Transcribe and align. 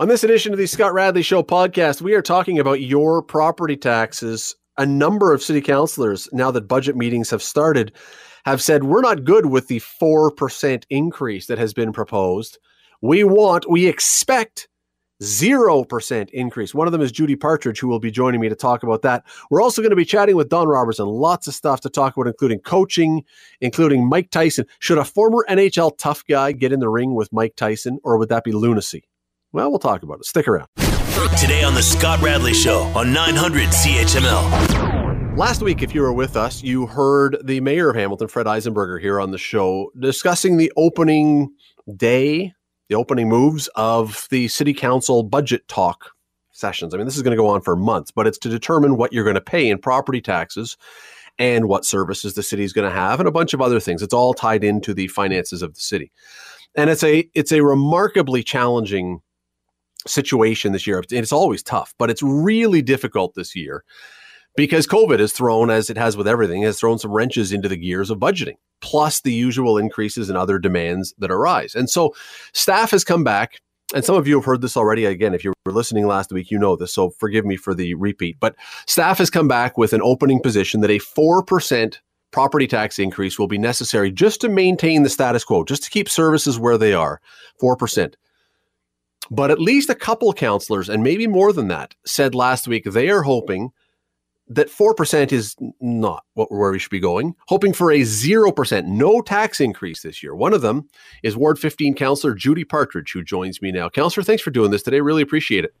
On 0.00 0.08
this 0.08 0.24
edition 0.24 0.54
of 0.54 0.58
the 0.58 0.66
Scott 0.66 0.94
Radley 0.94 1.20
Show 1.20 1.42
podcast, 1.42 2.00
we 2.00 2.14
are 2.14 2.22
talking 2.22 2.58
about 2.58 2.80
your 2.80 3.22
property 3.22 3.76
taxes. 3.76 4.56
A 4.78 4.86
number 4.86 5.30
of 5.30 5.42
city 5.42 5.60
councilors, 5.60 6.26
now 6.32 6.50
that 6.52 6.66
budget 6.66 6.96
meetings 6.96 7.28
have 7.28 7.42
started, 7.42 7.92
have 8.46 8.62
said 8.62 8.84
we're 8.84 9.02
not 9.02 9.24
good 9.24 9.44
with 9.44 9.68
the 9.68 9.78
4% 9.78 10.84
increase 10.88 11.48
that 11.48 11.58
has 11.58 11.74
been 11.74 11.92
proposed. 11.92 12.58
We 13.02 13.24
want, 13.24 13.68
we 13.68 13.88
expect 13.88 14.70
0% 15.22 16.30
increase. 16.30 16.74
One 16.74 16.88
of 16.88 16.92
them 16.92 17.02
is 17.02 17.12
Judi 17.12 17.38
Partridge, 17.38 17.78
who 17.78 17.88
will 17.88 18.00
be 18.00 18.10
joining 18.10 18.40
me 18.40 18.48
to 18.48 18.56
talk 18.56 18.82
about 18.82 19.02
that. 19.02 19.24
We're 19.50 19.60
also 19.60 19.82
going 19.82 19.90
to 19.90 19.96
be 19.96 20.06
chatting 20.06 20.34
with 20.34 20.48
Don 20.48 20.66
Robertson. 20.66 21.08
Lots 21.08 21.46
of 21.46 21.52
stuff 21.52 21.82
to 21.82 21.90
talk 21.90 22.16
about, 22.16 22.26
including 22.26 22.60
coaching, 22.60 23.22
including 23.60 24.08
Mike 24.08 24.30
Tyson. 24.30 24.64
Should 24.78 24.96
a 24.96 25.04
former 25.04 25.44
NHL 25.50 25.98
tough 25.98 26.24
guy 26.26 26.52
get 26.52 26.72
in 26.72 26.80
the 26.80 26.88
ring 26.88 27.14
with 27.14 27.30
Mike 27.34 27.54
Tyson, 27.54 27.98
or 28.02 28.16
would 28.16 28.30
that 28.30 28.44
be 28.44 28.52
lunacy? 28.52 29.04
Well, 29.52 29.70
we'll 29.70 29.80
talk 29.80 30.04
about 30.04 30.20
it. 30.20 30.26
Stick 30.26 30.46
around. 30.46 30.68
Today 31.40 31.64
on 31.64 31.74
The 31.74 31.82
Scott 31.82 32.20
Radley 32.20 32.54
Show 32.54 32.82
on 32.94 33.12
900 33.12 33.68
CHML. 33.70 35.36
Last 35.36 35.60
week, 35.60 35.82
if 35.82 35.92
you 35.92 36.02
were 36.02 36.12
with 36.12 36.36
us, 36.36 36.62
you 36.62 36.86
heard 36.86 37.36
the 37.42 37.60
mayor 37.60 37.90
of 37.90 37.96
Hamilton, 37.96 38.28
Fred 38.28 38.46
Eisenberger, 38.46 39.00
here 39.00 39.20
on 39.20 39.32
the 39.32 39.38
show 39.38 39.90
discussing 39.98 40.56
the 40.56 40.72
opening 40.76 41.50
day, 41.96 42.52
the 42.88 42.94
opening 42.94 43.28
moves 43.28 43.68
of 43.74 44.28
the 44.30 44.46
city 44.48 44.72
council 44.72 45.24
budget 45.24 45.66
talk 45.66 46.12
sessions. 46.52 46.94
I 46.94 46.98
mean, 46.98 47.06
this 47.06 47.16
is 47.16 47.22
going 47.22 47.36
to 47.36 47.42
go 47.42 47.48
on 47.48 47.60
for 47.60 47.74
months, 47.74 48.12
but 48.12 48.28
it's 48.28 48.38
to 48.38 48.48
determine 48.48 48.96
what 48.96 49.12
you're 49.12 49.24
going 49.24 49.34
to 49.34 49.40
pay 49.40 49.68
in 49.68 49.78
property 49.78 50.20
taxes 50.20 50.76
and 51.38 51.66
what 51.66 51.84
services 51.84 52.34
the 52.34 52.42
city 52.44 52.62
is 52.62 52.72
going 52.72 52.88
to 52.88 52.94
have 52.94 53.18
and 53.18 53.28
a 53.28 53.32
bunch 53.32 53.52
of 53.52 53.60
other 53.60 53.80
things. 53.80 54.00
It's 54.00 54.14
all 54.14 54.32
tied 54.32 54.62
into 54.62 54.94
the 54.94 55.08
finances 55.08 55.60
of 55.62 55.74
the 55.74 55.80
city. 55.80 56.12
And 56.76 56.88
it's 56.88 57.02
a 57.02 57.28
it's 57.34 57.50
a 57.50 57.64
remarkably 57.64 58.44
challenging 58.44 59.22
situation 60.06 60.72
this 60.72 60.86
year. 60.86 61.02
It's 61.10 61.32
always 61.32 61.62
tough, 61.62 61.94
but 61.98 62.10
it's 62.10 62.22
really 62.22 62.82
difficult 62.82 63.34
this 63.34 63.54
year 63.54 63.84
because 64.56 64.86
COVID 64.86 65.20
has 65.20 65.32
thrown, 65.32 65.70
as 65.70 65.90
it 65.90 65.96
has 65.96 66.16
with 66.16 66.28
everything, 66.28 66.62
has 66.62 66.78
thrown 66.78 66.98
some 66.98 67.12
wrenches 67.12 67.52
into 67.52 67.68
the 67.68 67.76
gears 67.76 68.10
of 68.10 68.18
budgeting, 68.18 68.56
plus 68.80 69.20
the 69.20 69.32
usual 69.32 69.78
increases 69.78 70.28
and 70.28 70.36
other 70.36 70.58
demands 70.58 71.14
that 71.18 71.30
arise. 71.30 71.74
And 71.74 71.88
so 71.88 72.14
staff 72.52 72.90
has 72.90 73.04
come 73.04 73.24
back. 73.24 73.60
And 73.92 74.04
some 74.04 74.14
of 74.14 74.28
you 74.28 74.36
have 74.36 74.44
heard 74.44 74.60
this 74.60 74.76
already. 74.76 75.04
Again, 75.04 75.34
if 75.34 75.42
you 75.42 75.52
were 75.66 75.72
listening 75.72 76.06
last 76.06 76.30
week, 76.30 76.52
you 76.52 76.60
know 76.60 76.76
this. 76.76 76.94
So 76.94 77.10
forgive 77.18 77.44
me 77.44 77.56
for 77.56 77.74
the 77.74 77.94
repeat. 77.94 78.36
But 78.38 78.54
staff 78.86 79.18
has 79.18 79.30
come 79.30 79.48
back 79.48 79.76
with 79.76 79.92
an 79.92 80.00
opening 80.00 80.40
position 80.40 80.80
that 80.82 80.90
a 80.90 81.00
4% 81.00 81.98
property 82.30 82.68
tax 82.68 83.00
increase 83.00 83.36
will 83.36 83.48
be 83.48 83.58
necessary 83.58 84.12
just 84.12 84.40
to 84.42 84.48
maintain 84.48 85.02
the 85.02 85.08
status 85.08 85.42
quo, 85.42 85.64
just 85.64 85.82
to 85.82 85.90
keep 85.90 86.08
services 86.08 86.56
where 86.56 86.78
they 86.78 86.94
are. 86.94 87.20
4%. 87.60 88.14
But 89.30 89.50
at 89.50 89.60
least 89.60 89.90
a 89.90 89.94
couple 89.94 90.32
councilors, 90.32 90.88
and 90.88 91.02
maybe 91.02 91.26
more 91.26 91.52
than 91.52 91.68
that, 91.68 91.94
said 92.04 92.34
last 92.34 92.66
week 92.66 92.84
they 92.84 93.08
are 93.10 93.22
hoping 93.22 93.70
that 94.48 94.68
4% 94.68 95.30
is 95.30 95.54
not 95.80 96.24
where 96.34 96.72
we 96.72 96.80
should 96.80 96.90
be 96.90 96.98
going, 96.98 97.36
hoping 97.46 97.72
for 97.72 97.92
a 97.92 98.00
0%, 98.00 98.84
no 98.86 99.20
tax 99.20 99.60
increase 99.60 100.02
this 100.02 100.24
year. 100.24 100.34
One 100.34 100.52
of 100.52 100.60
them 100.60 100.88
is 101.22 101.36
Ward 101.36 101.60
15 101.60 101.94
Councillor 101.94 102.34
Judi 102.34 102.68
Partridge, 102.68 103.12
who 103.12 103.22
joins 103.22 103.62
me 103.62 103.70
now. 103.70 103.88
Councillor, 103.88 104.24
thanks 104.24 104.42
for 104.42 104.50
doing 104.50 104.72
this 104.72 104.82
today. 104.82 105.00
Really 105.00 105.22
appreciate 105.22 105.64
it. 105.64 105.72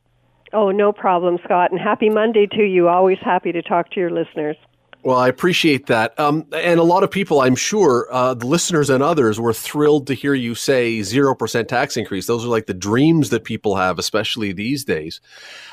Oh, 0.52 0.70
no 0.70 0.92
problem, 0.92 1.38
Scott. 1.44 1.72
And 1.72 1.80
happy 1.80 2.08
Monday 2.08 2.46
to 2.52 2.62
you. 2.62 2.88
Always 2.88 3.18
happy 3.24 3.50
to 3.50 3.62
talk 3.62 3.90
to 3.90 4.00
your 4.00 4.10
listeners. 4.10 4.56
Well, 5.02 5.16
I 5.16 5.28
appreciate 5.28 5.86
that. 5.86 6.18
Um, 6.20 6.46
and 6.52 6.78
a 6.78 6.82
lot 6.82 7.02
of 7.02 7.10
people, 7.10 7.40
I'm 7.40 7.56
sure, 7.56 8.06
uh, 8.10 8.34
the 8.34 8.46
listeners 8.46 8.90
and 8.90 9.02
others 9.02 9.40
were 9.40 9.54
thrilled 9.54 10.06
to 10.08 10.14
hear 10.14 10.34
you 10.34 10.54
say 10.54 10.98
0% 10.98 11.68
tax 11.68 11.96
increase. 11.96 12.26
Those 12.26 12.44
are 12.44 12.48
like 12.48 12.66
the 12.66 12.74
dreams 12.74 13.30
that 13.30 13.44
people 13.44 13.76
have, 13.76 13.98
especially 13.98 14.52
these 14.52 14.84
days. 14.84 15.20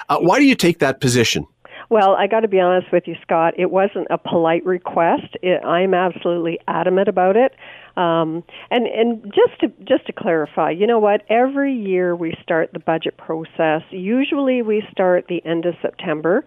Uh, 0.07 0.19
why 0.19 0.39
do 0.39 0.45
you 0.45 0.55
take 0.55 0.79
that 0.79 1.01
position? 1.01 1.45
Well, 1.89 2.15
I 2.15 2.27
got 2.27 2.41
to 2.41 2.47
be 2.47 2.59
honest 2.59 2.91
with 2.91 3.07
you, 3.07 3.15
Scott. 3.21 3.53
It 3.57 3.71
wasn't 3.71 4.07
a 4.09 4.17
polite 4.17 4.65
request. 4.65 5.37
It, 5.41 5.63
I'm 5.63 5.93
absolutely 5.93 6.59
adamant 6.67 7.07
about 7.07 7.37
it. 7.37 7.53
Um, 7.95 8.43
and 8.69 8.85
and 8.87 9.23
just 9.23 9.59
to 9.61 9.69
just 9.85 10.05
to 10.05 10.13
clarify, 10.13 10.69
you 10.69 10.85
know 10.85 10.99
what? 10.99 11.23
Every 11.29 11.73
year 11.73 12.15
we 12.15 12.35
start 12.43 12.71
the 12.73 12.79
budget 12.79 13.17
process. 13.17 13.81
Usually 13.89 14.61
we 14.61 14.83
start 14.91 15.25
the 15.29 15.43
end 15.45 15.65
of 15.65 15.75
September. 15.81 16.45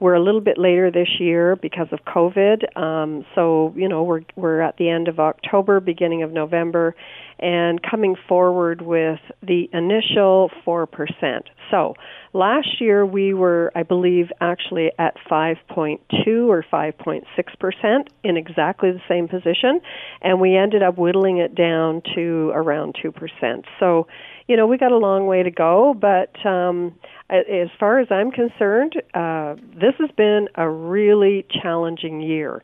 We're 0.00 0.14
a 0.14 0.22
little 0.22 0.40
bit 0.40 0.56
later 0.56 0.90
this 0.90 1.20
year 1.20 1.56
because 1.56 1.88
of 1.92 2.00
COVID. 2.06 2.74
Um, 2.74 3.26
so, 3.34 3.74
you 3.76 3.86
know, 3.86 4.02
we're, 4.02 4.22
we're 4.34 4.62
at 4.62 4.78
the 4.78 4.88
end 4.88 5.08
of 5.08 5.20
October, 5.20 5.78
beginning 5.78 6.22
of 6.22 6.32
November, 6.32 6.96
and 7.38 7.82
coming 7.82 8.16
forward 8.26 8.80
with 8.80 9.20
the 9.42 9.68
initial 9.74 10.50
4%. 10.66 11.42
So, 11.70 11.94
last 12.32 12.80
year 12.80 13.04
we 13.04 13.34
were, 13.34 13.72
I 13.74 13.82
believe, 13.82 14.30
actually 14.40 14.90
at 14.98 15.16
5.2 15.30 16.00
or 16.48 16.64
5.6% 16.72 18.08
in 18.24 18.36
exactly 18.38 18.92
the 18.92 19.02
same 19.06 19.28
position, 19.28 19.82
and 20.22 20.40
we 20.40 20.56
ended 20.56 20.82
up 20.82 20.96
whittling 20.96 21.38
it 21.38 21.54
down 21.54 22.02
to 22.14 22.50
around 22.54 22.96
2%. 23.04 23.64
So, 23.78 24.06
you 24.48 24.56
know, 24.56 24.66
we 24.66 24.78
got 24.78 24.92
a 24.92 24.98
long 24.98 25.26
way 25.26 25.42
to 25.42 25.50
go, 25.50 25.94
but 25.94 26.44
um, 26.44 26.94
as 27.30 27.68
far 27.78 28.00
as 28.00 28.08
I'm 28.10 28.30
concerned, 28.30 29.00
uh, 29.14 29.54
this 29.74 29.94
has 29.98 30.10
been 30.16 30.48
a 30.54 30.68
really 30.68 31.46
challenging 31.62 32.20
year. 32.20 32.62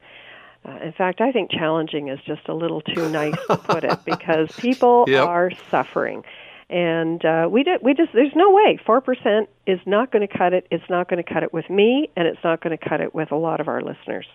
Uh, 0.66 0.78
in 0.82 0.92
fact, 0.92 1.20
I 1.20 1.30
think 1.30 1.50
challenging 1.50 2.08
is 2.08 2.18
just 2.26 2.48
a 2.48 2.54
little 2.54 2.80
too 2.80 3.08
nice 3.08 3.36
to 3.48 3.56
put 3.56 3.84
it 3.84 3.98
because 4.04 4.50
people 4.56 5.04
yep. 5.06 5.26
are 5.26 5.52
suffering. 5.70 6.24
And 6.68 7.24
uh, 7.24 7.48
we 7.50 7.62
did, 7.62 7.80
we 7.82 7.94
just 7.94 8.12
there's 8.12 8.34
no 8.34 8.50
way 8.50 8.76
four 8.84 9.00
percent 9.00 9.48
is 9.68 9.78
not 9.86 10.10
going 10.10 10.26
to 10.26 10.38
cut 10.38 10.52
it. 10.52 10.66
It's 10.70 10.88
not 10.90 11.08
going 11.08 11.22
to 11.22 11.32
cut 11.32 11.44
it 11.44 11.52
with 11.52 11.70
me, 11.70 12.10
and 12.16 12.26
it's 12.26 12.42
not 12.42 12.60
going 12.60 12.76
to 12.76 12.88
cut 12.88 13.00
it 13.00 13.14
with 13.14 13.30
a 13.30 13.36
lot 13.36 13.60
of 13.60 13.68
our 13.68 13.80
listeners. 13.80 14.26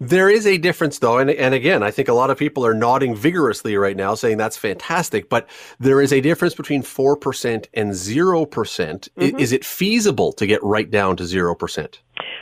There 0.00 0.28
is 0.28 0.46
a 0.46 0.58
difference, 0.58 0.98
though, 0.98 1.18
and 1.18 1.30
and 1.30 1.54
again, 1.54 1.82
I 1.82 1.90
think 1.90 2.08
a 2.08 2.12
lot 2.14 2.30
of 2.30 2.38
people 2.38 2.64
are 2.66 2.74
nodding 2.74 3.14
vigorously 3.14 3.76
right 3.76 3.96
now, 3.96 4.14
saying 4.14 4.38
that's 4.38 4.56
fantastic. 4.56 5.28
But 5.28 5.48
there 5.78 6.00
is 6.00 6.12
a 6.12 6.20
difference 6.20 6.54
between 6.54 6.82
four 6.82 7.16
percent 7.16 7.68
and 7.74 7.94
zero 7.94 8.44
percent. 8.44 9.08
Mm-hmm. 9.16 9.38
Is 9.38 9.52
it 9.52 9.64
feasible 9.64 10.32
to 10.34 10.46
get 10.46 10.62
right 10.62 10.90
down 10.90 11.16
to 11.16 11.24
zero 11.24 11.54
percent? 11.54 12.00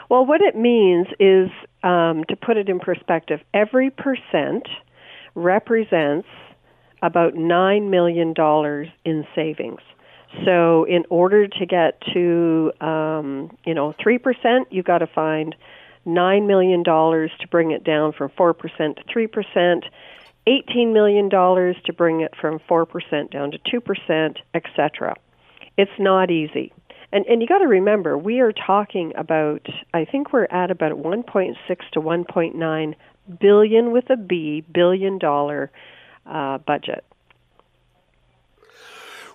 Well, 0.08 0.26
what 0.26 0.40
it 0.42 0.56
means 0.56 1.06
is, 1.18 1.48
um, 1.82 2.24
to 2.28 2.36
put 2.36 2.56
it 2.56 2.68
in 2.68 2.78
perspective, 2.78 3.40
every 3.54 3.90
percent 3.90 4.68
represents 5.34 6.28
about 7.02 7.34
nine 7.34 7.90
million 7.90 8.32
dollars 8.32 8.88
in 9.04 9.26
savings. 9.34 9.80
So, 10.44 10.84
in 10.84 11.04
order 11.10 11.46
to 11.46 11.66
get 11.66 12.00
to, 12.14 12.72
um, 12.80 13.56
you 13.66 13.74
know, 13.74 13.94
three 14.02 14.18
percent, 14.18 14.68
you've 14.70 14.86
got 14.86 14.98
to 14.98 15.06
find 15.06 15.54
$9 16.06 16.46
million 16.46 16.84
to 16.84 17.48
bring 17.50 17.70
it 17.70 17.84
down 17.84 18.12
from 18.12 18.30
4% 18.30 18.56
to 18.96 19.04
3%, 19.04 19.82
$18 20.46 20.92
million 20.92 21.30
to 21.30 21.92
bring 21.92 22.20
it 22.20 22.34
from 22.40 22.58
4% 22.68 23.30
down 23.30 23.52
to 23.52 23.58
2%, 23.58 24.36
etc. 24.54 25.14
It's 25.76 25.90
not 25.98 26.30
easy. 26.30 26.72
And, 27.12 27.26
and 27.26 27.42
you 27.42 27.48
got 27.48 27.58
to 27.58 27.68
remember, 27.68 28.16
we 28.16 28.40
are 28.40 28.52
talking 28.52 29.12
about, 29.16 29.66
I 29.92 30.04
think 30.04 30.32
we're 30.32 30.44
at 30.44 30.70
about 30.70 30.92
1.6 30.92 31.56
to 31.92 32.00
1.9 32.00 32.94
billion 33.38 33.90
with 33.92 34.10
a 34.10 34.16
B, 34.16 34.64
billion 34.72 35.18
dollar 35.18 35.70
uh, 36.26 36.58
budget. 36.58 37.04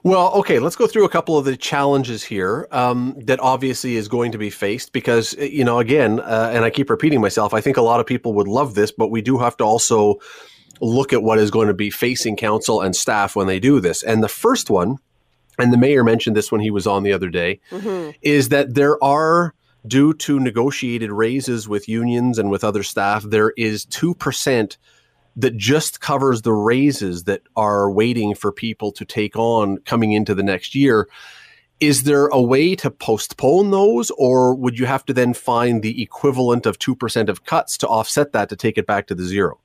Well, 0.03 0.31
okay, 0.35 0.59
let's 0.59 0.75
go 0.75 0.87
through 0.87 1.05
a 1.05 1.09
couple 1.09 1.37
of 1.37 1.45
the 1.45 1.57
challenges 1.57 2.23
here 2.23 2.67
um, 2.71 3.15
that 3.25 3.39
obviously 3.39 3.95
is 3.95 4.07
going 4.07 4.31
to 4.31 4.37
be 4.37 4.49
faced 4.49 4.93
because, 4.93 5.35
eh, 5.37 5.45
you 5.45 5.63
know, 5.63 5.79
again, 5.79 6.19
uh, 6.19 6.51
and 6.53 6.63
I 6.63 6.69
keep 6.69 6.89
repeating 6.89 7.21
myself, 7.21 7.53
I 7.53 7.61
think 7.61 7.77
a 7.77 7.81
lot 7.81 7.99
of 7.99 8.05
people 8.05 8.33
would 8.33 8.47
love 8.47 8.75
this, 8.75 8.91
but 8.91 9.09
we 9.09 9.21
do 9.21 9.37
have 9.37 9.57
to 9.57 9.63
also 9.63 10.19
look 10.79 11.13
at 11.13 11.23
what 11.23 11.39
is 11.39 11.51
going 11.51 11.67
to 11.67 11.73
be 11.73 11.89
facing 11.89 12.35
council 12.35 12.81
and 12.81 12.95
staff 12.95 13.35
when 13.35 13.47
they 13.47 13.59
do 13.59 13.79
this. 13.79 14.03
And 14.03 14.23
the 14.23 14.29
first 14.29 14.69
one, 14.69 14.97
and 15.57 15.73
the 15.73 15.77
mayor 15.77 16.03
mentioned 16.03 16.35
this 16.35 16.51
when 16.51 16.61
he 16.61 16.71
was 16.71 16.85
on 16.85 17.03
the 17.03 17.13
other 17.13 17.29
day, 17.29 17.59
mm-hmm. 17.71 18.11
is 18.21 18.49
that 18.49 18.75
there 18.75 19.03
are 19.03 19.55
due 19.87 20.13
to 20.13 20.39
negotiated 20.39 21.11
raises 21.11 21.67
with 21.67 21.87
unions 21.87 22.37
and 22.37 22.51
with 22.51 22.63
other 22.63 22.83
staff, 22.83 23.23
there 23.23 23.53
is 23.57 23.85
2% 23.87 24.77
that 25.37 25.55
just 25.55 26.01
covers 26.01 26.41
the 26.41 26.51
raises 26.51 27.23
that 27.25 27.43
are 27.55 27.89
waiting 27.89 28.35
for 28.35 28.51
people 28.51 28.91
to 28.91 29.05
take 29.05 29.37
on 29.37 29.77
coming 29.85 30.11
into 30.11 30.35
the 30.35 30.43
next 30.43 30.75
year. 30.75 31.07
Is 31.79 32.03
there 32.03 32.25
a 32.27 32.41
way 32.41 32.75
to 32.75 32.89
postpone 32.89 33.69
those, 33.69 34.11
or 34.17 34.55
would 34.55 34.79
you 34.79 34.87
have 34.87 35.05
to 35.05 35.13
then 35.13 35.35
find 35.35 35.83
the 35.83 36.01
equivalent 36.01 36.65
of 36.65 36.79
2% 36.79 37.29
of 37.29 37.45
cuts 37.45 37.77
to 37.77 37.87
offset 37.87 38.33
that 38.33 38.49
to 38.49 38.55
take 38.55 38.79
it 38.79 38.87
back 38.87 39.05
to 39.07 39.15
the 39.15 39.23
zero? 39.23 39.59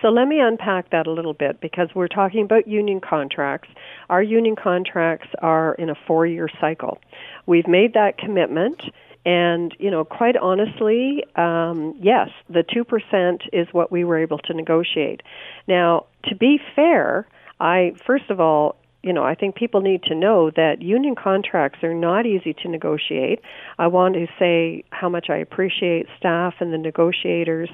So 0.00 0.08
let 0.08 0.28
me 0.28 0.38
unpack 0.38 0.90
that 0.90 1.08
a 1.08 1.10
little 1.10 1.32
bit 1.32 1.60
because 1.60 1.88
we're 1.94 2.06
talking 2.06 2.42
about 2.44 2.68
union 2.68 3.00
contracts. 3.00 3.68
Our 4.08 4.22
union 4.22 4.54
contracts 4.54 5.28
are 5.40 5.74
in 5.74 5.90
a 5.90 5.96
four 6.06 6.26
year 6.26 6.48
cycle. 6.60 6.98
We've 7.46 7.66
made 7.66 7.94
that 7.94 8.18
commitment 8.18 8.82
and, 9.26 9.74
you 9.80 9.90
know, 9.90 10.04
quite 10.04 10.36
honestly, 10.36 11.24
um, 11.34 11.96
yes, 12.00 12.30
the 12.48 12.62
2% 12.62 13.38
is 13.52 13.66
what 13.72 13.90
we 13.90 14.04
were 14.04 14.18
able 14.18 14.38
to 14.38 14.54
negotiate. 14.54 15.20
Now, 15.66 16.06
to 16.26 16.36
be 16.36 16.60
fair, 16.76 17.26
I, 17.58 17.94
first 18.06 18.30
of 18.30 18.38
all, 18.38 18.76
you 19.02 19.12
know, 19.12 19.24
I 19.24 19.34
think 19.34 19.56
people 19.56 19.80
need 19.80 20.04
to 20.04 20.14
know 20.14 20.50
that 20.50 20.80
union 20.80 21.16
contracts 21.16 21.82
are 21.82 21.92
not 21.92 22.24
easy 22.24 22.54
to 22.62 22.68
negotiate. 22.68 23.40
I 23.78 23.88
want 23.88 24.14
to 24.14 24.26
say 24.38 24.84
how 24.90 25.08
much 25.08 25.26
I 25.28 25.38
appreciate 25.38 26.06
staff 26.18 26.54
and 26.60 26.72
the 26.72 26.78
negotiators 26.78 27.70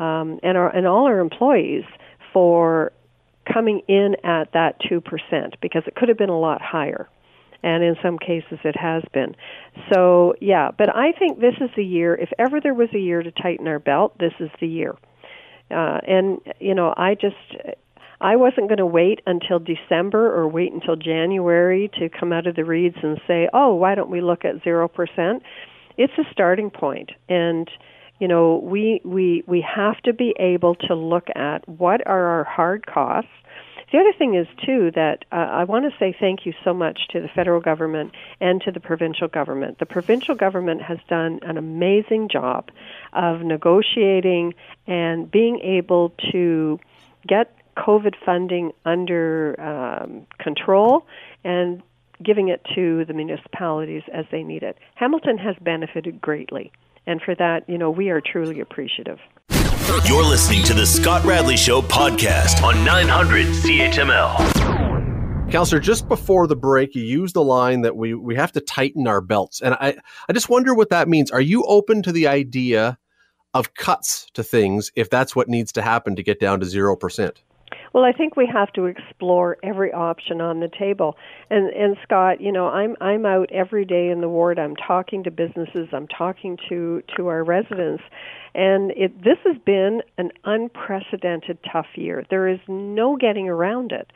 um, 0.00 0.40
and 0.42 0.56
our 0.56 0.74
and 0.74 0.86
all 0.86 1.06
our 1.06 1.18
employees 1.18 1.84
for 2.32 2.92
coming 3.52 3.80
in 3.88 4.16
at 4.22 4.52
that 4.52 4.76
two 4.88 5.00
percent 5.00 5.56
because 5.60 5.82
it 5.86 5.96
could 5.96 6.08
have 6.08 6.18
been 6.18 6.30
a 6.30 6.38
lot 6.38 6.62
higher 6.62 7.08
and 7.62 7.82
in 7.82 7.96
some 8.02 8.18
cases 8.18 8.58
it 8.64 8.76
has 8.76 9.02
been. 9.12 9.34
So, 9.92 10.34
yeah, 10.40 10.70
but 10.76 10.94
I 10.94 11.12
think 11.12 11.40
this 11.40 11.54
is 11.60 11.70
the 11.76 11.84
year, 11.84 12.14
if 12.14 12.30
ever 12.38 12.60
there 12.60 12.74
was 12.74 12.88
a 12.94 12.98
year 12.98 13.22
to 13.22 13.30
tighten 13.30 13.68
our 13.68 13.78
belt, 13.78 14.18
this 14.18 14.32
is 14.40 14.50
the 14.60 14.68
year. 14.68 14.96
Uh, 15.70 15.98
and, 16.06 16.40
you 16.58 16.74
know, 16.74 16.92
I 16.96 17.14
just, 17.14 17.36
I 18.20 18.36
wasn't 18.36 18.68
going 18.68 18.78
to 18.78 18.86
wait 18.86 19.20
until 19.26 19.58
December 19.58 20.34
or 20.34 20.48
wait 20.48 20.72
until 20.72 20.96
January 20.96 21.90
to 21.98 22.08
come 22.08 22.32
out 22.32 22.46
of 22.46 22.56
the 22.56 22.64
reeds 22.64 22.96
and 23.02 23.20
say, 23.26 23.48
oh, 23.54 23.74
why 23.74 23.94
don't 23.94 24.10
we 24.10 24.20
look 24.20 24.44
at 24.44 24.62
0%? 24.62 25.40
It's 25.96 26.12
a 26.18 26.24
starting 26.32 26.70
point. 26.70 27.12
And, 27.28 27.70
you 28.18 28.28
know, 28.28 28.60
we, 28.62 29.00
we, 29.04 29.42
we 29.46 29.64
have 29.74 29.96
to 30.02 30.12
be 30.12 30.34
able 30.38 30.74
to 30.74 30.94
look 30.94 31.28
at 31.34 31.66
what 31.68 32.06
are 32.06 32.26
our 32.26 32.44
hard 32.44 32.84
costs. 32.86 33.30
The 33.92 33.98
other 33.98 34.12
thing 34.16 34.34
is, 34.34 34.46
too, 34.64 34.92
that 34.94 35.24
uh, 35.32 35.34
I 35.34 35.64
want 35.64 35.84
to 35.90 35.98
say 35.98 36.14
thank 36.18 36.46
you 36.46 36.52
so 36.62 36.72
much 36.72 37.08
to 37.10 37.20
the 37.20 37.28
federal 37.28 37.60
government 37.60 38.12
and 38.40 38.60
to 38.62 38.70
the 38.70 38.78
provincial 38.78 39.26
government. 39.26 39.80
The 39.80 39.86
provincial 39.86 40.36
government 40.36 40.82
has 40.82 40.98
done 41.08 41.40
an 41.42 41.56
amazing 41.56 42.28
job 42.28 42.70
of 43.12 43.40
negotiating 43.40 44.54
and 44.86 45.28
being 45.28 45.58
able 45.60 46.12
to 46.30 46.78
get 47.26 47.52
COVID 47.76 48.14
funding 48.24 48.72
under 48.84 49.60
um, 49.60 50.26
control 50.38 51.06
and 51.42 51.82
giving 52.22 52.48
it 52.48 52.64
to 52.74 53.04
the 53.06 53.14
municipalities 53.14 54.02
as 54.12 54.24
they 54.30 54.42
need 54.42 54.62
it. 54.62 54.76
Hamilton 54.94 55.38
has 55.38 55.56
benefited 55.60 56.20
greatly, 56.20 56.70
and 57.06 57.20
for 57.20 57.34
that, 57.34 57.68
you 57.68 57.78
know, 57.78 57.90
we 57.90 58.10
are 58.10 58.20
truly 58.20 58.60
appreciative. 58.60 59.18
You're 59.90 60.22
listening 60.22 60.62
to 60.64 60.72
the 60.72 60.86
Scott 60.86 61.24
Radley 61.24 61.56
Show 61.56 61.82
podcast 61.82 62.62
on 62.62 62.84
900 62.84 63.46
CHML. 63.46 65.50
Counselor, 65.50 65.80
just 65.80 66.06
before 66.06 66.46
the 66.46 66.54
break, 66.54 66.94
you 66.94 67.02
used 67.02 67.34
the 67.34 67.42
line 67.42 67.80
that 67.80 67.96
we, 67.96 68.14
we 68.14 68.36
have 68.36 68.52
to 68.52 68.60
tighten 68.60 69.08
our 69.08 69.20
belts. 69.20 69.60
And 69.60 69.74
I, 69.74 69.96
I 70.28 70.32
just 70.32 70.48
wonder 70.48 70.74
what 70.74 70.90
that 70.90 71.08
means. 71.08 71.32
Are 71.32 71.40
you 71.40 71.64
open 71.64 72.04
to 72.04 72.12
the 72.12 72.28
idea 72.28 72.98
of 73.52 73.74
cuts 73.74 74.28
to 74.34 74.44
things 74.44 74.92
if 74.94 75.10
that's 75.10 75.34
what 75.34 75.48
needs 75.48 75.72
to 75.72 75.82
happen 75.82 76.14
to 76.14 76.22
get 76.22 76.38
down 76.38 76.60
to 76.60 76.66
0%? 76.66 77.32
Well, 77.92 78.04
I 78.04 78.12
think 78.12 78.36
we 78.36 78.46
have 78.52 78.72
to 78.74 78.84
explore 78.86 79.56
every 79.64 79.92
option 79.92 80.40
on 80.40 80.60
the 80.60 80.68
table. 80.68 81.16
And 81.50 81.70
and 81.70 81.96
Scott, 82.04 82.40
you 82.40 82.52
know, 82.52 82.68
I'm 82.68 82.96
I'm 83.00 83.26
out 83.26 83.50
every 83.52 83.84
day 83.84 84.08
in 84.08 84.20
the 84.20 84.28
ward. 84.28 84.58
I'm 84.58 84.76
talking 84.76 85.24
to 85.24 85.30
businesses. 85.30 85.88
I'm 85.92 86.06
talking 86.06 86.56
to 86.68 87.02
to 87.16 87.26
our 87.26 87.42
residents, 87.42 88.02
and 88.54 88.92
it 88.92 89.24
this 89.24 89.38
has 89.44 89.56
been 89.66 90.02
an 90.18 90.30
unprecedented 90.44 91.58
tough 91.72 91.88
year. 91.96 92.24
There 92.30 92.46
is 92.48 92.60
no 92.68 93.16
getting 93.16 93.48
around 93.48 93.92
it. 93.92 94.10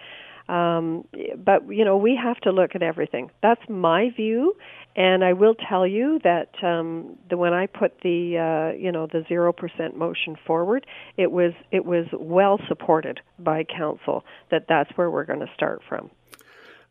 Um, 0.48 1.06
but 1.42 1.68
you 1.68 1.84
know, 1.84 1.96
we 1.96 2.18
have 2.22 2.38
to 2.40 2.50
look 2.50 2.74
at 2.74 2.82
everything. 2.82 3.30
That's 3.42 3.62
my 3.68 4.10
view, 4.14 4.54
and 4.94 5.24
I 5.24 5.32
will 5.32 5.54
tell 5.54 5.86
you 5.86 6.20
that 6.22 6.50
um, 6.62 7.16
the, 7.30 7.36
when 7.36 7.54
I 7.54 7.66
put 7.66 8.00
the 8.02 8.72
uh, 8.72 8.76
you 8.76 8.92
know 8.92 9.06
the 9.06 9.24
zero 9.26 9.52
percent 9.52 9.96
motion 9.96 10.36
forward, 10.46 10.86
it 11.16 11.30
was 11.30 11.52
it 11.70 11.84
was 11.86 12.06
well 12.12 12.58
supported 12.68 13.20
by 13.38 13.64
council 13.64 14.24
that 14.50 14.66
that's 14.68 14.90
where 14.96 15.10
we're 15.10 15.24
going 15.24 15.40
to 15.40 15.50
start 15.54 15.80
from. 15.88 16.10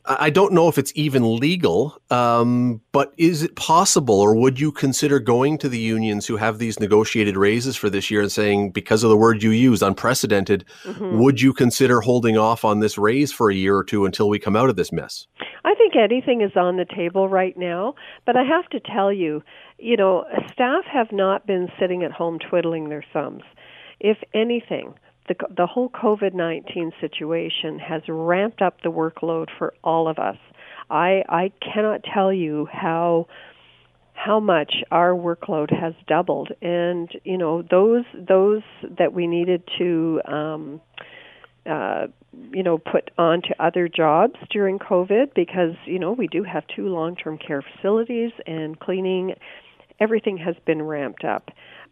I 0.05 0.29
don't 0.29 0.51
know 0.51 0.67
if 0.67 0.77
it's 0.77 0.91
even 0.95 1.37
legal, 1.37 1.97
um, 2.09 2.81
but 2.91 3.13
is 3.17 3.41
it 3.41 3.55
possible, 3.55 4.19
or 4.19 4.35
would 4.35 4.59
you 4.59 4.71
consider 4.71 5.17
going 5.19 5.57
to 5.59 5.69
the 5.69 5.79
unions 5.79 6.27
who 6.27 6.35
have 6.35 6.59
these 6.59 6.77
negotiated 6.79 7.37
raises 7.37 7.77
for 7.77 7.89
this 7.89 8.11
year 8.11 8.21
and 8.21 8.31
saying, 8.31 8.71
because 8.71 9.03
of 9.03 9.09
the 9.09 9.15
word 9.17 9.41
you 9.41 9.51
use, 9.51 9.81
unprecedented, 9.81 10.65
mm-hmm. 10.83 11.19
would 11.19 11.39
you 11.39 11.53
consider 11.53 12.01
holding 12.01 12.37
off 12.37 12.65
on 12.65 12.81
this 12.81 12.97
raise 12.97 13.31
for 13.31 13.49
a 13.49 13.55
year 13.55 13.77
or 13.77 13.83
two 13.83 14.05
until 14.05 14.27
we 14.27 14.39
come 14.39 14.57
out 14.57 14.69
of 14.69 14.75
this 14.75 14.91
mess? 14.91 15.25
I 15.63 15.73
think 15.75 15.95
anything 15.95 16.41
is 16.41 16.55
on 16.57 16.75
the 16.75 16.85
table 16.85 17.29
right 17.29 17.57
now, 17.57 17.95
but 18.25 18.35
I 18.35 18.43
have 18.43 18.67
to 18.71 18.81
tell 18.81 19.13
you, 19.13 19.41
you 19.79 19.95
know, 19.95 20.25
staff 20.51 20.83
have 20.91 21.13
not 21.13 21.47
been 21.47 21.69
sitting 21.79 22.03
at 22.03 22.11
home 22.11 22.39
twiddling 22.39 22.89
their 22.89 23.05
thumbs. 23.13 23.43
If 24.01 24.17
anything, 24.33 24.95
the 25.27 25.35
the 25.55 25.67
whole 25.67 25.89
COVID-19 25.89 26.91
situation 26.99 27.79
has 27.79 28.01
ramped 28.07 28.61
up 28.61 28.81
the 28.81 28.89
workload 28.91 29.47
for 29.57 29.73
all 29.83 30.07
of 30.07 30.19
us. 30.19 30.37
I 30.89 31.23
I 31.29 31.51
cannot 31.61 32.01
tell 32.03 32.31
you 32.33 32.67
how 32.71 33.27
how 34.13 34.39
much 34.39 34.75
our 34.91 35.11
workload 35.11 35.71
has 35.71 35.93
doubled 36.07 36.49
and 36.61 37.09
you 37.23 37.37
know 37.37 37.63
those 37.63 38.05
those 38.13 38.61
that 38.97 39.11
we 39.11 39.27
needed 39.27 39.63
to 39.77 40.21
um 40.25 40.79
uh 41.65 42.07
you 42.51 42.63
know 42.63 42.77
put 42.77 43.09
onto 43.17 43.49
other 43.59 43.87
jobs 43.87 44.35
during 44.51 44.77
covid 44.77 45.33
because 45.35 45.75
you 45.85 45.97
know 45.97 46.11
we 46.13 46.27
do 46.27 46.43
have 46.43 46.63
two 46.75 46.87
long-term 46.87 47.37
care 47.37 47.63
facilities 47.75 48.31
and 48.45 48.79
cleaning 48.79 49.33
everything 49.99 50.37
has 50.37 50.55
been 50.65 50.81
ramped 50.81 51.25
up 51.25 51.49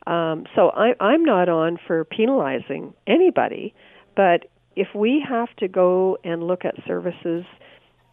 um, 0.07 0.45
so 0.55 0.69
I, 0.69 0.93
I'm 0.99 1.23
not 1.23 1.49
on 1.49 1.77
for 1.85 2.03
penalizing 2.05 2.93
anybody, 3.07 3.73
but 4.15 4.45
if 4.75 4.87
we 4.95 5.23
have 5.27 5.55
to 5.57 5.67
go 5.67 6.17
and 6.23 6.43
look 6.43 6.65
at 6.65 6.75
services 6.87 7.45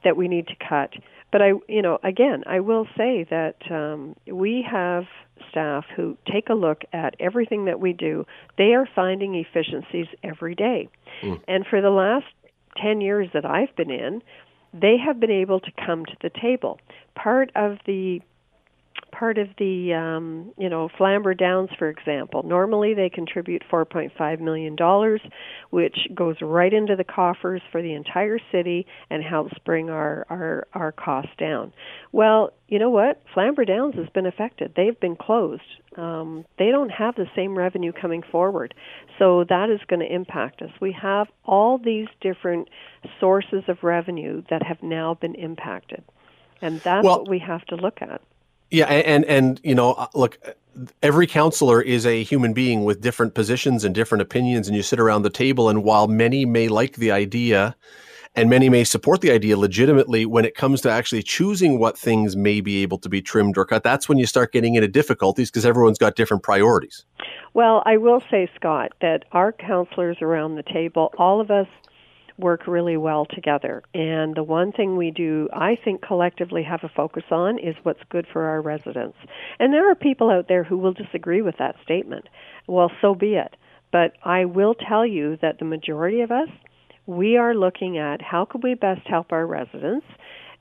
that 0.05 0.17
we 0.17 0.29
need 0.29 0.46
to 0.49 0.55
cut, 0.69 0.90
but 1.31 1.43
I, 1.43 1.52
you 1.69 1.82
know, 1.82 1.99
again, 2.02 2.44
I 2.46 2.61
will 2.61 2.87
say 2.96 3.26
that 3.31 3.56
um, 3.70 4.17
we 4.26 4.67
have 4.70 5.05
staff 5.50 5.85
who 5.94 6.17
take 6.31 6.49
a 6.49 6.55
look 6.55 6.82
at 6.93 7.14
everything 7.20 7.67
that 7.67 7.81
we 7.81 7.93
do. 7.93 8.26
They 8.56 8.75
are 8.75 8.88
finding 8.94 9.34
efficiencies 9.34 10.06
every 10.23 10.55
day, 10.55 10.88
mm. 11.23 11.41
and 11.46 11.67
for 11.67 11.81
the 11.81 11.91
last 11.91 12.26
ten 12.76 13.00
years 13.00 13.29
that 13.34 13.44
I've 13.44 13.75
been 13.76 13.91
in, 13.91 14.23
they 14.73 14.96
have 14.99 15.20
been 15.20 15.31
able 15.31 15.61
to 15.61 15.70
come 15.84 16.05
to 16.06 16.17
the 16.23 16.31
table. 16.31 16.81
Part 17.14 17.50
of 17.55 17.79
the 17.87 18.20
part 19.10 19.38
of 19.38 19.49
the 19.58 19.94
um, 19.94 20.52
you 20.58 20.69
know 20.69 20.88
Flamborough 20.96 21.34
Downs, 21.34 21.70
for 21.78 21.88
example. 21.88 22.43
Normally 22.43 22.94
they 22.94 23.08
contribute 23.08 23.62
4.5 23.70 24.40
million 24.40 24.76
dollars, 24.76 25.20
which 25.70 25.96
goes 26.14 26.37
right 26.40 26.72
into 26.72 26.96
the 26.96 27.05
coffers 27.05 27.62
for 27.70 27.82
the 27.82 27.94
entire 27.94 28.38
city 28.52 28.87
and 29.10 29.22
helps 29.22 29.52
bring 29.64 29.90
our 29.90 30.26
our 30.31 30.66
our 30.72 30.93
costs 30.93 31.32
down. 31.38 31.72
Well, 32.12 32.52
you 32.69 32.78
know 32.78 32.90
what? 32.90 33.22
Flamborough 33.34 33.64
Downs 33.64 33.94
has 33.96 34.08
been 34.10 34.27
affected. 34.27 34.72
They've 34.77 34.98
been 34.98 35.17
closed. 35.17 35.62
Um, 35.96 36.44
they 36.58 36.70
don't 36.70 36.91
have 36.91 37.15
the 37.17 37.27
same 37.34 37.56
revenue 37.56 37.93
coming 37.93 38.22
forward, 38.22 38.74
so 39.19 39.44
that 39.48 39.70
is 39.70 39.81
going 39.88 40.00
to 40.00 40.15
impact 40.15 40.62
us. 40.62 40.70
We 40.81 40.93
have 41.00 41.29
all 41.44 41.79
these 41.79 42.08
different 42.20 42.69
sources 43.19 43.65
of 43.69 43.82
revenue 43.82 44.43
that 44.50 44.62
have 44.62 44.82
now 44.82 45.15
been 45.15 45.34
impacted. 45.34 46.05
And 46.60 46.81
that's 46.81 47.05
well, 47.05 47.20
what 47.20 47.29
we 47.29 47.38
have 47.41 47.65
to 47.67 47.77
look 47.77 48.03
at. 48.03 48.20
Yeah, 48.70 48.87
and 48.87 49.25
and 49.25 49.60
you 49.65 49.75
know, 49.75 49.93
uh, 49.94 50.06
look, 50.15 50.39
every 51.03 51.27
counselor 51.27 51.81
is 51.81 52.05
a 52.06 52.22
human 52.22 52.53
being 52.53 52.84
with 52.84 53.01
different 53.01 53.34
positions 53.34 53.84
and 53.84 53.94
different 53.94 54.22
opinions, 54.22 54.69
and 54.69 54.77
you 54.77 54.82
sit 54.82 55.01
around 55.01 55.22
the 55.22 55.31
table, 55.31 55.69
and 55.69 55.82
while 55.82 56.06
many 56.06 56.44
may 56.44 56.69
like 56.69 56.96
the 56.96 57.10
idea, 57.10 57.75
and 58.34 58.51
many 58.51 58.69
may 58.69 58.84
support 58.84 59.20
the 59.20 59.31
idea 59.31 59.56
legitimately, 59.56 60.27
when 60.27 60.44
it 60.44 60.55
comes 60.55 60.81
to 60.82 60.91
actually 60.91 61.22
choosing 61.22 61.79
what 61.79 61.98
things 61.98 62.37
may 62.37 62.60
be 62.60 62.82
able 62.82 62.98
to 62.98 63.08
be 63.08 63.22
trimmed 63.22 63.56
or 63.56 63.65
cut, 63.65 63.82
that's 63.82 64.08
when 64.08 64.19
you 64.19 64.27
start 64.27 64.53
getting 64.53 64.75
into 64.75 64.89
difficulties 64.89 65.51
because 65.51 65.65
everyone's 65.65 65.98
got 65.98 66.15
different 66.15 66.43
priorities. 66.43 67.05
Well, 67.55 67.82
I 67.87 67.96
will 67.96 68.22
say, 68.31 68.48
Scott, 68.55 68.93
that 69.01 69.25
our 69.32 69.53
counselors 69.53 70.19
around 70.20 70.56
the 70.56 70.63
table, 70.63 71.13
all 71.19 71.41
of 71.41 71.51
us 71.51 71.67
work 72.39 72.67
really 72.67 72.97
well 72.97 73.27
together. 73.27 73.83
And 73.95 74.35
the 74.35 74.43
one 74.43 74.73
thing 74.73 74.97
we 74.97 75.11
do, 75.11 75.49
I 75.53 75.77
think, 75.83 76.03
collectively 76.03 76.63
have 76.63 76.85
a 76.85 76.89
focus 76.89 77.25
on 77.31 77.59
is 77.59 77.75
what's 77.83 78.03
good 78.11 78.27
for 78.33 78.45
our 78.45 78.63
residents. 78.63 79.19
And 79.59 79.73
there 79.73 79.91
are 79.91 79.95
people 79.95 80.31
out 80.31 80.47
there 80.49 80.65
who 80.65 80.79
will 80.79 80.93
disagree 80.93 81.43
with 81.43 81.57
that 81.59 81.77
statement. 81.83 82.29
Well, 82.67 82.91
so 83.01 83.15
be 83.15 83.35
it. 83.35 83.57
But 83.91 84.13
I 84.23 84.45
will 84.45 84.75
tell 84.75 85.07
you 85.07 85.39
that 85.43 85.59
the 85.59 85.65
majority 85.65 86.21
of 86.21 86.31
us, 86.31 86.49
we 87.07 87.37
are 87.37 87.55
looking 87.55 87.99
at 87.99 88.21
how 88.21 88.45
could 88.45 88.63
we 88.63 88.75
best 88.75 89.07
help 89.07 89.33
our 89.33 89.47
residents. 89.47 90.07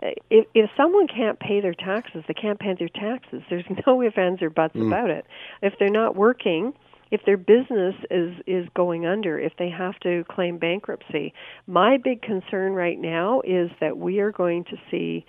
If, 0.02 0.46
if 0.54 0.70
someone 0.78 1.08
can't 1.08 1.40
pay 1.40 1.60
their 1.60 1.74
taxes, 1.74 2.24
they 2.28 2.34
can't 2.34 2.60
pay 2.60 2.76
their 2.78 2.90
taxes. 2.90 3.42
There's 3.50 3.66
no 3.88 4.02
ifs, 4.02 4.18
ands, 4.18 4.42
or 4.42 4.50
buts 4.50 4.76
mm. 4.76 4.88
about 4.88 5.10
it. 5.10 5.26
If 5.62 5.74
they're 5.80 5.90
not 5.90 6.16
working, 6.16 6.74
if 7.12 7.22
their 7.26 7.38
business 7.38 7.96
is 8.12 8.36
is 8.46 8.68
going 8.76 9.06
under, 9.06 9.40
if 9.40 9.54
they 9.58 9.70
have 9.70 10.00
to 10.02 10.24
claim 10.30 10.58
bankruptcy. 10.58 11.34
My 11.66 11.98
big 11.98 12.22
concern 12.22 12.74
right 12.74 13.00
now 13.00 13.42
is 13.42 13.70
that 13.80 13.98
we 13.98 14.20
are 14.20 14.32
going 14.32 14.66
to 14.66 14.78
see 14.92 15.26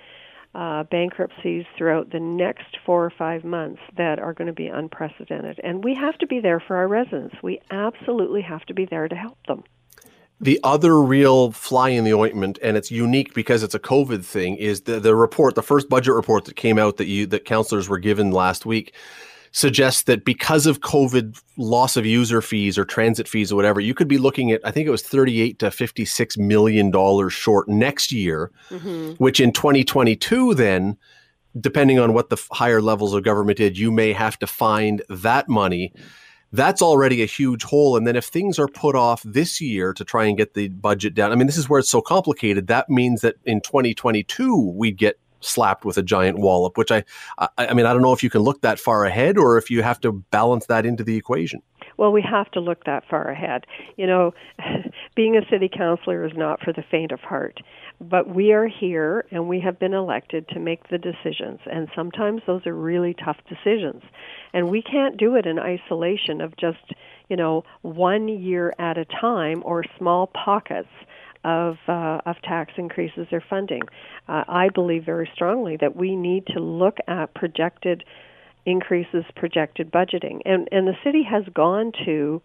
uh, 0.54 0.84
bankruptcies 0.84 1.64
throughout 1.76 2.10
the 2.10 2.20
next 2.20 2.78
four 2.84 3.04
or 3.04 3.10
five 3.10 3.44
months 3.44 3.80
that 3.96 4.18
are 4.18 4.32
going 4.32 4.46
to 4.46 4.52
be 4.52 4.66
unprecedented, 4.66 5.60
and 5.62 5.84
we 5.84 5.94
have 5.94 6.16
to 6.18 6.26
be 6.26 6.40
there 6.40 6.60
for 6.60 6.76
our 6.76 6.88
residents. 6.88 7.36
We 7.42 7.60
absolutely 7.70 8.42
have 8.42 8.64
to 8.66 8.74
be 8.74 8.86
there 8.86 9.08
to 9.08 9.14
help 9.14 9.38
them. 9.46 9.64
The 10.40 10.60
other 10.62 11.02
real 11.02 11.50
fly 11.50 11.88
in 11.90 12.04
the 12.04 12.14
ointment, 12.14 12.60
and 12.62 12.76
it's 12.76 12.92
unique 12.92 13.34
because 13.34 13.64
it's 13.64 13.74
a 13.74 13.80
COVID 13.80 14.24
thing, 14.24 14.56
is 14.56 14.82
the, 14.82 15.00
the 15.00 15.16
report, 15.16 15.56
the 15.56 15.64
first 15.64 15.88
budget 15.88 16.14
report 16.14 16.44
that 16.44 16.54
came 16.54 16.78
out 16.78 16.96
that 16.98 17.06
you 17.06 17.26
that 17.26 17.44
councillors 17.44 17.88
were 17.88 17.98
given 17.98 18.30
last 18.30 18.64
week 18.64 18.94
suggests 19.52 20.02
that 20.04 20.24
because 20.24 20.66
of 20.66 20.80
COVID 20.80 21.40
loss 21.56 21.96
of 21.96 22.06
user 22.06 22.40
fees 22.40 22.78
or 22.78 22.84
transit 22.84 23.28
fees 23.28 23.52
or 23.52 23.56
whatever, 23.56 23.80
you 23.80 23.94
could 23.94 24.08
be 24.08 24.18
looking 24.18 24.52
at 24.52 24.60
I 24.64 24.70
think 24.70 24.86
it 24.86 24.90
was 24.90 25.02
38 25.02 25.58
to 25.60 25.70
56 25.70 26.38
million 26.38 26.90
dollars 26.90 27.32
short 27.32 27.68
next 27.68 28.12
year, 28.12 28.50
mm-hmm. 28.70 29.12
which 29.12 29.40
in 29.40 29.52
2022 29.52 30.54
then 30.54 30.96
depending 31.58 31.98
on 31.98 32.12
what 32.12 32.30
the 32.30 32.40
higher 32.52 32.80
levels 32.80 33.14
of 33.14 33.24
government 33.24 33.58
did, 33.58 33.76
you 33.76 33.90
may 33.90 34.12
have 34.12 34.38
to 34.38 34.46
find 34.46 35.02
that 35.08 35.48
money 35.48 35.92
that's 36.52 36.80
already 36.80 37.22
a 37.22 37.26
huge 37.26 37.62
hole. 37.62 37.96
And 37.96 38.06
then 38.06 38.16
if 38.16 38.24
things 38.26 38.58
are 38.58 38.68
put 38.68 38.96
off 38.96 39.22
this 39.24 39.60
year 39.60 39.92
to 39.92 40.04
try 40.04 40.24
and 40.24 40.36
get 40.36 40.54
the 40.54 40.68
budget 40.68 41.14
down, 41.14 41.30
I 41.30 41.34
mean, 41.34 41.46
this 41.46 41.58
is 41.58 41.68
where 41.68 41.78
it's 41.78 41.90
so 41.90 42.00
complicated. 42.00 42.68
That 42.68 42.88
means 42.88 43.20
that 43.20 43.36
in 43.44 43.60
2022 43.60 44.72
we'd 44.74 44.96
get 44.96 45.18
slapped 45.40 45.84
with 45.84 45.96
a 45.98 46.02
giant 46.02 46.38
wallop, 46.38 46.76
which 46.76 46.90
I, 46.90 47.04
I, 47.38 47.48
I 47.58 47.74
mean, 47.74 47.86
I 47.86 47.92
don't 47.92 48.02
know 48.02 48.12
if 48.12 48.22
you 48.22 48.30
can 48.30 48.42
look 48.42 48.60
that 48.62 48.78
far 48.78 49.04
ahead 49.04 49.38
or 49.38 49.58
if 49.58 49.70
you 49.70 49.82
have 49.82 50.00
to 50.00 50.12
balance 50.12 50.66
that 50.66 50.86
into 50.86 51.04
the 51.04 51.16
equation. 51.16 51.62
Well, 51.96 52.12
we 52.12 52.22
have 52.22 52.50
to 52.52 52.60
look 52.60 52.84
that 52.84 53.04
far 53.10 53.28
ahead. 53.28 53.66
You 53.96 54.06
know, 54.06 54.34
being 55.16 55.36
a 55.36 55.48
city 55.50 55.68
councilor 55.68 56.24
is 56.24 56.32
not 56.36 56.62
for 56.62 56.72
the 56.72 56.84
faint 56.88 57.12
of 57.12 57.20
heart. 57.20 57.60
But 58.00 58.32
we 58.32 58.52
are 58.52 58.68
here 58.68 59.24
and 59.32 59.48
we 59.48 59.58
have 59.60 59.80
been 59.80 59.94
elected 59.94 60.48
to 60.50 60.60
make 60.60 60.88
the 60.88 60.98
decisions. 60.98 61.58
And 61.66 61.88
sometimes 61.96 62.42
those 62.46 62.64
are 62.66 62.74
really 62.74 63.14
tough 63.14 63.38
decisions. 63.48 64.02
And 64.54 64.70
we 64.70 64.80
can't 64.80 65.16
do 65.16 65.34
it 65.34 65.46
in 65.46 65.58
isolation 65.58 66.40
of 66.40 66.56
just, 66.56 66.92
you 67.28 67.36
know, 67.36 67.64
one 67.82 68.28
year 68.28 68.72
at 68.78 68.96
a 68.96 69.04
time 69.04 69.62
or 69.64 69.84
small 69.98 70.28
pockets 70.28 70.88
of 71.44 71.76
uh, 71.86 72.20
of 72.26 72.36
tax 72.42 72.72
increases 72.76 73.26
or 73.32 73.42
funding. 73.48 73.82
Uh, 74.28 74.44
I 74.48 74.68
believe 74.74 75.04
very 75.04 75.30
strongly 75.34 75.76
that 75.80 75.96
we 75.96 76.16
need 76.16 76.46
to 76.48 76.60
look 76.60 76.98
at 77.06 77.34
projected 77.34 78.04
increases, 78.66 79.24
projected 79.36 79.90
budgeting, 79.90 80.40
and 80.44 80.68
and 80.72 80.86
the 80.86 80.96
city 81.04 81.22
has 81.22 81.44
gone 81.54 81.92
to 82.04 82.42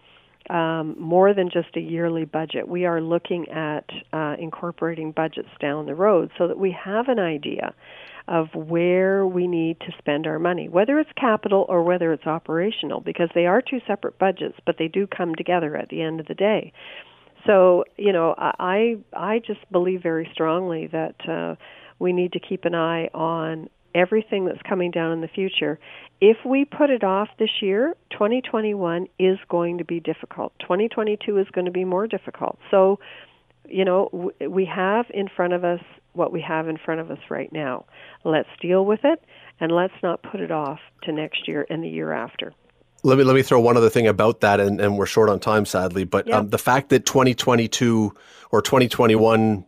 um, 0.49 0.95
more 0.99 1.33
than 1.33 1.49
just 1.49 1.75
a 1.75 1.79
yearly 1.79 2.25
budget. 2.25 2.67
We 2.67 2.85
are 2.85 3.01
looking 3.01 3.47
at 3.49 3.85
uh, 4.11 4.35
incorporating 4.39 5.11
budgets 5.11 5.49
down 5.59 5.85
the 5.85 5.95
road 5.95 6.31
so 6.37 6.47
that 6.47 6.59
we 6.59 6.75
have 6.83 7.07
an 7.07 7.19
idea 7.19 7.73
of 8.27 8.47
where 8.53 9.27
we 9.27 9.47
need 9.47 9.79
to 9.81 9.91
spend 9.97 10.27
our 10.27 10.39
money, 10.39 10.69
whether 10.69 10.99
it's 10.99 11.09
capital 11.17 11.65
or 11.67 11.83
whether 11.83 12.13
it's 12.13 12.25
operational, 12.25 13.01
because 13.01 13.29
they 13.35 13.45
are 13.45 13.61
two 13.61 13.79
separate 13.85 14.17
budgets, 14.17 14.55
but 14.65 14.77
they 14.77 14.87
do 14.87 15.07
come 15.07 15.35
together 15.35 15.75
at 15.75 15.89
the 15.89 16.01
end 16.01 16.19
of 16.19 16.27
the 16.27 16.33
day. 16.33 16.71
So, 17.45 17.85
you 17.97 18.13
know, 18.13 18.35
I 18.37 18.97
I 19.13 19.39
just 19.39 19.59
believe 19.71 20.01
very 20.01 20.29
strongly 20.33 20.87
that 20.87 21.15
uh, 21.27 21.55
we 21.99 22.13
need 22.13 22.33
to 22.33 22.39
keep 22.39 22.65
an 22.65 22.75
eye 22.75 23.09
on 23.13 23.69
everything 23.95 24.45
that's 24.45 24.61
coming 24.67 24.91
down 24.91 25.11
in 25.11 25.21
the 25.21 25.27
future. 25.27 25.79
If 26.19 26.37
we 26.45 26.65
put 26.65 26.89
it 26.89 27.03
off 27.03 27.29
this 27.37 27.61
year, 27.61 27.95
2021 28.11 29.07
is 29.19 29.37
going 29.49 29.77
to 29.77 29.85
be 29.85 29.99
difficult. 29.99 30.53
2022 30.61 31.37
is 31.37 31.47
going 31.53 31.65
to 31.65 31.71
be 31.71 31.85
more 31.85 32.07
difficult. 32.07 32.57
So, 32.71 32.99
you 33.67 33.85
know, 33.85 34.31
we 34.47 34.65
have 34.65 35.05
in 35.13 35.27
front 35.27 35.53
of 35.53 35.63
us 35.63 35.81
what 36.13 36.31
we 36.31 36.41
have 36.41 36.67
in 36.67 36.77
front 36.77 37.01
of 37.01 37.11
us 37.11 37.19
right 37.29 37.51
now. 37.51 37.85
Let's 38.23 38.49
deal 38.61 38.85
with 38.85 39.01
it 39.03 39.23
and 39.59 39.71
let's 39.71 39.93
not 40.01 40.23
put 40.23 40.39
it 40.39 40.51
off 40.51 40.79
to 41.03 41.11
next 41.11 41.47
year 41.47 41.65
and 41.69 41.83
the 41.83 41.89
year 41.89 42.11
after. 42.11 42.53
Let 43.03 43.17
me 43.17 43.23
let 43.23 43.35
me 43.35 43.41
throw 43.41 43.59
one 43.59 43.75
other 43.75 43.89
thing 43.89 44.07
about 44.07 44.39
that, 44.41 44.59
and, 44.59 44.79
and 44.79 44.97
we're 44.97 45.05
short 45.05 45.29
on 45.29 45.39
time, 45.39 45.65
sadly. 45.65 46.05
But 46.05 46.27
yep. 46.27 46.35
um, 46.35 46.49
the 46.49 46.57
fact 46.57 46.89
that 46.89 47.05
2022 47.05 48.13
or 48.51 48.61
2021 48.61 49.65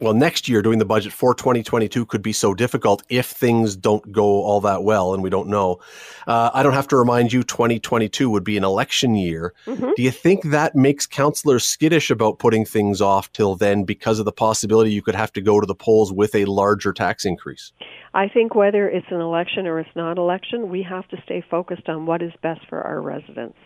well, 0.00 0.14
next 0.14 0.48
year 0.48 0.62
doing 0.62 0.78
the 0.78 0.84
budget 0.84 1.12
for 1.12 1.34
2022 1.34 2.06
could 2.06 2.22
be 2.22 2.32
so 2.32 2.54
difficult 2.54 3.02
if 3.08 3.26
things 3.26 3.76
don't 3.76 4.12
go 4.12 4.24
all 4.24 4.60
that 4.60 4.82
well, 4.82 5.14
and 5.14 5.22
we 5.22 5.30
don't 5.30 5.48
know. 5.48 5.80
Uh, 6.26 6.50
I 6.52 6.62
don't 6.62 6.74
have 6.74 6.88
to 6.88 6.96
remind 6.96 7.32
you, 7.32 7.42
2022 7.42 8.28
would 8.28 8.44
be 8.44 8.56
an 8.56 8.64
election 8.64 9.14
year. 9.14 9.54
Mm-hmm. 9.66 9.90
Do 9.96 10.02
you 10.02 10.10
think 10.10 10.44
that 10.44 10.74
makes 10.74 11.06
councillors 11.06 11.64
skittish 11.64 12.10
about 12.10 12.38
putting 12.38 12.64
things 12.64 13.00
off 13.00 13.32
till 13.32 13.56
then 13.56 13.84
because 13.84 14.18
of 14.18 14.24
the 14.24 14.32
possibility 14.32 14.92
you 14.92 15.02
could 15.02 15.14
have 15.14 15.32
to 15.34 15.40
go 15.40 15.60
to 15.60 15.66
the 15.66 15.74
polls 15.74 16.12
with 16.12 16.34
a 16.34 16.44
larger 16.44 16.92
tax 16.92 17.24
increase? 17.24 17.72
I 18.14 18.28
think 18.28 18.54
whether 18.54 18.88
it's 18.88 19.06
an 19.10 19.20
election 19.20 19.66
or 19.66 19.78
it's 19.78 19.94
not 19.94 20.18
election, 20.18 20.70
we 20.70 20.82
have 20.82 21.06
to 21.08 21.16
stay 21.24 21.44
focused 21.50 21.88
on 21.88 22.06
what 22.06 22.22
is 22.22 22.32
best 22.42 22.60
for 22.68 22.80
our 22.80 23.00
residents. 23.00 23.58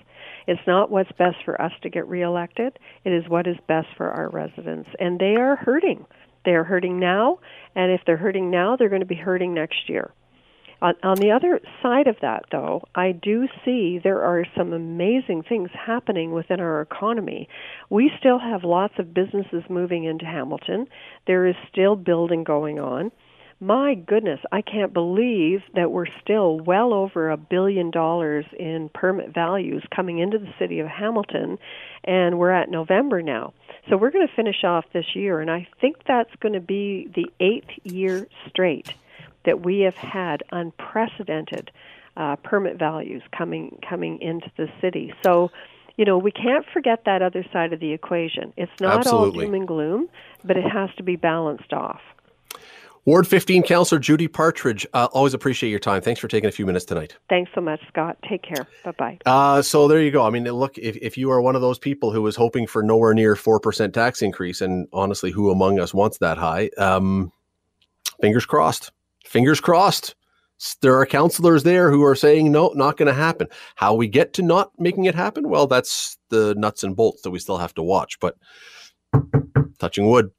It's 0.51 0.67
not 0.67 0.91
what's 0.91 1.13
best 1.13 1.37
for 1.45 1.63
us 1.63 1.71
to 1.83 1.91
get 1.91 2.09
reelected. 2.09 2.77
It 3.05 3.13
is 3.13 3.29
what 3.29 3.47
is 3.47 3.57
best 3.69 3.87
for 3.97 4.11
our 4.11 4.29
residents. 4.31 4.91
And 4.99 5.17
they 5.17 5.37
are 5.37 5.55
hurting. 5.55 6.05
They're 6.45 6.65
hurting 6.65 6.99
now, 6.99 7.39
and 7.77 7.93
if 7.93 8.01
they're 8.05 8.17
hurting 8.17 8.51
now, 8.51 8.75
they're 8.75 8.89
going 8.89 8.99
to 9.03 9.07
be 9.07 9.15
hurting 9.15 9.55
next 9.55 9.89
year. 9.89 10.11
On, 10.83 10.95
on 11.05 11.19
the 11.19 11.31
other 11.31 11.61
side 11.85 12.09
of 12.09 12.17
that, 12.23 12.47
though, 12.51 12.83
I 12.97 13.13
do 13.13 13.47
see 13.65 14.01
there 14.03 14.23
are 14.23 14.45
some 14.57 14.73
amazing 14.73 15.45
things 15.49 15.71
happening 15.73 16.33
within 16.33 16.59
our 16.59 16.81
economy. 16.81 17.49
We 17.89 18.11
still 18.19 18.41
have 18.41 18.65
lots 18.65 18.95
of 18.99 19.15
businesses 19.15 19.63
moving 19.69 20.03
into 20.03 20.25
Hamilton. 20.25 20.89
There 21.29 21.47
is 21.47 21.55
still 21.71 21.95
building 21.95 22.43
going 22.43 22.81
on 22.81 23.13
my 23.61 23.95
goodness, 23.95 24.41
I 24.51 24.63
can't 24.63 24.95
believe 24.95 25.61
that 25.75 25.91
we're 25.91 26.11
still 26.23 26.59
well 26.59 26.95
over 26.95 27.31
a 27.31 27.37
billion 27.37 27.91
dollars 27.91 28.47
in 28.59 28.89
permit 28.95 29.35
values 29.35 29.85
coming 29.95 30.19
into 30.19 30.39
the 30.39 30.53
city 30.59 30.81
of 30.81 30.89
Hamilton, 30.89 31.59
and 32.03 32.39
we're 32.39 32.53
at 32.53 32.71
November 32.71 33.21
now. 33.21 33.53
So 33.89 33.99
we're 33.99 34.11
going 34.11 34.27
to 34.27 34.35
finish 34.35 34.65
off 34.65 34.87
this 34.95 35.15
year, 35.15 35.41
and 35.41 35.51
I 35.51 35.69
think 35.79 35.97
that's 36.09 36.35
going 36.41 36.55
to 36.55 36.61
be 36.61 37.11
the 37.15 37.31
eighth 37.39 37.69
year 37.85 38.27
straight 38.49 38.95
that 39.45 39.63
we 39.63 39.81
have 39.81 39.97
had 39.97 40.43
unprecedented 40.51 41.71
uh, 42.17 42.37
permit 42.37 42.79
values 42.79 43.23
coming 43.37 43.79
coming 43.87 44.21
into 44.23 44.51
the 44.57 44.69
city. 44.81 45.13
So 45.23 45.51
you 45.97 46.07
know, 46.07 46.17
we 46.17 46.31
can't 46.31 46.65
forget 46.73 47.05
that 47.05 47.21
other 47.21 47.45
side 47.53 47.75
of 47.75 47.81
the 47.81 47.93
equation. 47.93 48.55
It's 48.57 48.73
not 48.81 49.01
Absolutely. 49.01 49.45
all 49.45 49.47
doom 49.47 49.55
and 49.55 49.69
gloom, 49.69 50.09
but 50.43 50.57
it 50.57 50.65
has 50.65 50.89
to 50.97 51.03
be 51.03 51.17
balanced 51.17 51.75
off. 51.75 52.01
Ward 53.07 53.27
15 53.27 53.63
Councillor 53.63 54.01
Judi 54.01 54.31
Partridge, 54.31 54.87
uh, 54.93 55.09
always 55.13 55.33
appreciate 55.33 55.71
your 55.71 55.79
time. 55.79 56.03
Thanks 56.03 56.21
for 56.21 56.29
taking 56.29 56.49
a 56.49 56.53
few 56.53 56.67
minutes 56.67 56.85
tonight. 56.85 57.17
Thanks 57.29 57.51
so 57.55 57.61
much, 57.61 57.81
Scott. 57.89 58.19
Take 58.29 58.43
care. 58.43 58.67
Bye 58.85 58.93
bye. 58.99 59.19
Uh, 59.25 59.63
so 59.63 59.89
there 59.89 60.03
you 60.03 60.11
go. 60.11 60.25
I 60.25 60.31
mean, 60.31 60.45
look, 60.45 60.77
if, 60.77 60.97
if 60.97 61.17
you 61.17 61.31
are 61.31 61.41
one 61.41 61.55
of 61.55 61.63
those 61.63 61.79
people 61.79 62.13
who 62.13 62.27
is 62.27 62.37
hoping 62.37 62.67
for 62.67 62.83
nowhere 62.83 63.15
near 63.15 63.35
4% 63.35 63.93
tax 63.93 64.21
increase, 64.21 64.61
and 64.61 64.87
honestly, 64.93 65.31
who 65.31 65.51
among 65.51 65.81
us 65.81 65.95
wants 65.95 66.19
that 66.19 66.37
high? 66.37 66.71
Um, 66.77 67.33
fingers 68.21 68.45
crossed. 68.45 68.93
Fingers 69.25 69.61
crossed. 69.61 70.15
There 70.83 70.95
are 70.97 71.07
councillors 71.07 71.63
there 71.63 71.91
who 71.91 72.05
are 72.05 72.15
saying, 72.15 72.53
no, 72.53 72.69
not 72.75 72.99
going 72.99 73.07
to 73.07 73.15
happen. 73.15 73.49
How 73.77 73.95
we 73.95 74.09
get 74.09 74.35
to 74.35 74.43
not 74.43 74.73
making 74.79 75.07
it 75.07 75.15
happen? 75.15 75.49
Well, 75.49 75.67
that's 75.67 76.19
the 76.29 76.55
nuts 76.55 76.85
and 76.85 76.95
bolts 76.95 77.23
that 77.23 77.31
we 77.31 77.39
still 77.39 77.57
have 77.57 77.75
to 77.75 77.83
watch. 77.83 78.21
But 78.21 78.37
touching 79.79 80.07
wood. 80.07 80.31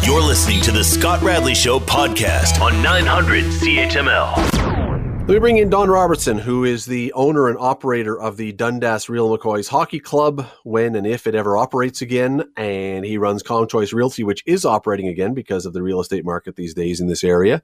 You're 0.00 0.22
listening 0.22 0.62
to 0.62 0.72
the 0.72 0.82
Scott 0.82 1.20
Radley 1.20 1.54
Show 1.54 1.78
podcast 1.78 2.60
on 2.62 2.82
900 2.82 3.44
CHML. 3.44 5.28
Me 5.28 5.38
bring 5.38 5.58
in 5.58 5.68
Don 5.68 5.90
Robertson, 5.90 6.38
who 6.38 6.64
is 6.64 6.86
the 6.86 7.12
owner 7.12 7.46
and 7.48 7.58
operator 7.58 8.18
of 8.18 8.38
the 8.38 8.52
Dundas 8.52 9.10
Real 9.10 9.36
McCoys 9.36 9.68
Hockey 9.68 10.00
Club, 10.00 10.46
when 10.64 10.96
and 10.96 11.06
if 11.06 11.26
it 11.26 11.34
ever 11.34 11.58
operates 11.58 12.00
again. 12.00 12.42
And 12.56 13.04
he 13.04 13.18
runs 13.18 13.42
ComChoice 13.42 13.92
Realty, 13.92 14.24
which 14.24 14.42
is 14.46 14.64
operating 14.64 15.08
again 15.08 15.34
because 15.34 15.66
of 15.66 15.74
the 15.74 15.82
real 15.82 16.00
estate 16.00 16.24
market 16.24 16.56
these 16.56 16.72
days 16.72 16.98
in 16.98 17.06
this 17.06 17.22
area. 17.22 17.62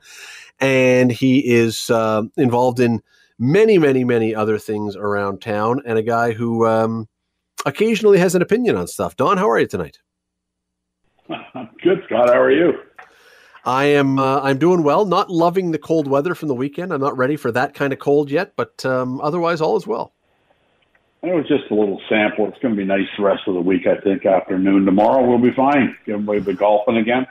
And 0.61 1.11
he 1.11 1.39
is 1.51 1.89
uh, 1.89 2.25
involved 2.37 2.79
in 2.79 3.03
many, 3.39 3.79
many, 3.79 4.05
many 4.05 4.35
other 4.35 4.59
things 4.59 4.97
around 4.97 5.41
town, 5.41 5.81
and 5.87 5.99
a 5.99 6.03
guy 6.03 6.33
who 6.33 6.67
um, 6.67 7.09
occasionally 7.65 8.19
has 8.19 8.35
an 8.35 8.43
opinion 8.43 8.77
on 8.77 8.87
stuff. 8.87 9.17
Don, 9.17 9.39
how 9.39 9.49
are 9.49 9.59
you 9.59 9.67
tonight? 9.67 9.99
Good, 11.83 12.03
Scott. 12.07 12.29
How 12.29 12.41
are 12.41 12.51
you? 12.51 12.75
I 13.65 13.85
am. 13.87 14.19
Uh, 14.19 14.41
I'm 14.41 14.59
doing 14.59 14.83
well. 14.83 15.05
Not 15.05 15.31
loving 15.31 15.73
the 15.73 15.79
cold 15.79 16.09
weather 16.09 16.35
from 16.35 16.49
the 16.49 16.55
weekend. 16.55 16.93
I'm 16.93 17.01
not 17.01 17.17
ready 17.17 17.37
for 17.37 17.53
that 17.53 17.75
kind 17.75 17.93
of 17.93 17.99
cold 17.99 18.31
yet, 18.31 18.55
but 18.57 18.85
um, 18.87 19.21
otherwise, 19.21 19.61
all 19.61 19.77
is 19.77 19.87
well. 19.87 20.13
It 21.23 21.35
was 21.35 21.47
just 21.49 21.71
a 21.71 21.75
little 21.75 22.01
sample. 22.09 22.47
It's 22.47 22.59
going 22.61 22.75
to 22.75 22.79
be 22.81 22.87
nice 22.87 23.07
the 23.17 23.25
rest 23.25 23.43
of 23.47 23.55
the 23.55 23.61
week. 23.61 23.87
I 23.87 24.01
think 24.01 24.25
afternoon 24.25 24.87
tomorrow 24.87 25.27
we'll 25.29 25.39
be 25.39 25.53
fine. 25.53 25.97
We'll 26.07 26.41
be 26.41 26.55
golfing 26.55 26.97
again. 26.97 27.27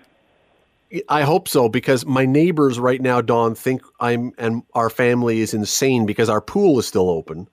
I 1.09 1.23
hope 1.23 1.47
so 1.47 1.69
because 1.69 2.05
my 2.05 2.25
neighbors 2.25 2.79
right 2.79 3.01
now, 3.01 3.21
Don, 3.21 3.55
think 3.55 3.81
I'm 3.99 4.33
and 4.37 4.63
our 4.73 4.89
family 4.89 5.39
is 5.39 5.53
insane 5.53 6.05
because 6.05 6.29
our 6.29 6.41
pool 6.41 6.79
is 6.79 6.87
still 6.87 7.09
open 7.09 7.47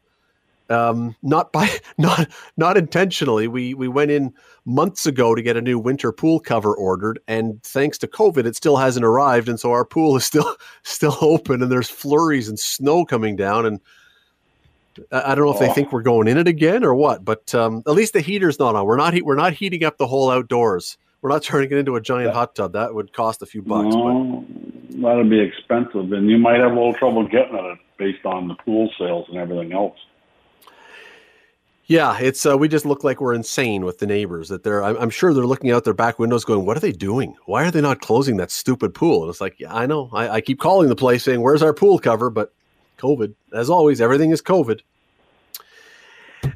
um, 0.70 1.14
not 1.22 1.52
by 1.52 1.68
not 1.98 2.28
not 2.56 2.76
intentionally. 2.76 3.48
We 3.48 3.74
we 3.74 3.88
went 3.88 4.10
in 4.10 4.32
months 4.64 5.04
ago 5.06 5.34
to 5.34 5.42
get 5.42 5.56
a 5.56 5.60
new 5.60 5.78
winter 5.78 6.10
pool 6.12 6.40
cover 6.40 6.74
ordered, 6.74 7.18
and 7.28 7.62
thanks 7.62 7.98
to 7.98 8.06
COVID, 8.06 8.46
it 8.46 8.56
still 8.56 8.76
hasn't 8.76 9.04
arrived, 9.04 9.48
and 9.48 9.60
so 9.60 9.70
our 9.72 9.84
pool 9.84 10.16
is 10.16 10.24
still 10.24 10.56
still 10.82 11.16
open, 11.20 11.62
and 11.62 11.70
there's 11.70 11.90
flurries 11.90 12.48
and 12.48 12.58
snow 12.58 13.04
coming 13.04 13.36
down, 13.36 13.66
and 13.66 13.80
I 15.12 15.32
I 15.32 15.34
don't 15.34 15.44
know 15.44 15.52
if 15.52 15.58
they 15.58 15.68
Oh. 15.68 15.72
think 15.72 15.92
we're 15.92 16.02
going 16.02 16.28
in 16.28 16.38
it 16.38 16.48
again 16.48 16.84
or 16.84 16.94
what, 16.94 17.24
but 17.24 17.54
um, 17.54 17.82
at 17.86 17.92
least 17.94 18.12
the 18.12 18.20
heater's 18.20 18.58
not 18.58 18.74
on. 18.74 18.86
We're 18.86 18.96
not 18.96 19.14
he- 19.14 19.22
we're 19.22 19.34
not 19.36 19.52
heating 19.52 19.84
up 19.84 19.98
the 19.98 20.06
whole 20.06 20.30
outdoors. 20.30 20.96
We're 21.20 21.30
not 21.30 21.42
turning 21.42 21.70
it 21.72 21.78
into 21.78 21.96
a 21.96 22.00
giant 22.02 22.28
Yeah. 22.28 22.34
hot 22.34 22.54
tub. 22.54 22.72
That 22.74 22.94
would 22.94 23.12
cost 23.14 23.40
a 23.42 23.46
few 23.46 23.62
bucks. 23.62 23.94
But 23.96 25.00
that'd 25.02 25.30
be 25.30 25.40
expensive, 25.40 26.12
and 26.12 26.30
you 26.30 26.38
might 26.38 26.60
have 26.60 26.72
a 26.72 26.74
little 26.74 26.92
trouble 26.94 27.26
getting 27.26 27.54
it 27.56 27.78
based 27.98 28.24
on 28.26 28.46
the 28.48 28.54
pool 28.54 28.90
sales 28.98 29.26
and 29.28 29.38
everything 29.38 29.72
else. 29.72 29.96
Yeah, 31.86 32.18
it's 32.18 32.46
uh, 32.46 32.56
we 32.56 32.68
just 32.68 32.84
look 32.86 33.04
like 33.04 33.20
we're 33.20 33.34
insane 33.34 33.84
with 33.84 33.98
the 33.98 34.06
neighbors. 34.06 34.48
That 34.48 34.62
they're 34.62 34.82
I'm, 34.82 34.96
I'm 34.96 35.10
sure 35.10 35.34
they're 35.34 35.46
looking 35.46 35.70
out 35.70 35.84
their 35.84 35.94
back 35.94 36.18
windows, 36.18 36.44
going, 36.44 36.64
"What 36.64 36.76
are 36.76 36.80
they 36.80 36.92
doing? 36.92 37.36
Why 37.46 37.64
are 37.66 37.70
they 37.70 37.80
not 37.80 38.00
closing 38.00 38.36
that 38.38 38.50
stupid 38.50 38.94
pool?" 38.94 39.22
And 39.22 39.30
it's 39.30 39.40
like, 39.40 39.58
yeah, 39.58 39.74
I 39.74 39.86
know. 39.86 40.08
I, 40.12 40.28
I 40.28 40.40
keep 40.40 40.58
calling 40.60 40.88
the 40.88 40.96
place 40.96 41.24
saying, 41.24 41.40
"Where's 41.42 41.62
our 41.62 41.74
pool 41.74 41.98
cover?" 41.98 42.30
But 42.30 42.52
COVID, 42.98 43.34
as 43.52 43.68
always, 43.70 44.00
everything 44.00 44.30
is 44.30 44.40
COVID. 44.42 44.80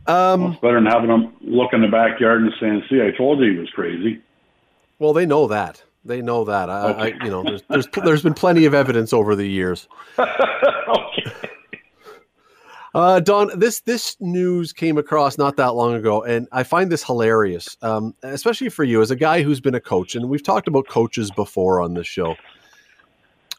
Well, 0.07 0.35
Um, 0.35 0.53
it's 0.53 0.61
better 0.61 0.75
than 0.75 0.87
having 0.87 1.09
them 1.09 1.33
look 1.41 1.73
in 1.73 1.81
the 1.83 1.89
backyard 1.89 2.43
and 2.43 2.53
saying, 2.61 2.85
"See, 2.91 3.01
I 3.03 3.11
told 3.17 3.41
you 3.41 3.53
he 3.53 3.59
was 3.59 3.71
crazy." 3.71 4.21
well, 4.99 5.13
they 5.13 5.27
know 5.27 5.47
that. 5.49 5.83
They 6.05 6.23
know 6.23 6.45
that. 6.45 6.71
I, 6.71 6.91
Okay. 6.91 7.03
I 7.21 7.25
you 7.25 7.31
know, 7.31 7.43
there's, 7.43 7.63
there's 7.69 7.87
there's 8.05 8.23
been 8.23 8.35
plenty 8.35 8.65
of 8.65 8.73
evidence 8.75 9.13
over 9.13 9.37
the 9.37 9.47
years. 9.47 9.89
Uh, 12.99 13.21
Don, 13.21 13.57
this 13.57 13.79
this 13.83 14.17
news 14.19 14.73
came 14.73 14.99
across 14.99 15.39
not 15.39 15.57
that 15.59 15.77
long 15.77 15.95
ago, 15.95 16.25
and 16.25 16.49
I 16.51 16.65
find 16.65 16.91
this 16.91 17.05
hilarious, 17.05 17.77
um, 17.81 18.13
especially 18.25 18.71
for 18.71 18.83
you 18.83 19.01
as 19.01 19.13
a 19.13 19.15
guy 19.15 19.43
who's 19.43 19.61
been 19.61 19.77
a 19.77 19.81
coach, 19.81 20.17
and 20.17 20.29
we've 20.29 20.43
talked 20.43 20.67
about 20.67 20.89
coaches 20.89 21.31
before 21.31 21.81
on 21.81 21.95
this 21.95 22.09
show. 22.09 22.35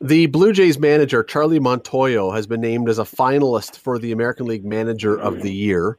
The 0.01 0.25
Blue 0.25 0.51
Jays 0.51 0.77
manager 0.77 1.23
Charlie 1.23 1.61
Montoyo 1.61 2.35
has 2.35 2.47
been 2.47 2.59
named 2.59 2.89
as 2.89 2.99
a 2.99 3.03
finalist 3.03 3.77
for 3.77 3.97
the 3.97 4.11
American 4.11 4.45
League 4.45 4.65
Manager 4.65 5.17
of 5.17 5.41
the 5.41 5.53
Year. 5.53 5.97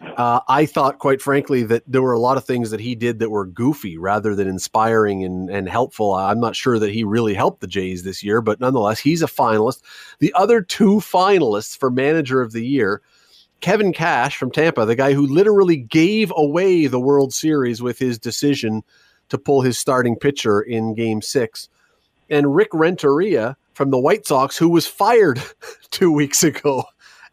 Uh, 0.00 0.40
I 0.48 0.66
thought, 0.66 0.98
quite 0.98 1.22
frankly, 1.22 1.62
that 1.64 1.82
there 1.86 2.02
were 2.02 2.12
a 2.12 2.20
lot 2.20 2.36
of 2.36 2.44
things 2.44 2.70
that 2.70 2.80
he 2.80 2.94
did 2.94 3.18
that 3.18 3.30
were 3.30 3.46
goofy 3.46 3.98
rather 3.98 4.34
than 4.34 4.48
inspiring 4.48 5.24
and, 5.24 5.48
and 5.50 5.68
helpful. 5.68 6.14
I'm 6.14 6.40
not 6.40 6.56
sure 6.56 6.78
that 6.78 6.92
he 6.92 7.04
really 7.04 7.34
helped 7.34 7.60
the 7.60 7.66
Jays 7.66 8.02
this 8.02 8.22
year, 8.22 8.40
but 8.40 8.60
nonetheless, 8.60 8.98
he's 8.98 9.22
a 9.22 9.26
finalist. 9.26 9.82
The 10.18 10.32
other 10.34 10.60
two 10.60 10.96
finalists 10.96 11.78
for 11.78 11.90
Manager 11.90 12.42
of 12.42 12.52
the 12.52 12.64
Year, 12.64 13.02
Kevin 13.60 13.92
Cash 13.92 14.36
from 14.36 14.50
Tampa, 14.50 14.84
the 14.86 14.96
guy 14.96 15.12
who 15.12 15.26
literally 15.26 15.76
gave 15.76 16.32
away 16.36 16.86
the 16.86 17.00
World 17.00 17.32
Series 17.32 17.82
with 17.82 17.98
his 17.98 18.18
decision 18.18 18.82
to 19.28 19.38
pull 19.38 19.62
his 19.62 19.78
starting 19.78 20.16
pitcher 20.16 20.60
in 20.60 20.94
Game 20.94 21.22
Six, 21.22 21.68
and 22.30 22.54
Rick 22.54 22.68
Renteria 22.72 23.56
from 23.74 23.90
the 23.90 23.98
White 23.98 24.26
Sox, 24.26 24.56
who 24.56 24.68
was 24.68 24.86
fired 24.86 25.40
two 25.90 26.12
weeks 26.12 26.42
ago 26.42 26.84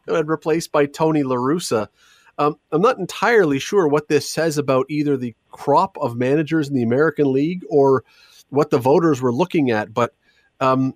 and 0.08 0.28
replaced 0.28 0.72
by 0.72 0.86
Tony 0.86 1.24
La 1.24 1.36
Russa. 1.36 1.88
Um, 2.38 2.58
I'm 2.72 2.82
not 2.82 2.98
entirely 2.98 3.60
sure 3.60 3.88
what 3.88 4.08
this 4.10 4.30
says 4.30 4.58
about 4.58 4.86
either 4.90 5.16
the 5.16 5.36
crop 5.52 5.98
of 6.00 6.18
managers 6.18 6.68
in 6.68 6.76
the 6.76 6.84
American 6.84 7.32
League 7.32 7.64
or 7.70 8.04
what 8.50 8.70
the 8.70 8.78
voters 8.78 9.22
were 9.22 9.34
looking 9.34 9.72
at, 9.72 9.94
but 9.94 10.14
um, 10.60 10.94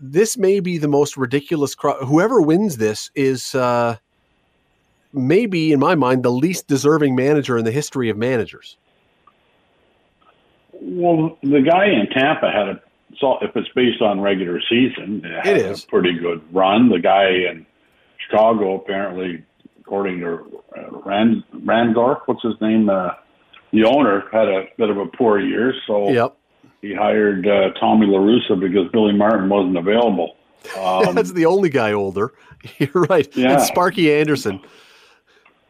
this 0.00 0.36
may 0.36 0.60
be 0.60 0.78
the 0.78 0.88
most 0.88 1.16
ridiculous 1.16 1.74
crop. 1.74 2.00
Whoever 2.02 2.40
wins 2.40 2.76
this 2.76 3.10
is 3.14 3.54
uh, 3.54 3.96
maybe, 5.12 5.72
in 5.72 5.80
my 5.80 5.94
mind, 5.94 6.22
the 6.22 6.30
least 6.30 6.68
deserving 6.68 7.16
manager 7.16 7.58
in 7.58 7.64
the 7.64 7.72
history 7.72 8.08
of 8.08 8.16
managers. 8.16 8.76
Well, 10.72 11.38
the 11.42 11.62
guy 11.62 11.86
in 11.86 12.08
Tampa 12.10 12.50
had 12.50 12.68
a 12.68 12.80
so 13.18 13.38
if 13.40 13.56
it's 13.56 13.68
based 13.74 14.02
on 14.02 14.20
regular 14.20 14.60
season, 14.68 15.22
it, 15.24 15.46
had 15.46 15.56
is. 15.56 15.84
a 15.84 15.86
pretty 15.86 16.18
good 16.18 16.42
run. 16.52 16.90
The 16.90 16.98
guy 16.98 17.28
in 17.50 17.64
Chicago, 18.18 18.74
apparently, 18.74 19.44
according 19.86 20.18
to 20.20 20.62
uh, 20.76 20.98
Rand 21.04 21.44
Randorf, 21.54 22.20
what's 22.26 22.42
his 22.42 22.54
name, 22.60 22.88
uh, 22.90 23.10
the 23.72 23.84
owner 23.84 24.24
had 24.32 24.48
a 24.48 24.64
bit 24.76 24.90
of 24.90 24.96
a 24.98 25.06
poor 25.06 25.38
year, 25.38 25.72
so 25.86 26.10
Yep. 26.10 26.36
he 26.82 26.92
hired 26.94 27.46
uh, 27.46 27.70
Tommy 27.78 28.06
La 28.06 28.18
Russa 28.18 28.58
because 28.58 28.90
Billy 28.92 29.12
Martin 29.12 29.48
wasn't 29.48 29.76
available. 29.78 30.36
Um, 30.76 31.14
That's 31.14 31.30
the 31.30 31.46
only 31.46 31.68
guy 31.68 31.92
older. 31.92 32.32
You're 32.78 32.90
right. 33.08 33.28
Yeah. 33.36 33.52
And 33.52 33.62
Sparky 33.62 34.12
Anderson. 34.12 34.60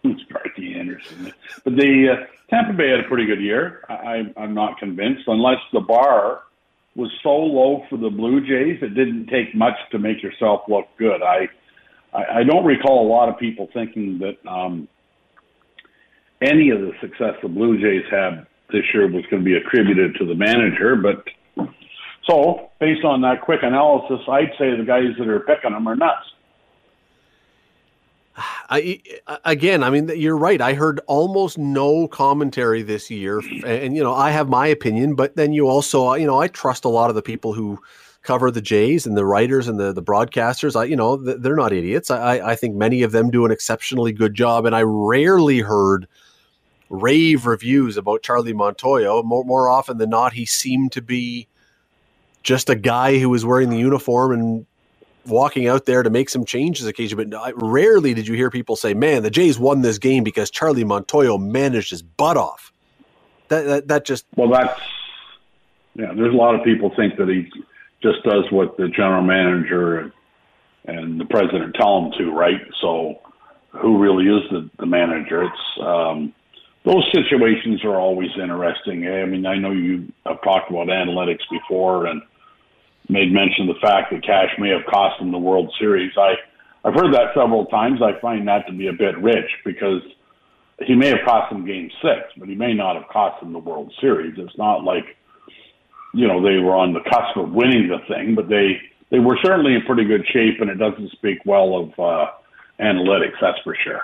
Sparky 0.26 0.74
Anderson. 0.74 1.34
But 1.64 1.76
the 1.76 2.08
uh, 2.12 2.24
Tampa 2.48 2.72
Bay 2.72 2.88
had 2.92 3.00
a 3.00 3.02
pretty 3.02 3.26
good 3.26 3.40
year. 3.42 3.84
I, 3.90 3.92
I- 3.92 4.32
I'm 4.42 4.54
not 4.54 4.78
convinced, 4.78 5.24
unless 5.26 5.58
the 5.74 5.80
bar 5.80 6.44
was 6.94 7.10
so 7.22 7.28
low 7.36 7.84
for 7.90 7.98
the 7.98 8.08
Blue 8.08 8.40
Jays, 8.40 8.82
it 8.82 8.94
didn't 8.94 9.26
take 9.26 9.54
much 9.54 9.74
to 9.90 9.98
make 9.98 10.22
yourself 10.22 10.62
look 10.66 10.86
good. 10.96 11.22
I 11.22 11.48
I, 12.12 12.40
I 12.40 12.44
don't 12.44 12.64
recall 12.64 13.06
a 13.06 13.08
lot 13.08 13.28
of 13.28 13.38
people 13.38 13.68
thinking 13.72 14.18
that 14.18 14.50
um, 14.50 14.88
any 16.40 16.70
of 16.70 16.80
the 16.80 16.92
success 17.00 17.34
the 17.42 17.48
Blue 17.48 17.80
Jays 17.80 18.04
had 18.10 18.46
this 18.70 18.82
year 18.92 19.06
was 19.06 19.24
going 19.30 19.42
to 19.42 19.44
be 19.44 19.54
attributed 19.54 20.16
to 20.16 20.26
the 20.26 20.34
manager. 20.34 20.96
But 20.96 21.24
so, 22.28 22.70
based 22.80 23.04
on 23.04 23.20
that 23.22 23.42
quick 23.42 23.60
analysis, 23.62 24.20
I'd 24.28 24.52
say 24.58 24.76
the 24.76 24.84
guys 24.86 25.16
that 25.18 25.28
are 25.28 25.40
picking 25.40 25.72
them 25.72 25.86
are 25.86 25.96
nuts. 25.96 26.26
I, 28.68 29.00
again, 29.44 29.82
I 29.82 29.90
mean, 29.90 30.10
you're 30.14 30.36
right. 30.36 30.60
I 30.60 30.74
heard 30.74 31.00
almost 31.06 31.56
no 31.56 32.08
commentary 32.08 32.82
this 32.82 33.10
year, 33.10 33.40
and 33.64 33.96
you 33.96 34.02
know, 34.02 34.12
I 34.12 34.30
have 34.30 34.48
my 34.48 34.66
opinion, 34.66 35.14
but 35.14 35.36
then 35.36 35.52
you 35.52 35.68
also, 35.68 36.12
you 36.14 36.26
know, 36.26 36.38
I 36.38 36.48
trust 36.48 36.84
a 36.84 36.88
lot 36.88 37.08
of 37.08 37.16
the 37.16 37.22
people 37.22 37.54
who 37.54 37.80
cover 38.26 38.50
the 38.50 38.60
Jays 38.60 39.06
and 39.06 39.16
the 39.16 39.24
writers 39.24 39.68
and 39.68 39.78
the 39.78 39.92
the 39.92 40.02
broadcasters. 40.02 40.78
I, 40.78 40.84
you 40.84 40.96
know, 40.96 41.16
they're 41.16 41.56
not 41.56 41.72
idiots. 41.72 42.10
I, 42.10 42.40
I 42.40 42.56
think 42.56 42.74
many 42.74 43.02
of 43.02 43.12
them 43.12 43.30
do 43.30 43.46
an 43.46 43.52
exceptionally 43.52 44.12
good 44.12 44.34
job, 44.34 44.66
and 44.66 44.74
I 44.74 44.82
rarely 44.82 45.60
heard 45.60 46.06
rave 46.90 47.46
reviews 47.46 47.96
about 47.96 48.22
Charlie 48.22 48.52
Montoyo. 48.52 49.24
More 49.24 49.44
more 49.44 49.68
often 49.70 49.98
than 49.98 50.10
not, 50.10 50.32
he 50.32 50.44
seemed 50.44 50.92
to 50.92 51.02
be 51.02 51.48
just 52.42 52.68
a 52.68 52.74
guy 52.74 53.18
who 53.18 53.28
was 53.28 53.44
wearing 53.44 53.70
the 53.70 53.78
uniform 53.78 54.32
and 54.32 54.66
walking 55.26 55.66
out 55.66 55.86
there 55.86 56.02
to 56.02 56.10
make 56.10 56.28
some 56.28 56.44
changes 56.44 56.86
occasionally. 56.86 57.24
But 57.24 57.38
I, 57.38 57.52
rarely 57.56 58.14
did 58.14 58.28
you 58.28 58.34
hear 58.34 58.50
people 58.50 58.76
say, 58.76 58.94
"Man, 58.94 59.22
the 59.22 59.30
Jays 59.30 59.58
won 59.58 59.82
this 59.82 59.98
game 59.98 60.24
because 60.24 60.50
Charlie 60.50 60.84
Montoyo 60.84 61.40
managed 61.40 61.90
his 61.90 62.02
butt 62.02 62.36
off." 62.36 62.72
That 63.48 63.66
that, 63.66 63.88
that 63.88 64.04
just 64.04 64.26
Well, 64.36 64.50
that's 64.50 64.80
yeah. 65.94 66.12
There's 66.14 66.34
a 66.34 66.36
lot 66.36 66.54
of 66.54 66.64
people 66.64 66.92
think 66.96 67.16
that 67.16 67.28
he 67.28 67.50
just 68.02 68.22
does 68.24 68.44
what 68.50 68.76
the 68.76 68.88
general 68.88 69.22
manager 69.22 70.12
and, 70.86 71.20
the 71.20 71.24
president 71.24 71.74
tell 71.74 71.98
him 71.98 72.12
to, 72.16 72.30
right? 72.30 72.60
So, 72.80 73.20
who 73.70 73.98
really 73.98 74.24
is 74.26 74.48
the, 74.50 74.70
the 74.78 74.86
manager? 74.86 75.42
It's 75.42 75.80
um, 75.82 76.32
those 76.84 77.04
situations 77.12 77.84
are 77.84 77.98
always 77.98 78.30
interesting. 78.40 79.06
I 79.08 79.26
mean, 79.26 79.44
I 79.46 79.58
know 79.58 79.72
you 79.72 80.12
have 80.24 80.40
talked 80.42 80.70
about 80.70 80.86
analytics 80.86 81.42
before 81.50 82.06
and 82.06 82.22
made 83.08 83.32
mention 83.32 83.68
of 83.68 83.74
the 83.74 83.80
fact 83.80 84.12
that 84.12 84.24
Cash 84.24 84.50
may 84.58 84.70
have 84.70 84.86
cost 84.88 85.20
him 85.20 85.32
the 85.32 85.38
World 85.38 85.74
Series. 85.78 86.12
I 86.16 86.34
I've 86.86 86.94
heard 86.94 87.12
that 87.14 87.34
several 87.34 87.66
times. 87.66 88.00
I 88.00 88.18
find 88.20 88.46
that 88.46 88.64
to 88.68 88.72
be 88.72 88.86
a 88.86 88.92
bit 88.92 89.18
rich 89.18 89.50
because 89.64 90.02
he 90.86 90.94
may 90.94 91.08
have 91.08 91.24
cost 91.24 91.52
him 91.52 91.66
game 91.66 91.90
six, 92.00 92.32
but 92.36 92.48
he 92.48 92.54
may 92.54 92.74
not 92.74 92.94
have 92.94 93.08
cost 93.08 93.42
him 93.42 93.52
the 93.52 93.58
World 93.58 93.92
Series. 94.00 94.34
It's 94.38 94.56
not 94.56 94.84
like, 94.84 95.16
you 96.16 96.26
know, 96.26 96.42
they 96.42 96.58
were 96.58 96.74
on 96.74 96.94
the 96.94 97.00
cusp 97.00 97.36
of 97.36 97.52
winning 97.52 97.88
the 97.88 97.98
thing, 98.08 98.34
but 98.34 98.48
they, 98.48 98.80
they 99.10 99.18
were 99.18 99.38
certainly 99.44 99.74
in 99.74 99.82
pretty 99.82 100.04
good 100.04 100.26
shape, 100.32 100.60
and 100.60 100.70
it 100.70 100.76
doesn't 100.76 101.10
speak 101.12 101.44
well 101.44 101.76
of 101.76 101.90
uh, 102.00 102.30
analytics, 102.80 103.34
that's 103.40 103.58
for 103.62 103.76
sure. 103.84 104.02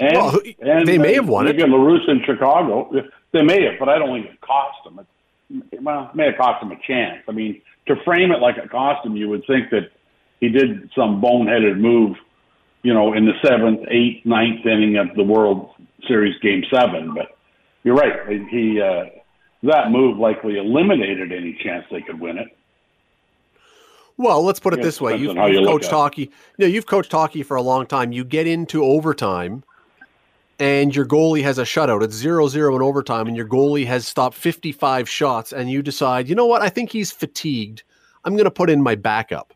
And, 0.00 0.16
Well, 0.16 0.40
and 0.60 0.88
they 0.88 0.98
may 0.98 1.12
uh, 1.12 1.22
have 1.22 1.28
won 1.28 1.46
it. 1.46 1.54
Again, 1.54 1.70
LaRusse 1.70 2.08
in 2.08 2.24
Chicago, 2.24 2.90
they 3.30 3.42
may 3.42 3.62
have, 3.62 3.78
but 3.78 3.88
I 3.88 3.98
don't 3.98 4.20
think 4.20 4.34
it 4.34 4.40
cost 4.40 4.82
them. 4.82 4.98
It, 5.70 5.80
well, 5.80 6.10
it 6.10 6.16
may 6.16 6.26
have 6.26 6.36
cost 6.36 6.60
them 6.60 6.72
a 6.72 6.80
chance. 6.84 7.22
I 7.28 7.32
mean, 7.32 7.62
to 7.86 7.94
frame 8.04 8.32
it 8.32 8.40
like 8.40 8.56
it 8.56 8.68
cost 8.68 9.06
him, 9.06 9.16
you 9.16 9.28
would 9.28 9.46
think 9.46 9.70
that 9.70 9.92
he 10.40 10.48
did 10.48 10.90
some 10.96 11.22
boneheaded 11.22 11.78
move, 11.78 12.16
you 12.82 12.92
know, 12.92 13.12
in 13.12 13.26
the 13.26 13.34
seventh, 13.46 13.86
eighth, 13.88 14.26
ninth 14.26 14.66
inning 14.66 14.96
of 14.96 15.14
the 15.14 15.22
World 15.22 15.70
Series 16.08 16.36
Game 16.40 16.64
Seven. 16.74 17.14
But 17.14 17.38
you're 17.84 17.94
right; 17.94 18.42
he 18.50 18.80
uh, 18.80 19.04
that 19.64 19.90
move 19.90 20.18
likely 20.18 20.56
eliminated 20.58 21.32
any 21.32 21.58
chance 21.62 21.84
they 21.90 22.00
could 22.00 22.20
win 22.20 22.38
it. 22.38 22.48
well. 24.16 24.42
Let's 24.42 24.60
put 24.60 24.74
it 24.74 24.82
this 24.82 25.00
way: 25.00 25.16
you've, 25.16 25.36
you 25.36 25.46
you've 25.46 25.62
look 25.62 25.70
coached 25.82 25.90
hockey. 25.90 26.22
You 26.58 26.66
know, 26.66 26.66
you've 26.66 26.86
coached 26.86 27.12
hockey 27.12 27.42
for 27.42 27.56
a 27.56 27.62
long 27.62 27.86
time. 27.86 28.12
You 28.12 28.24
get 28.24 28.46
into 28.46 28.84
overtime. 28.84 29.64
And 30.60 30.94
your 30.94 31.04
goalie 31.04 31.42
has 31.42 31.58
a 31.58 31.64
shutout. 31.64 32.04
It's 32.04 32.14
0 32.14 32.46
0 32.46 32.76
in 32.76 32.80
overtime, 32.80 33.26
and 33.26 33.36
your 33.36 33.48
goalie 33.48 33.86
has 33.86 34.06
stopped 34.06 34.36
55 34.36 35.08
shots. 35.08 35.52
And 35.52 35.68
you 35.68 35.82
decide, 35.82 36.28
you 36.28 36.36
know 36.36 36.46
what? 36.46 36.62
I 36.62 36.68
think 36.68 36.90
he's 36.92 37.10
fatigued. 37.10 37.82
I'm 38.24 38.34
going 38.34 38.44
to 38.44 38.52
put 38.52 38.70
in 38.70 38.80
my 38.80 38.94
backup. 38.94 39.52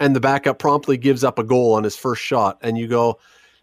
And 0.00 0.16
the 0.16 0.20
backup 0.20 0.58
promptly 0.58 0.96
gives 0.96 1.24
up 1.24 1.38
a 1.38 1.44
goal 1.44 1.74
on 1.74 1.84
his 1.84 1.94
first 1.94 2.22
shot. 2.22 2.58
And 2.62 2.78
you 2.78 2.88
go, 2.88 3.18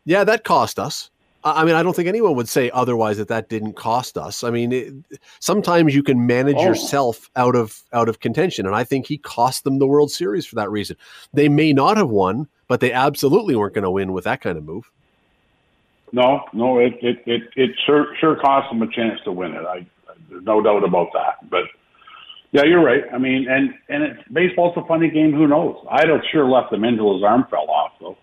yeah, 0.05 0.23
that 0.23 0.43
cost 0.43 0.77
us. 0.77 1.09
I 1.45 1.63
mean, 1.63 1.75
I 1.75 1.83
don't 1.83 1.95
think 1.95 2.07
anyone 2.07 2.35
would 2.35 2.49
say 2.49 2.71
otherwise 2.71 3.17
that 3.17 3.27
that 3.27 3.49
didn't 3.49 3.73
cost 3.73 4.17
us. 4.17 4.43
I 4.43 4.49
mean, 4.49 4.71
it, 4.71 4.93
sometimes 5.39 5.93
you 5.93 6.01
can 6.01 6.25
manage 6.25 6.55
oh. 6.57 6.65
yourself 6.65 7.29
out 7.35 7.55
of 7.55 7.83
out 7.93 8.09
of 8.09 8.19
contention, 8.19 8.65
and 8.65 8.75
I 8.75 8.83
think 8.83 9.05
he 9.05 9.19
cost 9.19 9.63
them 9.63 9.77
the 9.77 9.85
World 9.85 10.09
Series 10.11 10.45
for 10.45 10.55
that 10.55 10.71
reason. 10.71 10.97
They 11.33 11.47
may 11.47 11.71
not 11.71 11.97
have 11.97 12.09
won, 12.09 12.47
but 12.67 12.79
they 12.79 12.91
absolutely 12.91 13.55
weren't 13.55 13.75
going 13.75 13.83
to 13.83 13.91
win 13.91 14.11
with 14.11 14.23
that 14.23 14.41
kind 14.41 14.57
of 14.57 14.63
move. 14.63 14.89
No, 16.11 16.45
no, 16.51 16.79
it 16.79 16.93
it 17.01 17.21
it, 17.27 17.43
it 17.55 17.71
sure 17.85 18.15
sure 18.19 18.35
cost 18.37 18.71
them 18.71 18.81
a 18.81 18.87
chance 18.91 19.19
to 19.25 19.31
win 19.31 19.53
it. 19.53 19.65
I 19.65 19.85
there's 20.29 20.43
no 20.43 20.61
doubt 20.61 20.83
about 20.83 21.09
that. 21.13 21.47
But 21.49 21.65
yeah, 22.51 22.63
you're 22.63 22.83
right. 22.83 23.03
I 23.13 23.17
mean, 23.17 23.47
and 23.49 23.73
and 23.89 24.03
it's, 24.03 24.27
baseball's 24.31 24.75
a 24.77 24.85
funny 24.87 25.09
game. 25.09 25.33
Who 25.33 25.47
knows? 25.47 25.85
I'd 25.91 26.09
have 26.09 26.21
sure 26.31 26.49
left 26.49 26.73
him 26.73 26.83
until 26.83 27.13
his 27.15 27.23
arm 27.23 27.45
fell 27.49 27.69
off 27.69 27.91
though, 27.99 28.17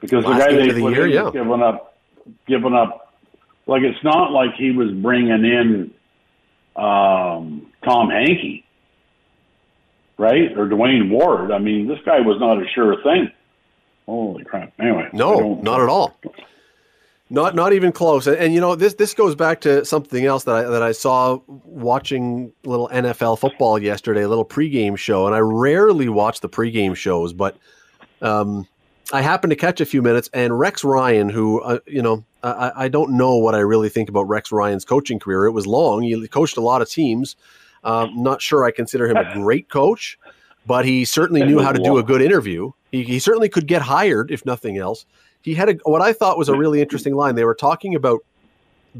because 0.00 0.24
Last 0.24 0.38
the 0.38 0.44
guy 0.44 0.56
they 0.56 0.72
the 0.72 0.80
put 0.80 0.94
year, 0.94 1.06
yeah. 1.06 1.30
giving 1.32 1.62
up, 1.62 1.97
giving 2.46 2.74
up. 2.74 3.14
Like 3.66 3.82
it's 3.82 4.02
not 4.02 4.32
like 4.32 4.54
he 4.56 4.70
was 4.70 4.90
bringing 4.92 5.44
in 5.44 5.90
um, 6.76 7.70
Tom 7.84 8.08
Henke, 8.10 8.64
right, 10.16 10.56
or 10.56 10.68
Duane 10.68 11.10
Ward. 11.10 11.52
I 11.52 11.58
mean, 11.58 11.86
this 11.86 11.98
guy 12.04 12.20
was 12.20 12.38
not 12.40 12.62
a 12.62 12.66
sure 12.74 13.02
thing. 13.02 13.30
Holy 14.06 14.44
crap! 14.44 14.72
Anyway, 14.80 15.08
no, 15.12 15.56
not 15.62 15.82
at 15.82 15.88
all. 15.88 16.16
Not 17.30 17.54
not 17.54 17.74
even 17.74 17.92
close. 17.92 18.26
And, 18.26 18.38
and, 18.38 18.54
you 18.54 18.60
know 18.60 18.74
this 18.74 18.94
this 18.94 19.12
goes 19.12 19.34
back 19.34 19.60
to 19.62 19.84
something 19.84 20.24
else 20.24 20.44
that 20.44 20.54
I 20.54 20.62
that 20.62 20.82
I 20.82 20.92
saw 20.92 21.40
watching 21.46 22.52
little 22.64 22.88
NFL 22.88 23.38
football 23.38 23.78
yesterday, 23.78 24.22
a 24.22 24.28
little 24.28 24.46
pregame 24.46 24.96
show, 24.96 25.26
and 25.26 25.34
I 25.34 25.40
rarely 25.40 26.08
watch 26.08 26.40
the 26.40 26.48
pregame 26.48 26.96
shows, 26.96 27.34
but 27.34 27.58
um, 28.22 28.66
I 29.12 29.22
happened 29.22 29.50
to 29.50 29.56
catch 29.56 29.80
a 29.80 29.86
few 29.86 30.02
minutes, 30.02 30.28
and 30.32 30.58
Rex 30.58 30.84
Ryan, 30.84 31.28
who 31.28 31.60
uh, 31.60 31.78
you 31.86 32.02
know 32.02 32.24
I, 32.42 32.72
I 32.76 32.88
don't 32.88 33.12
know 33.12 33.36
what 33.36 33.54
I 33.54 33.60
really 33.60 33.88
think 33.88 34.08
about 34.08 34.28
Rex 34.28 34.52
Ryan's 34.52 34.84
coaching 34.84 35.18
career. 35.18 35.46
It 35.46 35.52
was 35.52 35.66
long. 35.66 36.02
He 36.02 36.28
coached 36.28 36.56
a 36.56 36.60
lot 36.60 36.82
of 36.82 36.90
teams. 36.90 37.36
Um, 37.84 38.22
not 38.22 38.42
sure 38.42 38.64
I 38.64 38.70
consider 38.70 39.08
him 39.08 39.16
a 39.16 39.32
great 39.34 39.68
coach, 39.68 40.18
but 40.66 40.84
he 40.84 41.04
certainly 41.04 41.44
knew 41.44 41.60
how 41.60 41.72
to 41.72 41.82
do 41.82 41.96
a 41.98 42.02
good 42.02 42.20
interview. 42.20 42.72
He, 42.90 43.04
he 43.04 43.18
certainly 43.18 43.48
could 43.48 43.66
get 43.66 43.82
hired, 43.82 44.30
if 44.30 44.44
nothing 44.44 44.78
else 44.78 45.06
he 45.42 45.54
had 45.54 45.68
a, 45.68 45.72
what 45.84 46.02
I 46.02 46.12
thought 46.12 46.38
was 46.38 46.48
a 46.48 46.56
really 46.56 46.80
interesting 46.80 47.14
line. 47.14 47.34
They 47.34 47.44
were 47.44 47.54
talking 47.54 47.94
about 47.94 48.20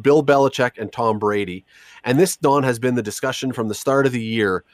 Bill 0.00 0.24
Belichick 0.24 0.78
and 0.78 0.92
Tom 0.92 1.18
Brady, 1.18 1.64
and 2.04 2.18
this 2.18 2.36
Don 2.36 2.62
has 2.62 2.78
been 2.78 2.94
the 2.94 3.02
discussion 3.02 3.52
from 3.52 3.68
the 3.68 3.74
start 3.74 4.06
of 4.06 4.12
the 4.12 4.22
year. 4.22 4.64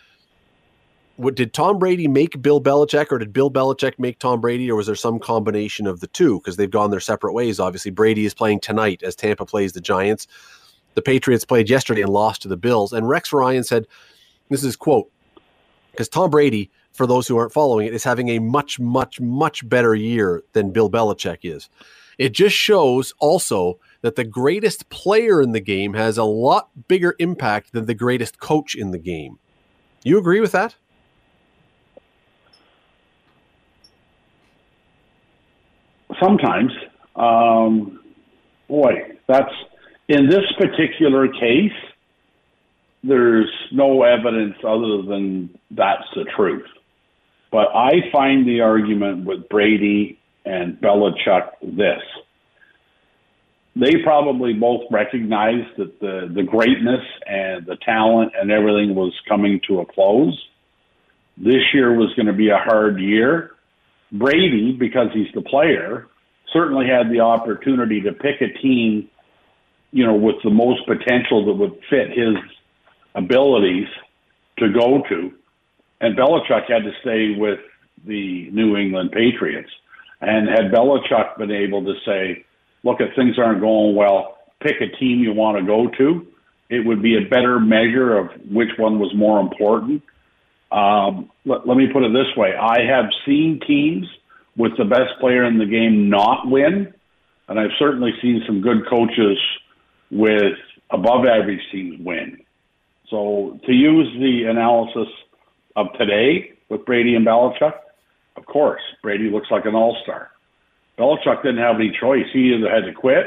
What 1.16 1.36
did 1.36 1.52
Tom 1.52 1.78
Brady 1.78 2.08
make 2.08 2.42
Bill 2.42 2.60
Belichick, 2.60 3.12
or 3.12 3.18
did 3.18 3.32
Bill 3.32 3.50
Belichick 3.50 3.98
make 3.98 4.18
Tom 4.18 4.40
Brady, 4.40 4.70
or 4.70 4.76
was 4.76 4.86
there 4.86 4.96
some 4.96 5.20
combination 5.20 5.86
of 5.86 6.00
the 6.00 6.08
two? 6.08 6.40
Because 6.40 6.56
they've 6.56 6.70
gone 6.70 6.90
their 6.90 7.00
separate 7.00 7.34
ways. 7.34 7.60
Obviously, 7.60 7.92
Brady 7.92 8.24
is 8.24 8.34
playing 8.34 8.60
tonight 8.60 9.02
as 9.02 9.14
Tampa 9.14 9.46
plays 9.46 9.72
the 9.72 9.80
Giants. 9.80 10.26
The 10.94 11.02
Patriots 11.02 11.44
played 11.44 11.70
yesterday 11.70 12.02
and 12.02 12.12
lost 12.12 12.42
to 12.42 12.48
the 12.48 12.56
Bills. 12.56 12.92
And 12.92 13.08
Rex 13.08 13.32
Ryan 13.32 13.62
said, 13.62 13.86
"This 14.48 14.64
is 14.64 14.76
quote 14.76 15.10
because 15.92 16.08
Tom 16.08 16.30
Brady 16.30 16.70
for 16.94 17.06
those 17.06 17.28
who 17.28 17.36
aren't 17.36 17.52
following 17.52 17.86
it, 17.86 17.92
is 17.92 18.04
having 18.04 18.30
a 18.30 18.38
much, 18.38 18.78
much, 18.80 19.20
much 19.20 19.68
better 19.68 19.94
year 19.94 20.42
than 20.52 20.70
Bill 20.70 20.88
Belichick 20.88 21.38
is. 21.42 21.68
It 22.16 22.32
just 22.32 22.54
shows 22.54 23.12
also 23.18 23.80
that 24.02 24.14
the 24.14 24.24
greatest 24.24 24.88
player 24.88 25.42
in 25.42 25.50
the 25.50 25.60
game 25.60 25.94
has 25.94 26.16
a 26.16 26.24
lot 26.24 26.70
bigger 26.86 27.16
impact 27.18 27.72
than 27.72 27.86
the 27.86 27.94
greatest 27.94 28.38
coach 28.38 28.76
in 28.76 28.92
the 28.92 28.98
game. 28.98 29.38
You 30.04 30.18
agree 30.18 30.38
with 30.38 30.52
that? 30.52 30.76
Sometimes. 36.20 36.72
Um, 37.16 38.00
boy, 38.68 38.92
that's 39.28 39.52
in 40.08 40.28
this 40.28 40.44
particular 40.58 41.28
case, 41.28 41.72
there's 43.02 43.50
no 43.72 44.02
evidence 44.02 44.56
other 44.66 45.02
than 45.02 45.58
that's 45.70 46.04
the 46.14 46.24
truth. 46.36 46.66
But 47.50 47.68
I 47.74 48.10
find 48.12 48.46
the 48.46 48.62
argument 48.62 49.26
with 49.26 49.48
Brady 49.48 50.18
and 50.44 50.80
Belichick 50.80 51.50
this. 51.62 52.02
They 53.76 54.02
probably 54.02 54.52
both 54.52 54.82
recognized 54.90 55.76
that 55.78 56.00
the, 56.00 56.30
the 56.32 56.42
greatness 56.42 57.00
and 57.26 57.66
the 57.66 57.76
talent 57.76 58.32
and 58.40 58.50
everything 58.50 58.94
was 58.94 59.12
coming 59.28 59.60
to 59.68 59.80
a 59.80 59.86
close. 59.86 60.40
This 61.36 61.62
year 61.72 61.92
was 61.92 62.14
going 62.14 62.26
to 62.26 62.32
be 62.32 62.50
a 62.50 62.58
hard 62.58 63.00
year. 63.00 63.53
Brady, 64.14 64.72
because 64.78 65.08
he's 65.12 65.32
the 65.34 65.42
player, 65.42 66.06
certainly 66.52 66.86
had 66.86 67.12
the 67.12 67.20
opportunity 67.20 68.00
to 68.00 68.12
pick 68.12 68.40
a 68.40 68.58
team, 68.62 69.08
you 69.90 70.06
know, 70.06 70.14
with 70.14 70.36
the 70.42 70.50
most 70.50 70.86
potential 70.86 71.44
that 71.46 71.52
would 71.52 71.78
fit 71.90 72.08
his 72.10 72.36
abilities 73.14 73.88
to 74.58 74.72
go 74.72 75.02
to 75.08 75.32
and 76.04 76.16
Belichick 76.16 76.68
had 76.68 76.84
to 76.84 76.92
stay 77.00 77.34
with 77.38 77.60
the 78.06 78.50
New 78.50 78.76
England 78.76 79.10
Patriots. 79.12 79.70
And 80.20 80.48
had 80.48 80.70
Belichick 80.72 81.38
been 81.38 81.50
able 81.50 81.82
to 81.84 81.94
say, 82.04 82.44
look, 82.82 83.00
if 83.00 83.14
things 83.16 83.38
aren't 83.38 83.60
going 83.60 83.94
well, 83.94 84.38
pick 84.60 84.76
a 84.80 84.96
team 84.96 85.20
you 85.20 85.32
want 85.32 85.58
to 85.58 85.64
go 85.64 85.88
to, 85.98 86.26
it 86.68 86.86
would 86.86 87.02
be 87.02 87.16
a 87.16 87.28
better 87.28 87.58
measure 87.60 88.16
of 88.18 88.28
which 88.50 88.70
one 88.78 88.98
was 88.98 89.14
more 89.14 89.40
important. 89.40 90.02
Um, 90.74 91.30
let, 91.44 91.68
let 91.68 91.76
me 91.76 91.86
put 91.92 92.02
it 92.02 92.12
this 92.12 92.36
way 92.36 92.52
I 92.56 92.84
have 92.84 93.06
seen 93.24 93.60
teams 93.64 94.08
with 94.56 94.76
the 94.76 94.84
best 94.84 95.20
player 95.20 95.44
in 95.44 95.58
the 95.58 95.66
game 95.66 96.10
not 96.10 96.48
win, 96.48 96.92
and 97.48 97.60
I've 97.60 97.70
certainly 97.78 98.12
seen 98.20 98.42
some 98.44 98.60
good 98.60 98.88
coaches 98.88 99.38
with 100.10 100.58
above 100.90 101.26
average 101.26 101.60
teams 101.70 102.00
win. 102.00 102.42
So 103.08 103.60
to 103.66 103.72
use 103.72 104.12
the 104.18 104.50
analysis 104.50 105.08
of 105.76 105.92
today 105.96 106.54
with 106.68 106.84
Brady 106.84 107.14
and 107.14 107.24
Belichick, 107.24 107.74
of 108.36 108.46
course, 108.46 108.82
Brady 109.00 109.30
looks 109.30 109.52
like 109.52 109.66
an 109.66 109.76
all 109.76 109.96
star. 110.02 110.30
Belichick 110.98 111.42
didn't 111.42 111.58
have 111.58 111.76
any 111.76 111.96
choice. 112.00 112.26
He 112.32 112.52
either 112.52 112.68
had 112.68 112.84
to 112.86 112.92
quit 112.92 113.26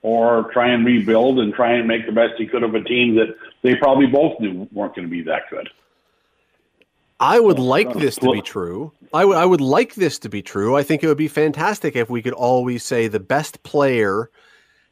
or 0.00 0.50
try 0.52 0.68
and 0.68 0.86
rebuild 0.86 1.40
and 1.40 1.52
try 1.52 1.72
and 1.72 1.86
make 1.86 2.06
the 2.06 2.12
best 2.12 2.34
he 2.38 2.46
could 2.46 2.62
of 2.62 2.74
a 2.74 2.82
team 2.82 3.16
that 3.16 3.36
they 3.60 3.74
probably 3.74 4.06
both 4.06 4.40
knew 4.40 4.66
weren't 4.72 4.94
going 4.94 5.06
to 5.06 5.10
be 5.10 5.22
that 5.22 5.42
good. 5.50 5.68
I 7.18 7.40
would 7.40 7.58
oh, 7.58 7.64
like 7.64 7.92
this 7.94 8.16
to 8.16 8.30
be 8.30 8.42
true. 8.42 8.92
I 9.12 9.24
would 9.24 9.36
I 9.36 9.44
would 9.44 9.60
like 9.60 9.94
this 9.94 10.18
to 10.20 10.28
be 10.28 10.42
true. 10.42 10.76
I 10.76 10.82
think 10.82 11.02
it 11.02 11.06
would 11.06 11.16
be 11.16 11.28
fantastic 11.28 11.96
if 11.96 12.10
we 12.10 12.22
could 12.22 12.34
always 12.34 12.84
say 12.84 13.08
the 13.08 13.20
best 13.20 13.62
player 13.62 14.30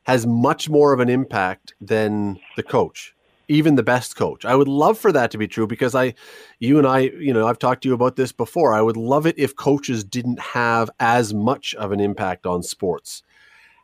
has 0.05 0.27
much 0.27 0.69
more 0.69 0.93
of 0.93 1.01
an 1.01 1.09
impact 1.09 1.75
than 1.81 2.39
the 2.57 2.63
coach 2.63 3.15
even 3.49 3.75
the 3.75 3.83
best 3.83 4.17
coach. 4.17 4.45
I 4.45 4.55
would 4.55 4.69
love 4.69 4.99
for 4.99 5.13
that 5.13 5.31
to 5.33 5.39
be 5.39 5.49
true 5.49 5.67
because 5.67 5.95
I, 5.95 6.15
you 6.59 6.79
and 6.79 6.87
I, 6.87 7.01
you 7.01 7.33
know, 7.33 7.47
I've 7.47 7.59
talked 7.59 7.83
to 7.83 7.89
you 7.89 7.95
about 7.95 8.17
this 8.17 8.33
before. 8.33 8.73
I 8.73 8.83
would 8.83 8.97
love 8.97 9.27
it 9.27 9.39
if 9.39 9.57
coaches 9.57 10.05
didn't 10.05 10.41
have 10.41 10.91
as 11.01 11.35
much 11.35 11.75
of 11.75 11.93
an 11.93 12.01
impact 12.01 12.47
on 12.47 12.63
sports. 12.63 13.23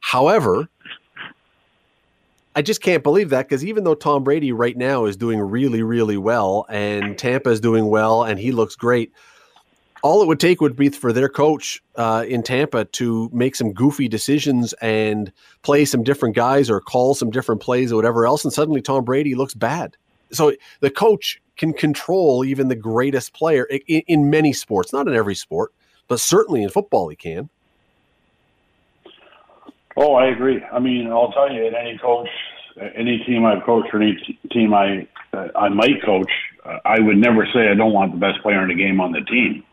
However, 0.00 0.68
I 2.60 2.62
just 2.62 2.82
can't 2.82 3.02
believe 3.02 3.30
that 3.30 3.48
because 3.48 3.64
even 3.64 3.84
though 3.84 3.94
Tom 3.94 4.22
Brady 4.22 4.52
right 4.52 4.76
now 4.76 5.06
is 5.06 5.16
doing 5.16 5.40
really, 5.40 5.82
really 5.82 6.18
well 6.18 6.66
and 6.68 7.16
Tampa 7.16 7.48
is 7.48 7.58
doing 7.58 7.86
well 7.86 8.22
and 8.22 8.38
he 8.38 8.52
looks 8.52 8.76
great, 8.76 9.14
all 10.02 10.20
it 10.20 10.28
would 10.28 10.40
take 10.40 10.60
would 10.60 10.76
be 10.76 10.90
for 10.90 11.10
their 11.10 11.30
coach 11.30 11.82
uh, 11.96 12.22
in 12.28 12.42
Tampa 12.42 12.84
to 12.84 13.30
make 13.32 13.56
some 13.56 13.72
goofy 13.72 14.08
decisions 14.08 14.74
and 14.82 15.32
play 15.62 15.86
some 15.86 16.02
different 16.02 16.36
guys 16.36 16.68
or 16.68 16.82
call 16.82 17.14
some 17.14 17.30
different 17.30 17.62
plays 17.62 17.92
or 17.92 17.96
whatever 17.96 18.26
else, 18.26 18.44
and 18.44 18.52
suddenly 18.52 18.82
Tom 18.82 19.06
Brady 19.06 19.34
looks 19.34 19.54
bad. 19.54 19.96
So 20.30 20.52
the 20.80 20.90
coach 20.90 21.40
can 21.56 21.72
control 21.72 22.44
even 22.44 22.68
the 22.68 22.76
greatest 22.76 23.32
player 23.32 23.64
in, 23.64 24.02
in 24.06 24.28
many 24.28 24.52
sports, 24.52 24.92
not 24.92 25.08
in 25.08 25.14
every 25.14 25.34
sport, 25.34 25.72
but 26.08 26.20
certainly 26.20 26.62
in 26.62 26.68
football 26.68 27.08
he 27.08 27.16
can. 27.16 27.48
Oh, 29.96 30.14
I 30.14 30.26
agree. 30.26 30.62
I 30.72 30.78
mean, 30.78 31.08
I'll 31.08 31.32
tell 31.32 31.50
you, 31.50 31.66
any 31.66 31.98
coach, 31.98 32.28
any 32.94 33.22
team 33.26 33.44
I've 33.44 33.64
coached, 33.64 33.92
or 33.92 34.02
any 34.02 34.16
t- 34.16 34.38
team 34.50 34.74
I 34.74 35.06
uh, 35.32 35.48
I 35.54 35.68
might 35.68 36.02
coach, 36.04 36.30
uh, 36.64 36.78
I 36.84 37.00
would 37.00 37.16
never 37.16 37.46
say 37.52 37.68
I 37.68 37.74
don't 37.74 37.92
want 37.92 38.12
the 38.12 38.18
best 38.18 38.42
player 38.42 38.62
in 38.62 38.68
the 38.68 38.74
game 38.74 39.00
on 39.00 39.12
the 39.12 39.20
team 39.20 39.64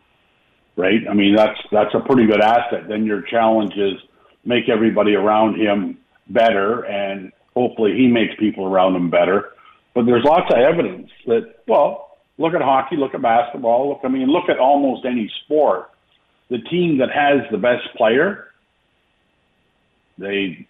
right? 0.78 1.00
I 1.10 1.12
mean, 1.12 1.34
that's 1.34 1.58
that's 1.70 1.94
a 1.94 2.00
pretty 2.00 2.24
good 2.26 2.40
asset. 2.40 2.88
Then 2.88 3.04
your 3.04 3.20
challenge 3.20 3.74
is 3.76 4.00
make 4.44 4.70
everybody 4.70 5.14
around 5.14 5.60
him 5.60 5.98
better, 6.28 6.84
and 6.84 7.32
hopefully 7.54 7.94
he 7.94 8.06
makes 8.06 8.34
people 8.38 8.64
around 8.64 8.96
him 8.96 9.10
better. 9.10 9.50
But 9.94 10.06
there's 10.06 10.24
lots 10.24 10.50
of 10.50 10.58
evidence 10.58 11.10
that, 11.26 11.56
well, 11.66 12.18
look 12.38 12.54
at 12.54 12.62
hockey, 12.62 12.96
look 12.96 13.14
at 13.14 13.20
basketball, 13.20 13.88
look. 13.88 14.00
I 14.04 14.08
mean, 14.08 14.28
look 14.28 14.48
at 14.48 14.58
almost 14.58 15.04
any 15.04 15.30
sport. 15.44 15.90
The 16.48 16.58
team 16.58 16.98
that 16.98 17.10
has 17.10 17.40
the 17.50 17.58
best 17.58 17.94
player, 17.96 18.52
they 20.16 20.66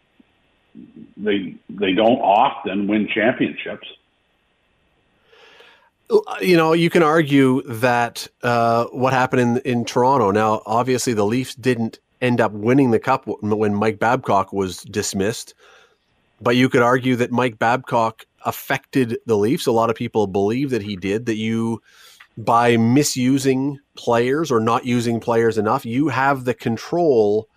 they 1.17 1.55
they 1.69 1.93
don't 1.93 2.21
often 2.21 2.87
win 2.87 3.09
championships 3.09 3.87
you 6.41 6.57
know, 6.57 6.73
you 6.73 6.91
can 6.91 7.03
argue 7.03 7.63
that 7.63 8.29
uh, 8.43 8.87
what 8.87 9.13
happened 9.13 9.43
in 9.43 9.59
in 9.59 9.85
Toronto. 9.85 10.31
Now, 10.31 10.63
obviously, 10.67 11.13
the 11.13 11.27
Leafs 11.27 11.55
didn't 11.55 11.99
end 12.21 12.41
up 12.41 12.53
winning 12.53 12.91
the 12.91 12.99
cup 12.99 13.25
when 13.27 13.75
Mike 13.75 13.99
Babcock 13.99 14.53
was 14.53 14.83
dismissed. 14.85 15.55
But 16.41 16.57
you 16.57 16.69
could 16.69 16.83
argue 16.83 17.17
that 17.17 17.33
Mike 17.33 17.59
Babcock 17.59 18.25
affected 18.45 19.19
the 19.27 19.37
Leafs. 19.37 19.67
A 19.67 19.73
lot 19.73 19.91
of 19.91 19.97
people 19.97 20.27
believe 20.27 20.71
that 20.71 20.83
he 20.83 20.97
did, 20.97 21.27
that 21.27 21.37
you, 21.37 21.83
by 22.37 22.77
misusing 22.77 23.79
players 23.97 24.51
or 24.51 24.61
not 24.61 24.87
using 24.87 25.21
players 25.21 25.59
enough, 25.59 25.85
you 25.85 26.09
have 26.09 26.45
the 26.45 26.55
control. 26.55 27.49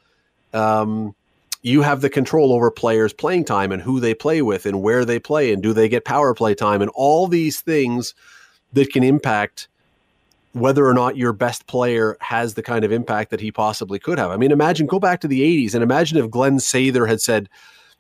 Um, 0.54 1.15
you 1.62 1.82
have 1.82 2.02
the 2.02 2.10
control 2.10 2.54
over 2.54 2.71
players' 2.71 3.13
playing 3.13 3.45
time 3.45 3.71
and 3.71 3.82
who 3.82 4.00
they 4.00 4.13
play 4.13 4.41
with 4.41 4.65
and 4.65 4.82
where 4.82 5.06
they 5.06 5.19
play 5.19 5.54
and 5.54 5.62
do 5.62 5.74
they 5.74 5.88
get 5.88 6.06
power 6.06 6.34
play 6.34 6.56
time 6.56 6.82
and 6.82 6.91
all 6.95 7.28
these 7.28 7.62
things 7.62 8.15
that 8.74 8.91
can 8.91 9.04
impact 9.04 9.67
whether 10.54 10.86
or 10.86 10.93
not 10.93 11.15
your 11.15 11.34
best 11.34 11.67
player 11.67 12.17
has 12.19 12.56
the 12.56 12.63
kind 12.63 12.84
of 12.84 12.91
impact 12.91 13.30
that 13.32 13.39
he 13.39 13.52
possibly 13.52 14.00
could 14.00 14.17
have. 14.17 14.32
I 14.32 14.38
mean, 14.38 14.52
imagine 14.52 14.86
go 14.86 15.00
back 15.00 15.21
to 15.21 15.28
the 15.28 15.41
80s 15.41 15.74
and 15.74 15.84
imagine 15.84 16.17
if 16.17 16.30
Glen 16.30 16.58
Sather 16.58 17.08
had 17.08 17.21
said, 17.21 17.47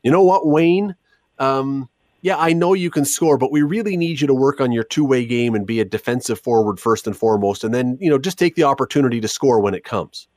you 0.03 0.11
know 0.11 0.23
what, 0.23 0.47
Wayne? 0.47 0.95
Um, 1.39 1.87
yeah, 2.21 2.37
I 2.37 2.53
know 2.53 2.73
you 2.73 2.91
can 2.91 3.05
score, 3.05 3.37
but 3.37 3.51
we 3.51 3.61
really 3.61 3.95
need 3.97 4.21
you 4.21 4.27
to 4.27 4.33
work 4.33 4.59
on 4.59 4.71
your 4.71 4.83
two 4.83 5.05
way 5.05 5.25
game 5.25 5.55
and 5.55 5.65
be 5.65 5.79
a 5.79 5.85
defensive 5.85 6.39
forward 6.39 6.79
first 6.79 7.07
and 7.07 7.15
foremost. 7.15 7.63
And 7.63 7.73
then, 7.73 7.97
you 8.01 8.09
know, 8.09 8.17
just 8.17 8.37
take 8.37 8.55
the 8.55 8.63
opportunity 8.63 9.21
to 9.21 9.27
score 9.27 9.59
when 9.59 9.73
it 9.73 9.83
comes. 9.83 10.27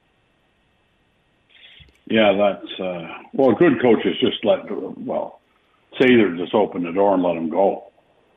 Yeah, 2.07 2.33
that's, 2.37 2.81
uh, 2.81 3.09
well, 3.33 3.55
good 3.55 3.81
coaches 3.81 4.15
just 4.21 4.45
let, 4.45 4.59
well, 4.99 5.41
Sather 5.99 6.37
just 6.37 6.55
open 6.55 6.83
the 6.85 6.93
door 6.93 7.15
and 7.15 7.23
let 7.23 7.37
him 7.37 7.49
go. 7.49 7.85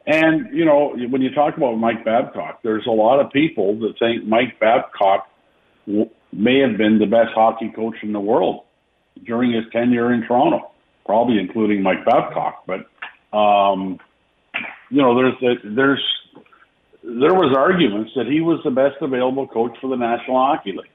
And, 0.06 0.56
you 0.56 0.63
know, 0.63 0.95
when 1.10 1.21
you 1.21 1.34
talk 1.34 1.58
about 1.58 1.75
Mike 1.75 2.06
Babcock, 2.06 2.62
there's 2.63 2.88
a 2.88 2.91
lot 2.91 3.19
of 3.19 3.32
people 3.32 3.77
that 3.80 3.95
think 3.99 4.25
Mike 4.25 4.58
Babcock 4.60 5.27
w- 5.86 6.10
may 6.32 6.60
have 6.62 6.77
been 6.77 6.97
the 6.97 7.06
best 7.06 7.32
hockey 7.36 7.73
coach 7.75 7.95
in 8.03 8.13
the 8.13 8.19
world 8.19 8.63
during 9.25 9.51
his 9.51 9.65
tenure 9.73 10.13
in 10.13 10.21
Toronto, 10.25 10.71
probably 11.06 11.39
including 11.39 11.84
Mike 11.84 12.06
Babcock. 12.06 12.63
But, 12.65 12.88
um, 13.38 13.99
you 14.89 15.01
know, 15.01 15.13
there's, 15.13 15.60
there's, 15.75 16.03
there 17.03 17.34
was 17.34 17.53
arguments 17.58 18.12
that 18.15 18.27
he 18.27 18.39
was 18.39 18.62
the 18.63 18.71
best 18.71 18.95
available 19.01 19.47
coach 19.47 19.75
for 19.82 19.89
the 19.89 19.97
National 19.97 20.38
Hockey 20.38 20.71
League. 20.71 20.89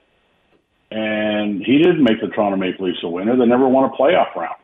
And 0.95 1.65
he 1.65 1.79
didn't 1.79 2.03
make 2.03 2.21
the 2.21 2.29
Toronto 2.29 2.59
Maple 2.59 2.87
Leafs 2.87 2.99
a 3.03 3.09
winner. 3.09 3.35
They 3.35 3.47
never 3.47 3.67
won 3.67 3.85
a 3.85 3.89
playoff 3.91 4.35
round. 4.35 4.57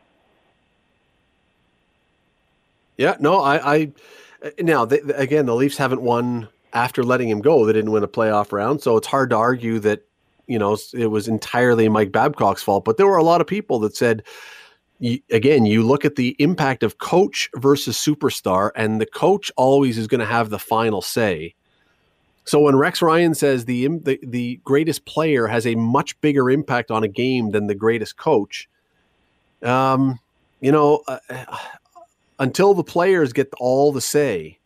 Yeah, 2.98 3.16
no, 3.18 3.40
I, 3.40 3.74
I 3.74 3.92
now, 4.58 4.84
they, 4.84 4.98
again, 5.14 5.46
the 5.46 5.54
Leafs 5.54 5.78
haven't 5.78 6.02
won 6.02 6.48
after 6.72 7.02
letting 7.02 7.30
him 7.30 7.40
go. 7.40 7.64
They 7.64 7.72
didn't 7.72 7.92
win 7.92 8.02
a 8.02 8.08
playoff 8.08 8.52
round, 8.52 8.82
so 8.82 8.96
it's 8.96 9.06
hard 9.06 9.30
to 9.30 9.36
argue 9.36 9.78
that 9.78 10.04
you 10.46 10.58
know 10.58 10.76
it 10.92 11.06
was 11.06 11.28
entirely 11.28 11.88
Mike 11.88 12.12
Babcock's 12.12 12.62
fault. 12.62 12.84
But 12.84 12.98
there 12.98 13.06
were 13.06 13.16
a 13.16 13.22
lot 13.22 13.40
of 13.40 13.46
people 13.46 13.78
that 13.80 13.96
said, 13.96 14.22
again, 15.30 15.64
you 15.64 15.82
look 15.82 16.04
at 16.04 16.16
the 16.16 16.36
impact 16.38 16.82
of 16.82 16.98
coach 16.98 17.48
versus 17.56 17.96
superstar, 17.96 18.70
and 18.74 19.00
the 19.00 19.06
coach 19.06 19.50
always 19.56 19.96
is 19.96 20.08
going 20.08 20.20
to 20.20 20.26
have 20.26 20.50
the 20.50 20.58
final 20.58 21.00
say. 21.00 21.54
So 22.48 22.60
when 22.60 22.76
Rex 22.76 23.02
Ryan 23.02 23.34
says 23.34 23.66
the, 23.66 23.86
the 23.88 24.18
the 24.22 24.58
greatest 24.64 25.04
player 25.04 25.48
has 25.48 25.66
a 25.66 25.74
much 25.74 26.18
bigger 26.22 26.48
impact 26.50 26.90
on 26.90 27.04
a 27.04 27.08
game 27.08 27.50
than 27.50 27.66
the 27.66 27.74
greatest 27.74 28.16
coach, 28.16 28.70
um, 29.62 30.18
you 30.62 30.72
know, 30.72 31.02
uh, 31.06 31.18
until 32.38 32.72
the 32.72 32.82
players 32.82 33.34
get 33.34 33.52
all 33.60 33.92
the 33.92 34.00
say. 34.00 34.57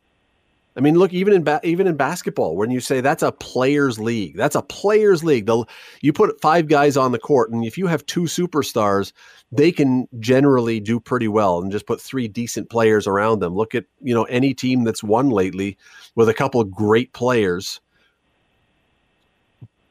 I 0.77 0.81
mean, 0.81 0.99
look, 0.99 1.13
even 1.13 1.35
in 1.35 1.43
ba- 1.43 1.61
even 1.65 1.87
in 1.87 1.97
basketball, 1.97 2.57
when 2.57 2.71
you 2.71 2.81
say 2.81 3.01
that's 3.01 3.23
a 3.23 3.33
players' 3.33 3.99
league, 3.99 4.37
that's 4.37 4.55
a 4.55 4.63
players' 4.63 5.23
league. 5.23 5.47
The, 5.47 5.65
you 6.01 6.13
put 6.13 6.41
five 6.41 6.67
guys 6.67 6.97
on 6.97 7.13
the 7.13 7.19
court, 7.19 7.51
and 7.51 7.65
if 7.65 7.77
you 7.77 7.87
have 7.87 8.07
two 8.07 8.23
superstars, 8.23 9.13
they 9.51 9.71
can 9.71 10.09
generally 10.19 10.81
do 10.81 10.99
pretty 10.99 11.29
well, 11.29 11.61
and 11.61 11.71
just 11.71 11.87
put 11.87 12.01
three 12.01 12.27
decent 12.27 12.71
players 12.71 13.07
around 13.07 13.41
them. 13.41 13.55
Look 13.55 13.75
at 13.75 13.85
you 14.01 14.15
know 14.15 14.25
any 14.25 14.55
team 14.55 14.85
that's 14.85 15.03
won 15.03 15.29
lately 15.29 15.77
with 16.15 16.29
a 16.29 16.35
couple 16.35 16.61
of 16.61 16.71
great 16.71 17.13
players. 17.13 17.81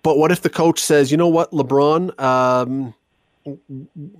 But 0.03 0.17
what 0.17 0.31
if 0.31 0.41
the 0.41 0.49
coach 0.49 0.79
says, 0.79 1.11
you 1.11 1.17
know 1.17 1.27
what, 1.27 1.51
LeBron, 1.51 2.19
um, 2.19 2.93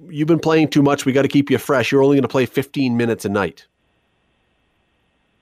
you've 0.10 0.28
been 0.28 0.39
playing 0.39 0.69
too 0.69 0.84
much. 0.84 1.06
We 1.06 1.12
got 1.12 1.24
to 1.24 1.28
keep 1.28 1.50
you 1.50 1.58
fresh. 1.58 1.91
You're 1.91 2.04
only 2.04 2.17
going 2.17 2.21
to 2.24 2.28
play 2.28 2.45
15 2.45 2.95
minutes 2.97 3.26
a 3.26 3.30
night. 3.30 3.65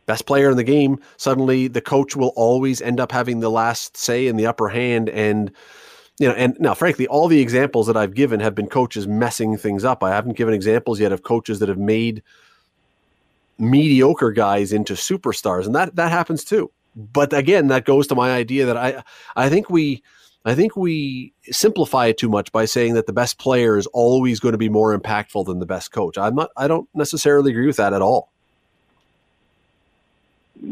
Best 0.10 0.26
player 0.26 0.50
in 0.50 0.58
the 0.58 0.63
game, 0.63 1.00
suddenly 1.17 1.67
the 1.67 1.82
coach 1.82 2.15
will 2.15 2.34
always 2.36 2.82
end 2.82 3.00
up 3.00 3.12
having 3.12 3.41
the 3.41 3.52
last 3.52 3.95
say 3.95 4.26
in 4.26 4.38
the 4.38 4.48
upper 4.48 4.67
hand. 4.67 5.08
And, 5.08 5.52
you 6.17 6.28
know, 6.28 6.34
and 6.34 6.58
now, 6.60 6.74
frankly, 6.74 7.06
all 7.06 7.28
the 7.28 7.39
examples 7.39 7.86
that 7.86 7.95
I've 7.95 8.15
given 8.15 8.39
have 8.39 8.56
been 8.56 8.69
coaches 8.69 9.06
messing 9.08 9.56
things 9.56 9.86
up. 9.86 10.04
I 10.04 10.10
haven't 10.10 10.36
given 10.36 10.56
examples 10.56 11.00
yet 11.00 11.12
of 11.12 11.22
coaches 11.22 11.60
that 11.60 11.69
have 11.69 11.78
made 11.78 12.24
mediocre 13.60 14.32
guys 14.32 14.74
into 14.74 14.93
superstars. 14.93 15.67
And 15.67 15.76
that, 15.76 15.95
that 15.98 16.10
happens 16.10 16.43
too. 16.43 16.72
But 16.95 17.32
again, 17.32 17.67
that 17.67 17.86
goes 17.86 18.08
to 18.08 18.15
my 18.15 18.32
idea 18.32 18.65
that 18.65 18.78
I, 18.78 19.04
I 19.36 19.48
think 19.48 19.69
we, 19.69 20.02
I 20.43 20.56
think 20.56 20.76
we 20.76 21.34
simplify 21.52 22.08
it 22.08 22.17
too 22.17 22.30
much 22.30 22.52
by 22.52 22.65
saying 22.65 22.95
that 22.95 23.06
the 23.06 23.13
best 23.13 23.38
player 23.38 23.78
is 23.78 23.86
always 23.86 24.39
going 24.39 24.54
to 24.54 24.58
be 24.58 24.69
more 24.69 24.98
impactful 24.98 25.45
than 25.45 25.60
the 25.60 25.67
best 25.67 25.91
coach. 25.91 26.17
I'm 26.17 26.34
not. 26.34 26.50
I 26.58 26.67
don't 26.67 26.89
necessarily 26.95 27.52
agree 27.52 27.67
with 27.67 27.78
that 27.78 27.93
at 27.93 28.02
all. 28.02 28.32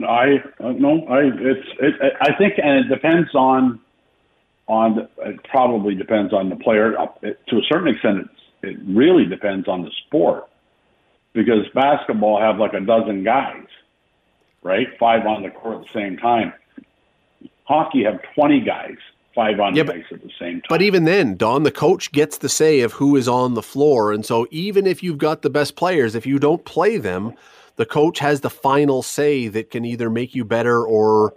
I 0.07 0.43
uh, 0.59 0.71
no. 0.71 1.05
I 1.07 1.21
it's. 1.23 1.67
It, 1.79 2.13
I 2.21 2.33
think, 2.37 2.55
and 2.57 2.85
it 2.85 2.89
depends 2.89 3.33
on. 3.33 3.79
On 4.67 5.07
it 5.19 5.43
probably 5.45 5.95
depends 5.95 6.33
on 6.33 6.49
the 6.49 6.57
player. 6.57 6.99
Uh, 6.99 7.07
it, 7.21 7.39
to 7.47 7.55
a 7.55 7.61
certain 7.69 7.87
extent, 7.87 8.29
it, 8.63 8.67
it 8.67 8.77
really 8.85 9.25
depends 9.25 9.67
on 9.69 9.83
the 9.83 9.91
sport, 10.05 10.43
because 11.31 11.65
basketball 11.73 12.37
have 12.37 12.57
like 12.59 12.73
a 12.73 12.81
dozen 12.81 13.23
guys, 13.23 13.65
right? 14.63 14.87
Five 14.99 15.25
on 15.25 15.43
the 15.43 15.51
court 15.51 15.77
at 15.77 15.81
the 15.83 15.93
same 15.93 16.17
time. 16.17 16.51
Hockey 17.63 18.03
have 18.03 18.19
twenty 18.35 18.59
guys 18.59 18.97
five 19.33 19.59
on 19.59 19.75
yeah, 19.75 19.83
the 19.83 19.93
ice 19.93 20.03
at 20.11 20.21
the 20.21 20.31
same 20.39 20.55
time. 20.55 20.67
But 20.67 20.81
even 20.81 21.05
then, 21.05 21.37
Don, 21.37 21.61
the 21.61 21.71
coach 21.71 22.11
gets 22.11 22.39
the 22.39 22.49
say 22.49 22.81
of 22.81 22.91
who 22.93 23.15
is 23.15 23.27
on 23.27 23.53
the 23.53 23.61
floor. 23.61 24.11
And 24.11 24.25
so 24.25 24.47
even 24.49 24.87
if 24.87 25.03
you've 25.03 25.19
got 25.19 25.43
the 25.43 25.49
best 25.49 25.75
players, 25.75 26.15
if 26.15 26.25
you 26.25 26.39
don't 26.39 26.65
play 26.65 26.97
them, 26.97 27.33
the 27.77 27.85
coach 27.85 28.19
has 28.19 28.41
the 28.41 28.49
final 28.49 29.01
say 29.01 29.47
that 29.47 29.71
can 29.71 29.85
either 29.85 30.09
make 30.09 30.35
you 30.35 30.43
better 30.43 30.83
or 30.85 31.33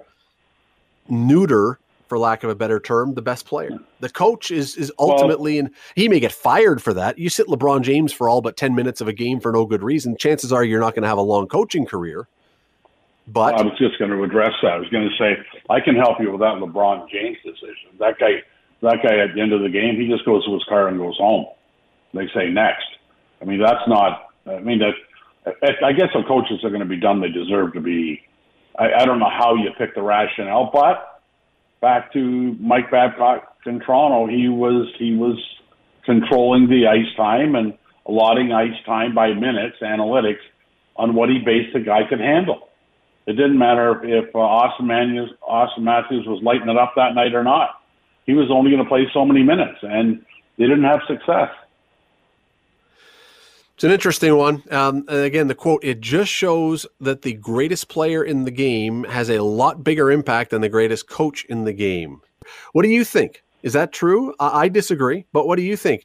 neuter, 1.09 1.79
for 2.09 2.19
lack 2.19 2.43
of 2.43 2.51
a 2.51 2.57
better 2.57 2.81
term, 2.81 3.15
the 3.15 3.23
best 3.23 3.47
player. 3.47 3.71
The 4.01 4.09
coach 4.09 4.51
is 4.51 4.77
is 4.77 4.91
ultimately, 4.99 5.61
well, 5.61 5.67
and 5.67 5.75
he 5.95 6.09
may 6.09 6.19
get 6.19 6.33
fired 6.33 6.83
for 6.83 6.93
that. 6.95 7.19
You 7.19 7.29
sit 7.29 7.47
LeBron 7.47 7.83
James 7.83 8.13
for 8.13 8.29
all 8.29 8.41
but 8.41 8.57
10 8.57 8.75
minutes 8.75 9.01
of 9.01 9.07
a 9.07 9.13
game 9.13 9.39
for 9.39 9.53
no 9.53 9.65
good 9.65 9.85
reason. 9.85 10.17
Chances 10.17 10.53
are 10.53 10.65
you're 10.65 10.81
not 10.81 10.95
going 10.95 11.03
to 11.03 11.09
have 11.09 11.19
a 11.19 11.23
long 11.23 11.47
coaching 11.47 11.87
career. 11.87 12.27
But 13.29 13.55
I 13.55 13.63
was 13.63 13.79
just 13.79 13.97
going 14.01 14.11
to 14.11 14.25
address 14.25 14.55
that. 14.63 14.73
I 14.73 14.77
was 14.79 14.89
going 14.89 15.09
to 15.09 15.17
say 15.17 15.37
I 15.69 15.79
can 15.79 15.95
help 15.95 16.19
you 16.21 16.33
with 16.33 16.41
that 16.41 16.57
LeBron 16.57 17.09
James 17.11 17.39
decision. 17.45 17.95
That 18.01 18.19
guy, 18.19 18.43
that 18.83 19.05
guy 19.05 19.19
at 19.19 19.35
the 19.35 19.41
end 19.41 19.53
of 19.53 19.63
the 19.63 19.69
game, 19.69 19.95
he 19.95 20.09
just 20.09 20.25
goes 20.25 20.45
to 20.47 20.55
his 20.55 20.65
car 20.69 20.89
and 20.89 20.99
goes 20.99 21.17
home. 21.17 21.47
They 22.13 22.27
say 22.35 22.49
next. 22.49 22.87
I 23.41 23.45
mean, 23.45 23.61
that's 23.63 23.87
not. 23.87 24.31
I 24.47 24.59
mean, 24.59 24.81
that. 24.81 24.95
I 25.47 25.93
guess 25.93 26.09
the 26.15 26.23
coaches 26.27 26.61
are 26.65 26.69
going 26.69 26.83
to 26.83 26.89
be 26.89 27.01
done. 27.01 27.21
They 27.21 27.29
deserve 27.29 27.73
to 27.75 27.81
be. 27.81 28.21
I, 28.79 29.03
I 29.03 29.05
don't 29.05 29.19
know 29.19 29.31
how 29.31 29.55
you 29.55 29.71
pick 29.79 29.95
the 29.95 30.03
rationale, 30.03 30.71
but 30.73 31.23
back 31.81 32.13
to 32.13 32.57
Mike 32.61 32.91
Babcock 32.91 33.57
in 33.67 33.81
Toronto, 33.81 34.27
he 34.27 34.49
was 34.49 34.93
he 34.99 35.15
was 35.17 35.39
controlling 36.05 36.69
the 36.69 36.87
ice 36.87 37.15
time 37.17 37.55
and 37.55 37.77
allotting 38.07 38.53
ice 38.53 38.77
time 38.87 39.15
by 39.15 39.33
minutes 39.33 39.77
analytics 39.83 40.45
on 40.97 41.15
what 41.15 41.29
he 41.29 41.39
based 41.39 41.73
the 41.73 41.81
guy 41.81 42.01
could 42.09 42.21
handle. 42.21 42.69
It 43.27 43.35
didn't 43.35 43.59
matter 43.59 44.03
if 44.05 44.35
uh, 44.35 44.39
Auston 44.39 44.87
Matthews, 44.87 45.31
Auston 45.49 45.83
Matthews 45.83 46.27
was 46.27 46.43
lighting 46.43 46.69
it 46.69 46.77
up 46.77 46.95
that 46.97 47.15
night 47.15 47.35
or 47.35 47.45
not. 47.45 47.81
He 48.27 48.35
was 48.35 48.51
only 48.51 48.71
going 48.71 48.83
to 48.83 48.89
play 48.89 49.07
so 49.13 49.25
many 49.25 49.43
minutes, 49.43 49.79
and 49.83 50.25
they 50.59 50.65
didn't 50.65 50.85
have 50.85 51.01
success. 51.07 51.49
It's 53.81 53.85
an 53.87 53.93
interesting 53.93 54.37
one. 54.37 54.63
Um, 54.71 55.07
and 55.09 55.21
again, 55.25 55.47
the 55.47 55.55
quote, 55.55 55.83
it 55.83 56.03
just 56.03 56.31
shows 56.31 56.87
that 57.01 57.23
the 57.23 57.33
greatest 57.33 57.89
player 57.89 58.23
in 58.23 58.45
the 58.45 58.51
game 58.51 59.05
has 59.05 59.31
a 59.31 59.43
lot 59.43 59.83
bigger 59.83 60.11
impact 60.11 60.51
than 60.51 60.61
the 60.61 60.69
greatest 60.69 61.09
coach 61.09 61.47
in 61.47 61.65
the 61.65 61.73
game. 61.73 62.21
What 62.73 62.83
do 62.83 62.91
you 62.91 63.05
think? 63.05 63.43
Is 63.63 63.73
that 63.73 63.91
true? 63.91 64.35
I, 64.39 64.65
I 64.65 64.69
disagree, 64.69 65.25
but 65.33 65.47
what 65.47 65.57
do 65.57 65.63
you 65.63 65.79
think? 65.79 66.05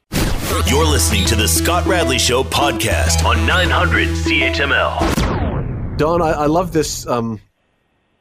You're 0.66 0.86
listening 0.86 1.26
to 1.26 1.36
the 1.36 1.46
Scott 1.46 1.84
Radley 1.84 2.18
Show 2.18 2.44
podcast 2.44 3.22
on 3.26 3.46
900 3.46 4.08
CHML. 4.08 5.98
Don, 5.98 6.22
I, 6.22 6.30
I 6.30 6.46
love 6.46 6.72
this 6.72 7.06
um, 7.06 7.42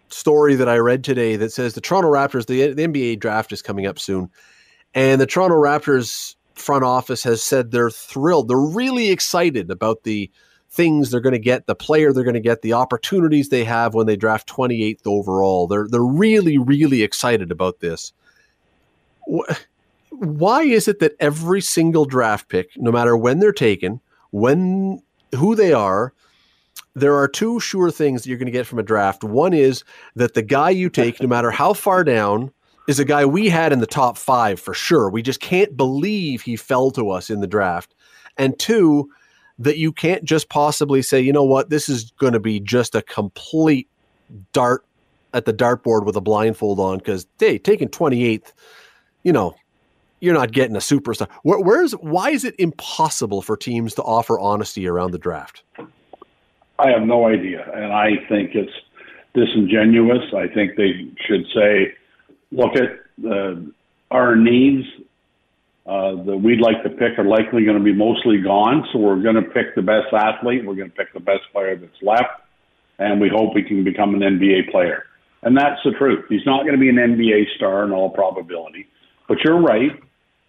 story 0.09 0.55
that 0.55 0.67
I 0.67 0.79
read 0.79 1.05
today 1.05 1.37
that 1.37 1.53
says 1.53 1.75
the 1.75 1.79
Toronto 1.79 2.11
Raptors, 2.11 2.45
the, 2.47 2.73
the 2.73 2.87
NBA 2.87 3.21
draft 3.21 3.53
is 3.53 3.61
coming 3.61 3.85
up 3.85 3.99
soon, 3.99 4.29
and 4.93 5.21
the 5.21 5.25
Toronto 5.25 5.55
Raptors 5.55 6.35
front 6.55 6.83
office 6.83 7.23
has 7.23 7.41
said 7.43 7.71
they're 7.71 7.89
thrilled. 7.89 8.47
They're 8.47 8.57
really 8.57 9.09
excited 9.09 9.71
about 9.71 10.03
the 10.03 10.29
things 10.69 11.09
they're 11.09 11.21
going 11.21 11.33
to 11.33 11.39
get, 11.39 11.67
the 11.67 11.75
player 11.75 12.11
they're 12.11 12.23
going 12.23 12.33
to 12.33 12.39
get, 12.39 12.61
the 12.61 12.73
opportunities 12.73 13.49
they 13.49 13.63
have 13.63 13.93
when 13.93 14.07
they 14.07 14.15
draft 14.15 14.49
28th 14.49 15.05
overall. 15.05 15.67
They're 15.67 15.87
they're 15.87 16.01
really 16.01 16.57
really 16.57 17.03
excited 17.03 17.51
about 17.51 17.79
this. 17.79 18.13
why 20.09 20.63
is 20.63 20.87
it 20.87 20.99
that 20.99 21.15
every 21.19 21.61
single 21.61 22.05
draft 22.05 22.49
pick, 22.49 22.69
no 22.77 22.91
matter 22.91 23.17
when 23.17 23.39
they're 23.39 23.51
taken, 23.51 24.01
when 24.31 25.01
who 25.33 25.55
they 25.55 25.73
are, 25.73 26.13
there 26.95 27.15
are 27.15 27.27
two 27.27 27.59
sure 27.59 27.91
things 27.91 28.23
that 28.23 28.29
you're 28.29 28.37
going 28.37 28.45
to 28.45 28.51
get 28.51 28.65
from 28.67 28.79
a 28.79 28.83
draft. 28.83 29.23
One 29.23 29.53
is 29.53 29.83
that 30.15 30.33
the 30.33 30.41
guy 30.41 30.69
you 30.69 30.89
take, 30.89 31.21
no 31.21 31.27
matter 31.27 31.51
how 31.51 31.73
far 31.73 32.03
down, 32.03 32.51
is 32.87 32.99
a 32.99 33.05
guy 33.05 33.25
we 33.25 33.49
had 33.49 33.73
in 33.73 33.79
the 33.79 33.87
top 33.87 34.17
five 34.17 34.59
for 34.59 34.73
sure. 34.73 35.09
We 35.09 35.21
just 35.21 35.39
can't 35.39 35.75
believe 35.75 36.41
he 36.41 36.55
fell 36.55 36.91
to 36.91 37.09
us 37.09 37.29
in 37.29 37.41
the 37.41 37.47
draft. 37.47 37.95
And 38.37 38.57
two, 38.59 39.09
that 39.59 39.77
you 39.77 39.91
can't 39.91 40.23
just 40.23 40.49
possibly 40.49 41.01
say, 41.01 41.21
you 41.21 41.31
know 41.31 41.43
what, 41.43 41.69
this 41.69 41.87
is 41.87 42.11
going 42.11 42.33
to 42.33 42.39
be 42.39 42.59
just 42.59 42.93
a 42.95 43.01
complete 43.01 43.87
dart 44.53 44.85
at 45.33 45.45
the 45.45 45.53
dartboard 45.53 46.05
with 46.05 46.15
a 46.15 46.21
blindfold 46.21 46.79
on 46.79 46.97
because, 46.97 47.25
hey, 47.39 47.57
taking 47.57 47.87
28th, 47.87 48.51
you 49.23 49.31
know, 49.31 49.55
you're 50.19 50.33
not 50.33 50.51
getting 50.51 50.75
a 50.75 50.79
superstar. 50.79 51.29
Where, 51.43 51.59
where's 51.59 51.93
why 51.93 52.31
is 52.31 52.43
it 52.43 52.55
impossible 52.57 53.41
for 53.41 53.55
teams 53.55 53.93
to 53.95 54.03
offer 54.03 54.39
honesty 54.39 54.87
around 54.87 55.11
the 55.11 55.17
draft? 55.17 55.63
I 56.79 56.89
have 56.89 57.03
no 57.03 57.27
idea, 57.27 57.69
and 57.73 57.93
I 57.93 58.17
think 58.27 58.53
it's 58.53 58.71
disingenuous. 59.33 60.33
I 60.35 60.47
think 60.47 60.75
they 60.75 61.09
should 61.25 61.45
say, 61.53 61.93
look 62.51 62.73
at 62.75 63.29
uh, 63.29 63.55
our 64.11 64.35
needs 64.35 64.85
uh, 65.85 66.15
that 66.23 66.37
we'd 66.37 66.61
like 66.61 66.81
to 66.83 66.89
pick 66.89 67.17
are 67.19 67.25
likely 67.25 67.63
going 67.63 67.77
to 67.77 67.83
be 67.83 67.93
mostly 67.93 68.41
gone, 68.41 68.87
so 68.91 68.99
we're 68.99 69.21
going 69.21 69.35
to 69.35 69.43
pick 69.43 69.75
the 69.75 69.81
best 69.81 70.13
athlete. 70.13 70.65
We're 70.65 70.75
going 70.75 70.89
to 70.89 70.95
pick 70.95 71.13
the 71.13 71.19
best 71.19 71.41
player 71.51 71.75
that's 71.75 72.01
left, 72.01 72.41
and 72.97 73.21
we 73.21 73.29
hope 73.29 73.53
we 73.53 73.63
can 73.63 73.83
become 73.83 74.15
an 74.15 74.21
NBA 74.21 74.71
player. 74.71 75.05
And 75.43 75.55
that's 75.55 75.81
the 75.83 75.91
truth. 75.91 76.25
He's 76.27 76.45
not 76.45 76.61
going 76.61 76.73
to 76.73 76.79
be 76.79 76.89
an 76.89 76.95
NBA 76.95 77.55
star 77.55 77.83
in 77.83 77.91
all 77.91 78.09
probability. 78.09 78.87
But 79.27 79.43
you're 79.43 79.61
right. 79.61 79.91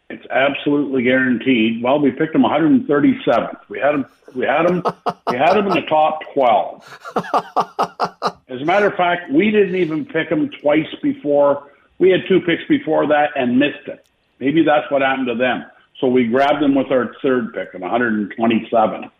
It's 0.08 0.24
absolutely 0.30 1.02
guaranteed. 1.02 1.82
Well, 1.82 1.98
we 1.98 2.12
picked 2.12 2.34
him 2.34 2.42
137th. 2.42 3.58
We 3.68 3.78
had 3.78 3.94
him. 3.94 4.06
We 4.34 4.46
had 4.46 4.70
him. 4.70 4.82
we 5.30 5.36
had 5.36 5.56
him 5.56 5.66
in 5.66 5.74
the 5.74 5.86
top 5.88 6.20
12. 6.32 8.32
As 8.48 8.62
a 8.62 8.64
matter 8.64 8.86
of 8.86 8.94
fact, 8.94 9.32
we 9.32 9.50
didn't 9.50 9.76
even 9.76 10.06
pick 10.06 10.28
him 10.28 10.48
twice 10.62 10.86
before. 11.02 11.70
We 11.98 12.10
had 12.10 12.20
two 12.28 12.40
picks 12.40 12.64
before 12.68 13.06
that 13.08 13.30
and 13.36 13.58
missed 13.58 13.86
it. 13.86 14.06
Maybe 14.38 14.62
that's 14.62 14.90
what 14.90 15.02
happened 15.02 15.28
to 15.28 15.34
them. 15.34 15.64
So 16.00 16.08
we 16.08 16.26
grabbed 16.26 16.62
them 16.62 16.74
with 16.74 16.90
our 16.90 17.14
third 17.22 17.54
pick 17.54 17.70
in 17.74 17.80
127. 17.80 19.10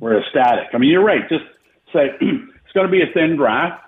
We're 0.00 0.20
ecstatic. 0.20 0.68
I 0.72 0.78
mean, 0.78 0.90
you're 0.90 1.04
right. 1.04 1.28
Just 1.28 1.44
say 1.92 2.10
it's 2.20 2.72
going 2.74 2.86
to 2.86 2.92
be 2.92 3.02
a 3.02 3.12
thin 3.12 3.36
draft. 3.36 3.84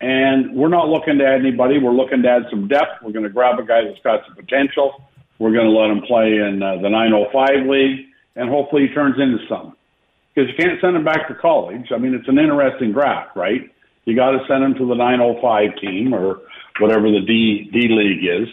And 0.00 0.54
we're 0.54 0.68
not 0.68 0.88
looking 0.88 1.18
to 1.18 1.26
add 1.26 1.40
anybody. 1.40 1.78
We're 1.78 1.92
looking 1.92 2.22
to 2.22 2.28
add 2.28 2.42
some 2.50 2.68
depth. 2.68 3.02
We're 3.02 3.12
going 3.12 3.24
to 3.24 3.30
grab 3.30 3.58
a 3.58 3.64
guy 3.64 3.84
that's 3.84 4.00
got 4.00 4.24
some 4.26 4.34
potential. 4.34 5.02
We're 5.38 5.52
going 5.52 5.66
to 5.66 5.72
let 5.72 5.90
him 5.90 6.02
play 6.02 6.36
in 6.36 6.62
uh, 6.62 6.76
the 6.76 6.90
905 6.90 7.66
league, 7.66 8.06
and 8.36 8.50
hopefully 8.50 8.86
he 8.88 8.94
turns 8.94 9.18
into 9.18 9.38
something. 9.48 9.72
Because 10.34 10.50
you 10.50 10.56
can't 10.56 10.80
send 10.80 10.96
him 10.96 11.04
back 11.04 11.28
to 11.28 11.34
college. 11.34 11.90
I 11.92 11.98
mean, 11.98 12.14
it's 12.14 12.28
an 12.28 12.38
interesting 12.38 12.92
draft, 12.92 13.36
right? 13.36 13.70
You 14.04 14.14
got 14.14 14.32
to 14.32 14.44
send 14.46 14.62
him 14.62 14.74
to 14.74 14.86
the 14.86 14.94
905 14.94 15.76
team 15.80 16.12
or 16.12 16.40
whatever 16.78 17.10
the 17.10 17.20
D 17.20 17.70
D 17.72 17.88
league 17.88 18.24
is. 18.24 18.48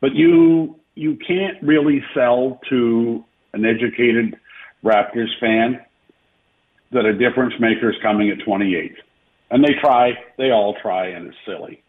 But 0.00 0.14
you 0.14 0.76
you 0.94 1.16
can't 1.16 1.62
really 1.62 2.02
sell 2.14 2.60
to 2.68 3.24
an 3.52 3.64
educated 3.64 4.36
Raptors 4.84 5.38
fan 5.40 5.80
that 6.90 7.06
a 7.06 7.12
difference 7.12 7.54
maker 7.58 7.90
is 7.90 7.96
coming 8.02 8.28
at 8.30 8.44
28 8.44 8.96
and 9.52 9.62
they 9.62 9.74
try, 9.80 10.18
they 10.38 10.50
all 10.50 10.74
try, 10.80 11.08
and 11.08 11.28
it's 11.28 11.36
silly. 11.46 11.82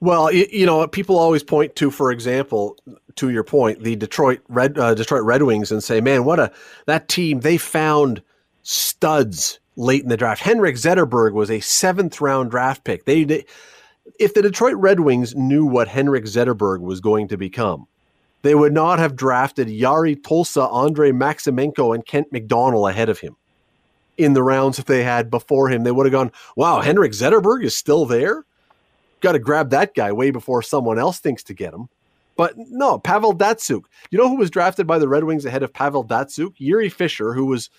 Well, 0.00 0.32
you 0.32 0.66
know, 0.66 0.84
people 0.88 1.16
always 1.16 1.44
point 1.44 1.76
to, 1.76 1.90
for 1.90 2.10
example, 2.10 2.76
to 3.16 3.28
your 3.28 3.44
point, 3.44 3.84
the 3.84 3.94
Detroit 3.94 4.40
Red 4.48 4.76
uh, 4.76 4.94
Detroit 4.94 5.22
Red 5.22 5.44
Wings, 5.44 5.70
and 5.70 5.84
say, 5.84 6.00
"Man, 6.00 6.24
what 6.24 6.40
a 6.40 6.50
that 6.86 7.06
team! 7.08 7.40
They 7.40 7.56
found 7.56 8.20
studs 8.62 9.60
late 9.76 10.02
in 10.02 10.08
the 10.08 10.16
draft. 10.16 10.42
Henrik 10.42 10.76
Zetterberg 10.76 11.32
was 11.32 11.50
a 11.50 11.60
seventh 11.60 12.20
round 12.20 12.50
draft 12.50 12.84
pick. 12.84 13.04
They, 13.04 13.24
they 13.24 13.44
if 14.18 14.34
the 14.34 14.42
Detroit 14.42 14.74
Red 14.76 15.00
Wings 15.00 15.34
knew 15.34 15.64
what 15.64 15.88
Henrik 15.88 16.24
Zetterberg 16.24 16.80
was 16.80 17.00
going 17.00 17.28
to 17.28 17.36
become, 17.36 17.86
they 18.42 18.54
would 18.54 18.72
not 18.72 18.98
have 18.98 19.16
drafted 19.16 19.68
Jari 19.68 20.20
Tolsa, 20.20 20.72
Andrei 20.72 21.12
Maximenko, 21.12 21.94
and 21.94 22.04
Kent 22.04 22.32
McDonald 22.32 22.88
ahead 22.88 23.08
of 23.08 23.20
him 23.20 23.36
in 24.18 24.34
the 24.34 24.42
rounds 24.42 24.76
that 24.76 24.86
they 24.86 25.04
had 25.04 25.30
before 25.30 25.68
him. 25.68 25.84
They 25.84 25.92
would 25.92 26.06
have 26.06 26.12
gone, 26.12 26.32
wow, 26.56 26.80
Henrik 26.80 27.12
Zetterberg 27.12 27.64
is 27.64 27.76
still 27.76 28.04
there? 28.04 28.44
Got 29.20 29.32
to 29.32 29.38
grab 29.38 29.70
that 29.70 29.94
guy 29.94 30.12
way 30.12 30.30
before 30.30 30.62
someone 30.62 30.98
else 30.98 31.20
thinks 31.20 31.44
to 31.44 31.54
get 31.54 31.72
him. 31.72 31.88
But 32.36 32.54
no, 32.56 32.98
Pavel 32.98 33.34
Datsyuk. 33.34 33.82
You 34.10 34.18
know 34.18 34.28
who 34.28 34.36
was 34.36 34.50
drafted 34.50 34.86
by 34.86 34.98
the 34.98 35.08
Red 35.08 35.24
Wings 35.24 35.44
ahead 35.44 35.62
of 35.62 35.72
Pavel 35.72 36.04
Datsyuk? 36.04 36.56
Jiri 36.56 36.90
Fischer, 36.90 37.34
who 37.34 37.46
was 37.46 37.70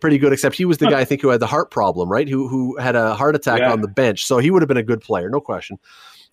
pretty 0.00 0.18
good, 0.18 0.32
except 0.32 0.54
he 0.54 0.64
was 0.64 0.78
the 0.78 0.86
guy 0.86 1.00
I 1.00 1.04
think 1.04 1.22
who 1.22 1.28
had 1.28 1.40
the 1.40 1.46
heart 1.46 1.70
problem, 1.70 2.08
right? 2.08 2.28
Who 2.28 2.48
who 2.48 2.76
had 2.78 2.96
a 2.96 3.14
heart 3.14 3.34
attack 3.34 3.60
yeah. 3.60 3.72
on 3.72 3.80
the 3.80 3.88
bench. 3.88 4.24
So 4.24 4.38
he 4.38 4.50
would 4.50 4.62
have 4.62 4.68
been 4.68 4.76
a 4.76 4.82
good 4.82 5.00
player, 5.00 5.28
no 5.28 5.40
question. 5.40 5.78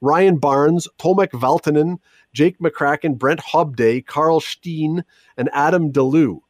Ryan 0.02 0.38
Barnes, 0.38 0.88
Tomek 1.00 1.32
Valtonen, 1.32 2.00
Jake 2.34 2.60
McCracken, 2.60 3.18
Brent 3.18 3.40
Hobday, 3.40 4.06
Carl 4.06 4.40
Steen, 4.40 5.04
and 5.38 5.50
Adam 5.54 5.92
DeLeeuw. 5.92 6.42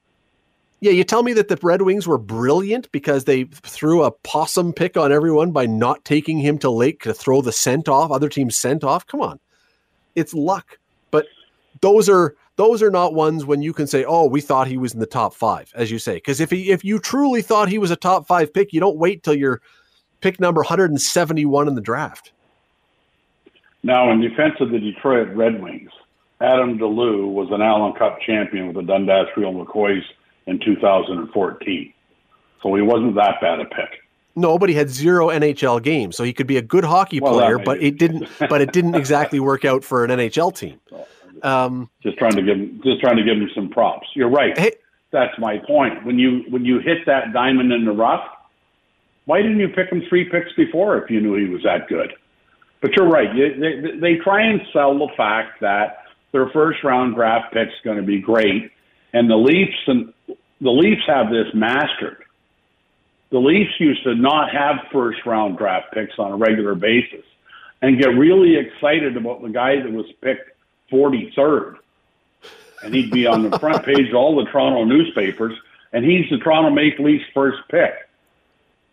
Yeah, 0.81 0.91
you 0.91 1.03
tell 1.03 1.23
me 1.23 1.33
that 1.33 1.47
the 1.47 1.57
Red 1.61 1.83
Wings 1.83 2.07
were 2.07 2.17
brilliant 2.17 2.91
because 2.91 3.23
they 3.23 3.45
threw 3.45 4.03
a 4.03 4.11
possum 4.11 4.73
pick 4.73 4.97
on 4.97 5.11
everyone 5.11 5.51
by 5.51 5.65
not 5.65 6.03
taking 6.05 6.39
him 6.39 6.57
to 6.59 6.69
Lake 6.69 7.03
to 7.03 7.13
throw 7.13 7.41
the 7.41 7.51
scent 7.51 7.87
off, 7.87 8.11
other 8.11 8.29
teams 8.29 8.57
scent 8.57 8.83
off. 8.83 9.07
Come 9.07 9.21
on. 9.21 9.39
It's 10.15 10.33
luck. 10.33 10.77
But 11.11 11.27
those 11.81 12.09
are 12.09 12.35
those 12.57 12.81
are 12.81 12.91
not 12.91 13.13
ones 13.13 13.45
when 13.45 13.61
you 13.61 13.73
can 13.73 13.87
say, 13.87 14.05
"Oh, 14.05 14.27
we 14.27 14.41
thought 14.41 14.67
he 14.67 14.77
was 14.77 14.93
in 14.93 14.99
the 14.99 15.05
top 15.05 15.33
5," 15.33 15.71
as 15.75 15.91
you 15.91 15.99
say. 15.99 16.19
Cuz 16.19 16.39
if 16.39 16.49
he 16.49 16.71
if 16.71 16.83
you 16.83 16.99
truly 16.99 17.41
thought 17.41 17.69
he 17.69 17.77
was 17.77 17.91
a 17.91 17.95
top 17.95 18.27
5 18.27 18.53
pick, 18.53 18.73
you 18.73 18.79
don't 18.79 18.97
wait 18.97 19.23
till 19.23 19.35
you're 19.35 19.61
pick 20.21 20.39
number 20.39 20.61
171 20.61 21.67
in 21.67 21.75
the 21.75 21.81
draft. 21.81 22.31
Now, 23.83 24.11
in 24.11 24.19
defense 24.19 24.55
of 24.59 24.71
the 24.71 24.79
Detroit 24.79 25.27
Red 25.35 25.61
Wings, 25.61 25.91
Adam 26.41 26.79
DeLeeuw 26.79 27.31
was 27.31 27.49
an 27.51 27.61
Allan 27.61 27.93
Cup 27.93 28.19
champion 28.19 28.67
with 28.67 28.75
the 28.77 28.81
Dundas 28.81 29.27
Real 29.37 29.53
McCoys 29.53 30.01
in 30.47 30.59
2014. 30.59 31.93
So 32.63 32.73
he 32.73 32.81
wasn't 32.81 33.13
that 33.15 33.39
bad 33.41 33.59
a 33.59 33.65
pick. 33.65 34.01
No, 34.35 34.57
but 34.57 34.67
he 34.69 34.75
had 34.75 34.89
zero 34.89 35.27
NHL 35.27 35.81
games, 35.81 36.17
so 36.17 36.23
he 36.23 36.33
could 36.33 36.47
be 36.47 36.57
a 36.57 36.61
good 36.61 36.83
hockey 36.83 37.21
well, 37.21 37.33
player, 37.33 37.59
but 37.59 37.81
it 37.81 37.97
didn't. 37.97 38.27
but 38.49 38.59
it 38.59 38.73
didn't 38.73 38.95
exactly 38.95 39.39
work 39.39 39.63
out 39.63 39.83
for 39.83 40.03
an 40.03 40.09
NHL 40.09 40.53
team. 40.53 40.79
Um, 41.43 41.89
just 42.01 42.17
trying 42.17 42.33
to 42.33 42.41
give 42.41 42.57
him, 42.57 42.81
just 42.83 43.01
trying 43.01 43.17
to 43.17 43.23
give 43.23 43.37
him 43.37 43.49
some 43.55 43.69
props. 43.69 44.07
You're 44.15 44.29
right. 44.29 44.57
Hey, 44.57 44.71
That's 45.11 45.37
my 45.39 45.57
point. 45.67 46.05
When 46.05 46.17
you 46.17 46.43
when 46.49 46.65
you 46.65 46.79
hit 46.79 47.05
that 47.05 47.33
diamond 47.33 47.71
in 47.71 47.85
the 47.85 47.91
rough, 47.91 48.25
why 49.25 49.41
didn't 49.41 49.59
you 49.59 49.69
pick 49.69 49.89
him 49.91 50.03
three 50.09 50.29
picks 50.29 50.53
before 50.55 50.97
if 50.97 51.09
you 51.09 51.21
knew 51.21 51.35
he 51.35 51.51
was 51.51 51.63
that 51.63 51.87
good? 51.87 52.13
But 52.81 52.91
you're 52.95 53.09
right. 53.09 53.29
They, 53.33 53.97
they 53.99 54.15
try 54.23 54.43
and 54.43 54.61
sell 54.71 54.97
the 54.97 55.09
fact 55.17 55.61
that 55.61 56.03
their 56.31 56.49
first 56.49 56.83
round 56.83 57.15
draft 57.15 57.53
pick's 57.53 57.73
going 57.83 57.97
to 57.97 58.03
be 58.03 58.19
great, 58.19 58.71
and 59.13 59.29
the 59.29 59.35
Leafs 59.35 59.77
and 59.87 60.13
the 60.61 60.71
Leafs 60.71 61.01
have 61.07 61.29
this 61.29 61.47
mastered. 61.53 62.23
The 63.31 63.39
Leafs 63.39 63.71
used 63.79 64.03
to 64.03 64.15
not 64.15 64.51
have 64.51 64.75
first 64.93 65.25
round 65.25 65.57
draft 65.57 65.93
picks 65.93 66.13
on 66.19 66.31
a 66.31 66.35
regular 66.35 66.75
basis 66.75 67.25
and 67.81 67.99
get 67.99 68.09
really 68.09 68.55
excited 68.55 69.17
about 69.17 69.41
the 69.41 69.49
guy 69.49 69.81
that 69.81 69.91
was 69.91 70.05
picked 70.21 70.51
43rd. 70.91 71.77
And 72.83 72.93
he'd 72.93 73.11
be 73.11 73.25
on 73.25 73.49
the 73.49 73.57
front 73.59 73.83
page 73.83 74.09
of 74.09 74.15
all 74.15 74.35
the 74.35 74.45
Toronto 74.45 74.83
newspapers, 74.83 75.57
and 75.91 76.05
he's 76.05 76.29
the 76.29 76.37
Toronto 76.37 76.69
Maple 76.69 77.05
Leafs 77.05 77.25
first 77.33 77.59
pick. 77.69 77.93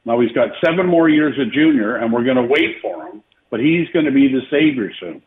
Now 0.05 0.21
he's 0.21 0.33
got 0.33 0.51
seven 0.65 0.87
more 0.87 1.09
years 1.09 1.39
of 1.39 1.53
junior, 1.53 1.97
and 1.97 2.13
we're 2.13 2.25
going 2.25 2.37
to 2.37 2.43
wait 2.43 2.81
for 2.81 3.07
him, 3.07 3.23
but 3.51 3.61
he's 3.61 3.89
going 3.91 4.07
to 4.07 4.11
be 4.11 4.29
the 4.29 4.43
savior 4.51 4.93
soon. 4.99 5.23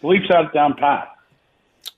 The 0.00 0.06
Leafs 0.06 0.28
have 0.28 0.46
it 0.46 0.52
down 0.52 0.74
pat. 0.74 1.16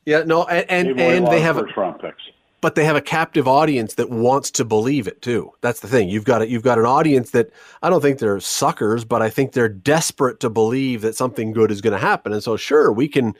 Yeah, 0.05 0.23
no, 0.25 0.45
and 0.45 0.71
and, 0.71 1.01
and 1.01 1.27
they 1.27 1.41
have 1.41 1.57
first 1.57 1.77
round 1.77 2.01
picks. 2.01 2.23
But 2.61 2.75
they 2.75 2.85
have 2.85 2.97
a 2.97 3.01
captive 3.01 3.47
audience 3.47 3.95
that 3.95 4.11
wants 4.11 4.51
to 4.53 4.65
believe 4.65 5.07
it 5.07 5.23
too. 5.23 5.53
That's 5.61 5.81
the 5.81 5.87
thing. 5.87 6.09
You've 6.09 6.25
got 6.25 6.43
it. 6.43 6.49
You've 6.49 6.65
got 6.65 6.79
an 6.79 6.87
audience 6.87 7.31
that 7.31 7.51
I 7.83 7.91
don't 7.91 8.01
think 8.01 8.19
they're 8.19 8.41
suckers, 8.41 9.05
but 9.05 9.23
I 9.23 9.31
think 9.31 9.53
they're 9.53 9.69
desperate 9.69 10.41
to 10.41 10.51
believe 10.51 11.03
that 11.03 11.15
something 11.15 11.53
good 11.53 11.71
is 11.71 11.81
going 11.81 11.93
to 11.93 12.05
happen. 12.05 12.33
And 12.33 12.43
so, 12.43 12.57
sure, 12.57 12.91
we 12.93 13.07
can 13.07 13.35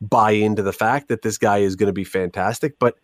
buy 0.00 0.32
into 0.32 0.62
the 0.62 0.72
fact 0.72 1.08
that 1.08 1.22
this 1.22 1.38
guy 1.38 1.58
is 1.58 1.76
going 1.76 1.86
to 1.86 1.92
be 1.92 2.04
fantastic. 2.04 2.78
But 2.80 2.98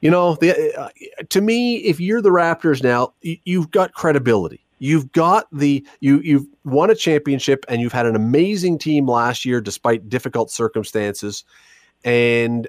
you 0.00 0.10
know, 0.10 0.36
the, 0.36 0.74
uh, 0.78 0.88
to 1.30 1.40
me, 1.40 1.76
if 1.78 2.00
you're 2.00 2.20
the 2.20 2.30
Raptors 2.30 2.82
now, 2.82 3.14
you've 3.22 3.70
got 3.70 3.92
credibility. 3.92 4.60
You've 4.78 5.10
got 5.12 5.46
the 5.52 5.86
you 6.00 6.20
you've 6.20 6.46
won 6.64 6.90
a 6.90 6.94
championship 6.94 7.64
and 7.68 7.80
you've 7.80 7.94
had 7.94 8.04
an 8.04 8.14
amazing 8.14 8.78
team 8.78 9.08
last 9.08 9.46
year 9.46 9.60
despite 9.60 10.08
difficult 10.10 10.50
circumstances 10.50 11.44
and 12.04 12.68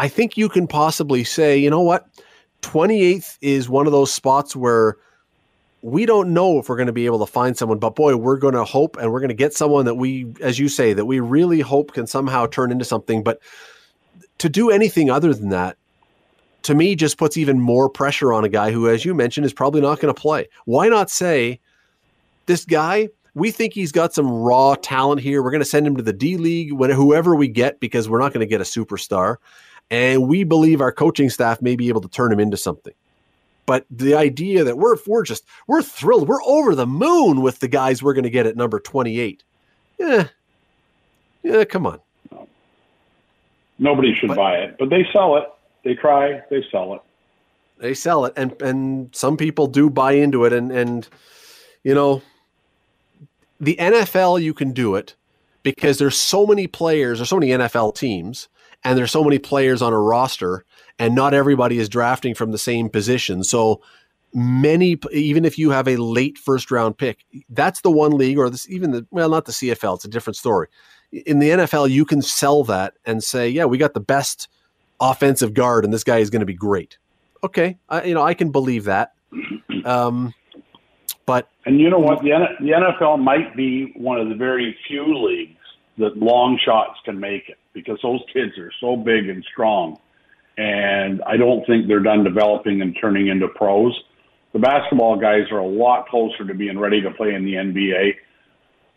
I 0.00 0.08
think 0.08 0.38
you 0.38 0.48
can 0.48 0.66
possibly 0.66 1.24
say, 1.24 1.58
you 1.58 1.68
know 1.68 1.82
what? 1.82 2.08
28th 2.62 3.36
is 3.42 3.68
one 3.68 3.84
of 3.84 3.92
those 3.92 4.10
spots 4.10 4.56
where 4.56 4.96
we 5.82 6.06
don't 6.06 6.32
know 6.32 6.58
if 6.58 6.70
we're 6.70 6.76
going 6.76 6.86
to 6.86 6.92
be 6.92 7.04
able 7.04 7.18
to 7.18 7.30
find 7.30 7.54
someone, 7.54 7.78
but 7.78 7.96
boy, 7.96 8.16
we're 8.16 8.38
going 8.38 8.54
to 8.54 8.64
hope 8.64 8.96
and 8.96 9.12
we're 9.12 9.20
going 9.20 9.28
to 9.28 9.34
get 9.34 9.52
someone 9.52 9.84
that 9.84 9.96
we, 9.96 10.32
as 10.40 10.58
you 10.58 10.70
say, 10.70 10.94
that 10.94 11.04
we 11.04 11.20
really 11.20 11.60
hope 11.60 11.92
can 11.92 12.06
somehow 12.06 12.46
turn 12.46 12.72
into 12.72 12.84
something. 12.84 13.22
But 13.22 13.40
to 14.38 14.48
do 14.48 14.70
anything 14.70 15.10
other 15.10 15.34
than 15.34 15.50
that, 15.50 15.76
to 16.62 16.74
me, 16.74 16.94
just 16.94 17.18
puts 17.18 17.36
even 17.36 17.60
more 17.60 17.90
pressure 17.90 18.32
on 18.32 18.42
a 18.42 18.48
guy 18.48 18.70
who, 18.70 18.88
as 18.88 19.04
you 19.04 19.14
mentioned, 19.14 19.44
is 19.44 19.52
probably 19.52 19.82
not 19.82 20.00
going 20.00 20.14
to 20.14 20.18
play. 20.18 20.48
Why 20.64 20.88
not 20.88 21.10
say, 21.10 21.60
this 22.46 22.64
guy, 22.64 23.10
we 23.34 23.50
think 23.50 23.74
he's 23.74 23.92
got 23.92 24.14
some 24.14 24.30
raw 24.30 24.76
talent 24.76 25.20
here. 25.20 25.42
We're 25.42 25.50
going 25.50 25.60
to 25.60 25.66
send 25.66 25.86
him 25.86 25.96
to 25.96 26.02
the 26.02 26.14
D 26.14 26.38
League, 26.38 26.70
whoever 26.70 27.36
we 27.36 27.48
get, 27.48 27.80
because 27.80 28.08
we're 28.08 28.18
not 28.18 28.32
going 28.32 28.40
to 28.40 28.50
get 28.50 28.62
a 28.62 28.64
superstar. 28.64 29.36
And 29.90 30.28
we 30.28 30.44
believe 30.44 30.80
our 30.80 30.92
coaching 30.92 31.30
staff 31.30 31.60
may 31.60 31.74
be 31.76 31.88
able 31.88 32.00
to 32.00 32.08
turn 32.08 32.32
him 32.32 32.40
into 32.40 32.56
something. 32.56 32.94
But 33.66 33.86
the 33.90 34.14
idea 34.14 34.64
that 34.64 34.78
we're 34.78 34.96
we're 35.06 35.22
just 35.22 35.44
we're 35.66 35.82
thrilled, 35.82 36.28
we're 36.28 36.42
over 36.44 36.74
the 36.74 36.86
moon 36.86 37.40
with 37.40 37.60
the 37.60 37.68
guys 37.68 38.02
we're 38.02 38.14
going 38.14 38.24
to 38.24 38.30
get 38.30 38.46
at 38.46 38.56
number 38.56 38.80
twenty 38.80 39.20
eight. 39.20 39.44
Yeah, 39.98 40.28
yeah, 41.42 41.64
come 41.64 41.86
on. 41.86 42.00
Nobody 43.78 44.14
should 44.14 44.28
but, 44.28 44.36
buy 44.36 44.56
it, 44.56 44.76
but 44.78 44.90
they 44.90 45.06
sell 45.12 45.36
it. 45.36 45.44
They 45.84 45.94
try, 45.94 46.42
they 46.50 46.64
sell 46.70 46.94
it. 46.94 47.02
They 47.78 47.94
sell 47.94 48.24
it, 48.26 48.34
and 48.36 48.60
and 48.60 49.14
some 49.14 49.36
people 49.36 49.66
do 49.66 49.88
buy 49.88 50.12
into 50.12 50.44
it, 50.44 50.52
and 50.52 50.70
and 50.70 51.08
you 51.82 51.94
know, 51.94 52.22
the 53.60 53.76
NFL 53.76 54.42
you 54.42 54.52
can 54.52 54.72
do 54.72 54.96
it 54.96 55.14
because 55.62 55.98
there's 55.98 56.18
so 56.18 56.46
many 56.46 56.66
players, 56.66 57.18
there's 57.18 57.28
so 57.28 57.38
many 57.38 57.52
NFL 57.52 57.94
teams, 57.94 58.48
and 58.84 58.96
there's 58.96 59.10
so 59.10 59.24
many 59.24 59.38
players 59.38 59.82
on 59.82 59.92
a 59.92 59.98
roster, 59.98 60.64
and 60.98 61.14
not 61.14 61.34
everybody 61.34 61.78
is 61.78 61.88
drafting 61.88 62.34
from 62.34 62.52
the 62.52 62.58
same 62.58 62.88
position. 62.88 63.44
So 63.44 63.82
many, 64.32 64.98
even 65.12 65.44
if 65.44 65.58
you 65.58 65.70
have 65.70 65.88
a 65.88 65.96
late 65.96 66.38
first 66.38 66.70
round 66.70 66.98
pick, 66.98 67.24
that's 67.50 67.80
the 67.82 67.90
one 67.90 68.16
league, 68.16 68.38
or 68.38 68.50
this 68.50 68.68
even 68.68 68.90
the 68.90 69.06
well, 69.10 69.28
not 69.28 69.44
the 69.44 69.52
CFL, 69.52 69.96
it's 69.96 70.04
a 70.04 70.08
different 70.08 70.36
story. 70.36 70.68
In 71.12 71.40
the 71.40 71.50
NFL, 71.50 71.90
you 71.90 72.04
can 72.04 72.22
sell 72.22 72.62
that 72.64 72.94
and 73.04 73.22
say, 73.22 73.48
yeah, 73.48 73.64
we 73.64 73.78
got 73.78 73.94
the 73.94 74.00
best 74.00 74.48
offensive 75.00 75.54
guard, 75.54 75.84
and 75.84 75.92
this 75.92 76.04
guy 76.04 76.18
is 76.18 76.30
going 76.30 76.40
to 76.40 76.46
be 76.46 76.54
great. 76.54 76.98
Okay, 77.42 77.78
I, 77.88 78.04
you 78.04 78.14
know 78.14 78.22
I 78.22 78.34
can 78.34 78.50
believe 78.50 78.84
that. 78.84 79.12
Um, 79.84 80.34
but 81.26 81.48
and 81.64 81.78
you 81.80 81.90
know 81.90 81.98
what, 81.98 82.22
the, 82.22 82.30
the 82.60 82.70
NFL 82.70 83.22
might 83.22 83.56
be 83.56 83.92
one 83.96 84.18
of 84.18 84.28
the 84.28 84.34
very 84.34 84.76
few 84.88 85.16
leagues 85.26 85.56
that 85.98 86.16
long 86.16 86.58
shots 86.64 86.98
can 87.04 87.20
make 87.20 87.48
it 87.48 87.58
because 87.72 87.98
those 88.02 88.20
kids 88.32 88.56
are 88.58 88.72
so 88.80 88.96
big 88.96 89.28
and 89.28 89.44
strong, 89.50 89.98
and 90.56 91.22
I 91.22 91.36
don't 91.36 91.64
think 91.66 91.86
they're 91.88 92.00
done 92.00 92.24
developing 92.24 92.82
and 92.82 92.96
turning 93.00 93.28
into 93.28 93.48
pros. 93.48 93.98
The 94.52 94.58
basketball 94.58 95.16
guys 95.16 95.50
are 95.52 95.58
a 95.58 95.66
lot 95.66 96.08
closer 96.08 96.46
to 96.46 96.54
being 96.54 96.78
ready 96.78 97.00
to 97.02 97.10
play 97.12 97.34
in 97.34 97.44
the 97.44 97.54
NBA 97.54 98.14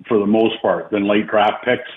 for 0.07 0.17
the 0.17 0.25
most 0.25 0.61
part 0.61 0.89
than 0.91 1.07
late 1.07 1.27
draft 1.27 1.63
picks 1.63 1.89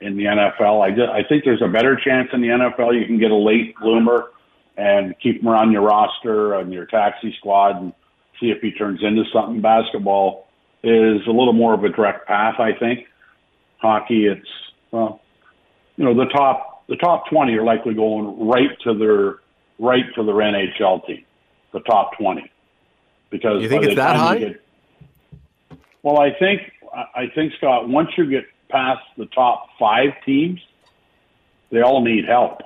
in 0.00 0.16
the 0.16 0.24
NFL. 0.24 0.82
I 0.82 0.90
just, 0.90 1.08
I 1.08 1.22
think 1.28 1.44
there's 1.44 1.62
a 1.62 1.68
better 1.68 1.96
chance 1.96 2.28
in 2.32 2.40
the 2.40 2.48
NFL 2.48 2.98
you 2.98 3.06
can 3.06 3.18
get 3.18 3.30
a 3.30 3.36
late 3.36 3.74
bloomer 3.80 4.30
and 4.76 5.14
keep 5.20 5.40
him 5.42 5.48
around 5.48 5.72
your 5.72 5.82
roster 5.82 6.54
and 6.54 6.72
your 6.72 6.86
taxi 6.86 7.34
squad 7.38 7.80
and 7.80 7.92
see 8.40 8.50
if 8.50 8.60
he 8.60 8.70
turns 8.72 9.00
into 9.02 9.24
something. 9.32 9.60
Basketball 9.60 10.48
is 10.82 11.20
a 11.26 11.30
little 11.30 11.52
more 11.52 11.74
of 11.74 11.82
a 11.82 11.88
direct 11.88 12.28
path, 12.28 12.54
I 12.58 12.72
think. 12.78 13.06
Hockey, 13.78 14.26
it's 14.26 14.48
well, 14.90 15.20
you 15.98 16.04
know, 16.04 16.14
the 16.14 16.30
top 16.30 16.86
the 16.88 16.96
top 16.96 17.28
twenty 17.28 17.54
are 17.54 17.64
likely 17.64 17.92
going 17.92 18.48
right 18.48 18.70
to 18.84 18.94
their 18.94 19.40
right 19.78 20.04
to 20.14 20.22
their 20.22 20.36
NHL 20.36 21.04
team, 21.06 21.24
the 21.72 21.80
top 21.80 22.16
twenty, 22.16 22.50
because 23.30 23.60
you 23.60 23.68
think 23.68 23.84
it's 23.84 23.96
that 23.96 24.16
high. 24.16 24.38
Get, 24.38 24.64
well, 26.02 26.18
I 26.18 26.30
think 26.38 26.62
I 26.94 27.26
think 27.34 27.52
Scott, 27.58 27.88
once 27.88 28.10
you 28.16 28.30
get 28.30 28.44
past 28.70 29.02
the 29.18 29.26
top 29.26 29.66
five 29.78 30.10
teams, 30.24 30.60
they 31.70 31.82
all 31.82 32.02
need 32.02 32.24
help. 32.24 32.60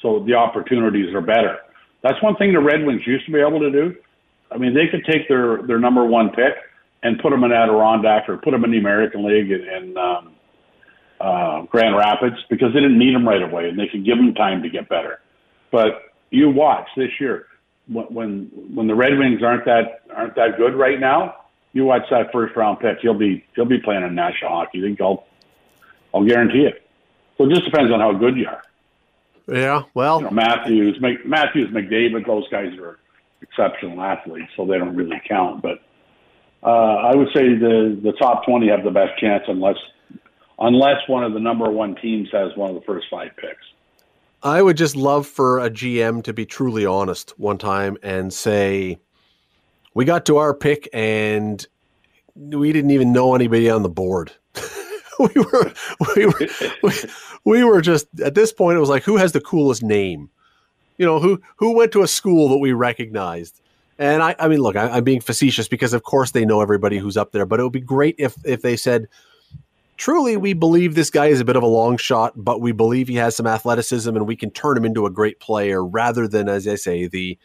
So 0.00 0.24
the 0.26 0.34
opportunities 0.34 1.14
are 1.14 1.20
better. 1.20 1.58
That's 2.02 2.20
one 2.22 2.34
thing 2.36 2.52
the 2.52 2.60
Red 2.60 2.84
Wings 2.84 3.06
used 3.06 3.26
to 3.26 3.32
be 3.32 3.40
able 3.40 3.60
to 3.60 3.70
do. 3.70 3.96
I 4.50 4.58
mean, 4.58 4.74
they 4.74 4.88
could 4.88 5.04
take 5.04 5.28
their, 5.28 5.62
their 5.62 5.78
number 5.78 6.04
one 6.04 6.30
pick 6.30 6.54
and 7.02 7.18
put 7.20 7.30
them 7.30 7.44
in 7.44 7.52
Adirondack 7.52 8.28
or 8.28 8.36
put 8.38 8.50
them 8.50 8.64
in 8.64 8.72
the 8.72 8.78
American 8.78 9.24
League 9.24 9.50
and, 9.52 9.64
in 9.64 9.96
um, 9.96 10.31
uh, 11.22 11.62
Grand 11.62 11.96
Rapids 11.96 12.36
because 12.50 12.74
they 12.74 12.80
didn't 12.80 12.98
need 12.98 13.14
them 13.14 13.26
right 13.26 13.42
away 13.42 13.68
and 13.68 13.78
they 13.78 13.86
could 13.86 14.04
give 14.04 14.16
them 14.16 14.34
time 14.34 14.62
to 14.62 14.68
get 14.68 14.88
better. 14.88 15.20
But 15.70 16.12
you 16.30 16.50
watch 16.50 16.88
this 16.96 17.10
year 17.20 17.46
when 17.86 18.50
when 18.74 18.86
the 18.86 18.94
Red 18.94 19.18
Wings 19.18 19.42
aren't 19.42 19.64
that 19.66 20.02
aren't 20.14 20.34
that 20.34 20.56
good 20.56 20.74
right 20.74 20.98
now, 20.98 21.36
you 21.72 21.84
watch 21.84 22.02
that 22.10 22.32
first 22.32 22.56
round 22.56 22.80
pick, 22.80 22.98
he'll 23.00 23.14
be 23.14 23.44
he'll 23.54 23.64
be 23.64 23.78
playing 23.78 24.02
in 24.02 24.14
national 24.14 24.50
hockey. 24.50 24.80
I 24.80 24.82
think 24.82 25.00
I'll 25.00 25.26
I'll 26.12 26.24
guarantee 26.24 26.66
it. 26.66 26.82
So 27.38 27.44
it 27.44 27.50
just 27.50 27.64
depends 27.64 27.92
on 27.92 28.00
how 28.00 28.12
good 28.12 28.36
you 28.36 28.46
are. 28.46 28.62
Yeah, 29.48 29.82
well, 29.94 30.18
you 30.18 30.24
know, 30.26 30.30
Matthews, 30.30 30.98
Matthews, 31.24 31.70
McDavid, 31.70 32.26
those 32.26 32.48
guys 32.48 32.78
are 32.78 32.98
exceptional 33.40 34.00
athletes, 34.00 34.50
so 34.56 34.64
they 34.66 34.78
don't 34.78 34.94
really 34.94 35.20
count. 35.28 35.62
But 35.62 35.82
uh, 36.62 36.66
I 36.66 37.14
would 37.16 37.28
say 37.34 37.54
the 37.54 37.98
the 38.02 38.12
top 38.12 38.44
twenty 38.44 38.68
have 38.68 38.84
the 38.84 38.90
best 38.90 39.18
chance, 39.18 39.44
unless 39.48 39.76
unless 40.62 41.06
one 41.08 41.24
of 41.24 41.34
the 41.34 41.40
number 41.40 41.68
one 41.70 41.96
teams 41.96 42.28
has 42.32 42.56
one 42.56 42.70
of 42.70 42.76
the 42.76 42.82
first 42.82 43.06
five 43.10 43.30
picks. 43.36 43.64
I 44.42 44.62
would 44.62 44.76
just 44.76 44.96
love 44.96 45.26
for 45.26 45.58
a 45.58 45.68
GM 45.70 46.22
to 46.24 46.32
be 46.32 46.46
truly 46.46 46.86
honest 46.86 47.38
one 47.38 47.58
time 47.58 47.96
and 48.02 48.32
say, 48.32 48.98
we 49.94 50.04
got 50.04 50.24
to 50.26 50.38
our 50.38 50.54
pick 50.54 50.88
and 50.92 51.64
we 52.34 52.72
didn't 52.72 52.92
even 52.92 53.12
know 53.12 53.34
anybody 53.34 53.68
on 53.68 53.82
the 53.82 53.88
board. 53.88 54.32
we 55.18 55.28
were 55.36 55.72
we 56.16 56.26
were 56.26 56.48
we, 56.82 56.92
we, 57.44 57.64
were 57.64 57.80
just 57.80 58.06
at 58.20 58.34
this 58.34 58.52
point 58.52 58.76
it 58.76 58.80
was 58.80 58.88
like 58.88 59.02
who 59.02 59.16
has 59.16 59.32
the 59.32 59.40
coolest 59.40 59.82
name 59.82 60.30
you 60.98 61.06
know 61.06 61.20
who 61.20 61.40
who 61.56 61.76
went 61.76 61.92
to 61.92 62.02
a 62.02 62.08
school 62.08 62.48
that 62.48 62.58
we 62.58 62.72
recognized 62.72 63.60
and 63.98 64.22
i 64.22 64.34
i 64.38 64.48
mean 64.48 64.58
look 64.58 64.74
I, 64.74 64.96
am 64.96 65.04
being 65.04 65.20
facetious 65.20 65.68
because 65.68 65.92
of 65.92 66.02
course 66.02 66.30
they 66.30 66.44
know 66.44 66.60
everybody 66.60 66.98
who's 66.98 67.16
up 67.16 67.32
there 67.32 67.46
but 67.46 67.60
it 67.60 67.62
would 67.62 67.72
be 67.72 67.80
great 67.80 68.16
if 68.18 68.36
if 68.44 68.62
they 68.62 68.76
said 68.76 69.06
truly 70.02 70.36
we 70.36 70.52
believe 70.52 70.96
this 70.96 71.10
guy 71.10 71.26
is 71.26 71.38
a 71.38 71.44
bit 71.44 71.54
of 71.54 71.62
a 71.62 71.66
long 71.66 71.96
shot 71.96 72.32
but 72.34 72.60
we 72.60 72.72
believe 72.72 73.06
he 73.06 73.14
has 73.14 73.36
some 73.36 73.46
athleticism 73.46 74.16
and 74.16 74.26
we 74.26 74.34
can 74.34 74.50
turn 74.50 74.76
him 74.76 74.84
into 74.84 75.06
a 75.06 75.10
great 75.10 75.38
player 75.38 75.84
rather 75.84 76.26
than 76.26 76.48
as 76.48 76.66
i 76.66 76.74
say 76.74 77.06
the 77.06 77.38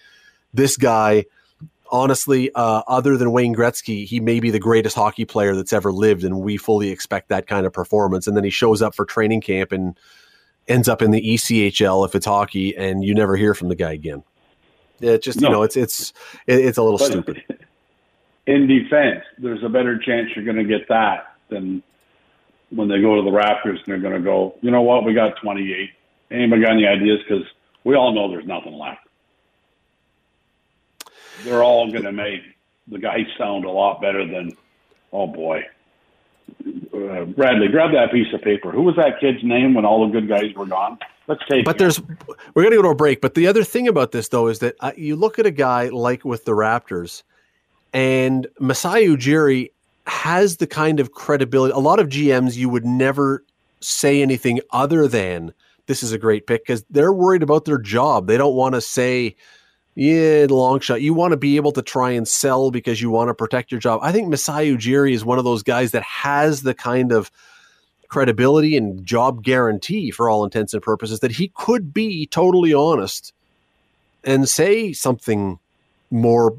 this 0.55 0.75
guy 0.75 1.23
honestly, 1.89 2.51
uh, 2.53 2.81
other 2.87 3.15
than 3.15 3.31
Wayne 3.31 3.55
Gretzky, 3.55 4.05
he 4.05 4.19
may 4.19 4.41
be 4.41 4.51
the 4.51 4.59
greatest 4.59 4.93
hockey 4.93 5.23
player 5.23 5.55
that's 5.55 5.71
ever 5.71 5.93
lived, 5.93 6.25
and 6.25 6.41
we 6.41 6.57
fully 6.57 6.89
expect 6.89 7.29
that 7.29 7.47
kind 7.47 7.65
of 7.65 7.71
performance. 7.71 8.27
And 8.27 8.35
then 8.35 8.43
he 8.43 8.49
shows 8.49 8.81
up 8.81 8.93
for 8.93 9.05
training 9.05 9.39
camp 9.39 9.71
and 9.71 9.97
ends 10.67 10.89
up 10.89 11.01
in 11.01 11.11
the 11.11 11.21
ECHL 11.21 12.05
if 12.05 12.13
it's 12.13 12.25
hockey, 12.25 12.75
and 12.75 13.05
you 13.05 13.13
never 13.13 13.37
hear 13.37 13.53
from 13.53 13.69
the 13.69 13.75
guy 13.75 13.93
again. 13.93 14.21
It 14.99 15.23
just 15.23 15.39
no. 15.39 15.47
you 15.47 15.53
know 15.53 15.63
it's 15.63 15.77
it's 15.77 16.11
it's 16.45 16.77
a 16.77 16.83
little 16.83 16.97
but 16.97 17.07
stupid. 17.07 17.43
In 18.47 18.67
defense, 18.67 19.23
there's 19.37 19.63
a 19.63 19.69
better 19.69 19.97
chance 19.97 20.29
you're 20.35 20.43
going 20.43 20.57
to 20.57 20.65
get 20.65 20.89
that 20.89 21.37
than 21.47 21.83
when 22.69 22.87
they 22.87 23.01
go 23.01 23.15
to 23.15 23.21
the 23.21 23.35
Raptors 23.35 23.77
and 23.77 23.85
they're 23.85 23.99
going 23.99 24.13
to 24.13 24.19
go. 24.19 24.55
You 24.61 24.71
know 24.71 24.81
what? 24.81 25.05
We 25.05 25.13
got 25.13 25.35
28. 25.41 25.89
Anybody 26.31 26.61
got 26.61 26.71
any 26.71 26.85
ideas? 26.85 27.19
Because 27.27 27.45
we 27.83 27.95
all 27.95 28.13
know 28.13 28.29
there's 28.29 28.45
nothing 28.45 28.73
left 28.73 29.07
they're 31.43 31.63
all 31.63 31.89
going 31.91 32.03
to 32.03 32.11
make 32.11 32.41
the 32.87 32.99
guy 32.99 33.25
sound 33.37 33.65
a 33.65 33.69
lot 33.69 34.01
better 34.01 34.25
than, 34.25 34.55
oh 35.11 35.27
boy. 35.27 35.63
Uh, 36.93 37.25
Bradley, 37.25 37.67
grab 37.67 37.91
that 37.91 38.11
piece 38.11 38.33
of 38.33 38.41
paper. 38.41 38.71
Who 38.71 38.83
was 38.83 38.95
that 38.95 39.19
kid's 39.19 39.43
name 39.43 39.73
when 39.73 39.85
all 39.85 40.07
the 40.07 40.11
good 40.11 40.29
guys 40.29 40.53
were 40.55 40.65
gone? 40.65 40.97
Let's 41.27 41.41
take. 41.49 41.65
But 41.65 41.75
him. 41.75 41.77
there's, 41.79 42.01
we're 42.53 42.63
going 42.63 42.71
to 42.71 42.77
go 42.77 42.83
to 42.83 42.89
a 42.89 42.95
break. 42.95 43.19
But 43.19 43.33
the 43.33 43.47
other 43.47 43.63
thing 43.63 43.87
about 43.87 44.11
this 44.11 44.29
though 44.29 44.47
is 44.47 44.59
that 44.59 44.75
uh, 44.79 44.93
you 44.95 45.15
look 45.15 45.39
at 45.39 45.45
a 45.45 45.51
guy 45.51 45.89
like 45.89 46.23
with 46.23 46.45
the 46.45 46.53
Raptors, 46.53 47.23
and 47.93 48.47
Masai 48.59 49.07
Ujiri 49.07 49.71
has 50.07 50.57
the 50.57 50.67
kind 50.67 50.99
of 50.99 51.11
credibility. 51.11 51.73
A 51.73 51.79
lot 51.79 51.99
of 51.99 52.07
GMs 52.07 52.55
you 52.55 52.69
would 52.69 52.85
never 52.85 53.43
say 53.79 54.21
anything 54.21 54.59
other 54.71 55.07
than 55.07 55.53
this 55.85 56.03
is 56.03 56.11
a 56.11 56.17
great 56.17 56.47
pick 56.47 56.63
because 56.63 56.83
they're 56.89 57.13
worried 57.13 57.43
about 57.43 57.65
their 57.65 57.77
job. 57.77 58.27
They 58.27 58.37
don't 58.37 58.55
want 58.55 58.75
to 58.75 58.81
say 58.81 59.35
yeah, 59.99 60.45
long 60.47 60.79
shot. 60.79 61.01
You 61.01 61.15
want 61.15 61.31
to 61.31 61.37
be 61.37 61.55
able 61.55 61.71
to 61.71 61.81
try 61.81 62.11
and 62.11 62.27
sell 62.27 62.69
because 62.69 63.01
you 63.01 63.09
want 63.09 63.29
to 63.29 63.33
protect 63.33 63.71
your 63.71 63.79
job. 63.79 63.99
I 64.03 64.11
think 64.11 64.27
Masai 64.27 64.71
Ujiri 64.71 65.11
is 65.11 65.25
one 65.25 65.39
of 65.39 65.43
those 65.43 65.63
guys 65.63 65.89
that 65.91 66.03
has 66.03 66.61
the 66.61 66.75
kind 66.75 67.11
of 67.11 67.31
credibility 68.07 68.77
and 68.77 69.03
job 69.03 69.43
guarantee 69.43 70.11
for 70.11 70.29
all 70.29 70.43
intents 70.43 70.75
and 70.75 70.83
purposes 70.83 71.21
that 71.21 71.31
he 71.31 71.51
could 71.55 71.95
be 71.95 72.27
totally 72.27 72.75
honest 72.75 73.33
and 74.23 74.47
say 74.47 74.93
something 74.93 75.57
more 76.11 76.55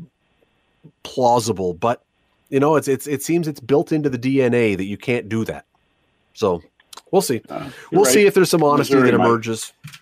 plausible. 1.05 1.75
But 1.75 2.03
you 2.49 2.61
know, 2.61 2.77
it's 2.77 2.89
it's 2.89 3.07
it 3.07 3.23
seems 3.23 3.49
it's 3.49 3.61
built 3.61 3.93
into 3.93 4.09
the 4.09 4.19
DNA 4.19 4.77
that 4.77 4.85
you 4.85 4.97
can't 4.97 5.29
do 5.29 5.45
that. 5.45 5.65
So 6.35 6.63
we'll 7.11 7.23
see. 7.23 7.43
Uh, 7.49 7.71
we'll 7.93 8.05
right. 8.05 8.13
see 8.13 8.27
if 8.27 8.35
there's 8.35 8.51
some 8.51 8.63
honesty 8.63 8.95
Missouri 8.95 9.11
that 9.11 9.21
emerges. 9.21 9.73
Might 9.85 9.95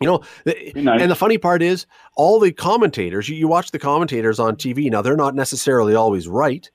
You 0.00 0.06
know, 0.06 0.22
nice. 0.74 1.00
and 1.00 1.10
the 1.10 1.16
funny 1.16 1.38
part 1.38 1.62
is, 1.62 1.86
all 2.16 2.40
the 2.40 2.52
commentators, 2.52 3.28
you, 3.28 3.36
you 3.36 3.48
watch 3.48 3.70
the 3.70 3.78
commentators 3.78 4.38
on 4.38 4.56
TV. 4.56 4.90
Now, 4.90 5.02
they're 5.02 5.16
not 5.16 5.34
necessarily 5.34 5.94
always 5.94 6.26
right, 6.26 6.68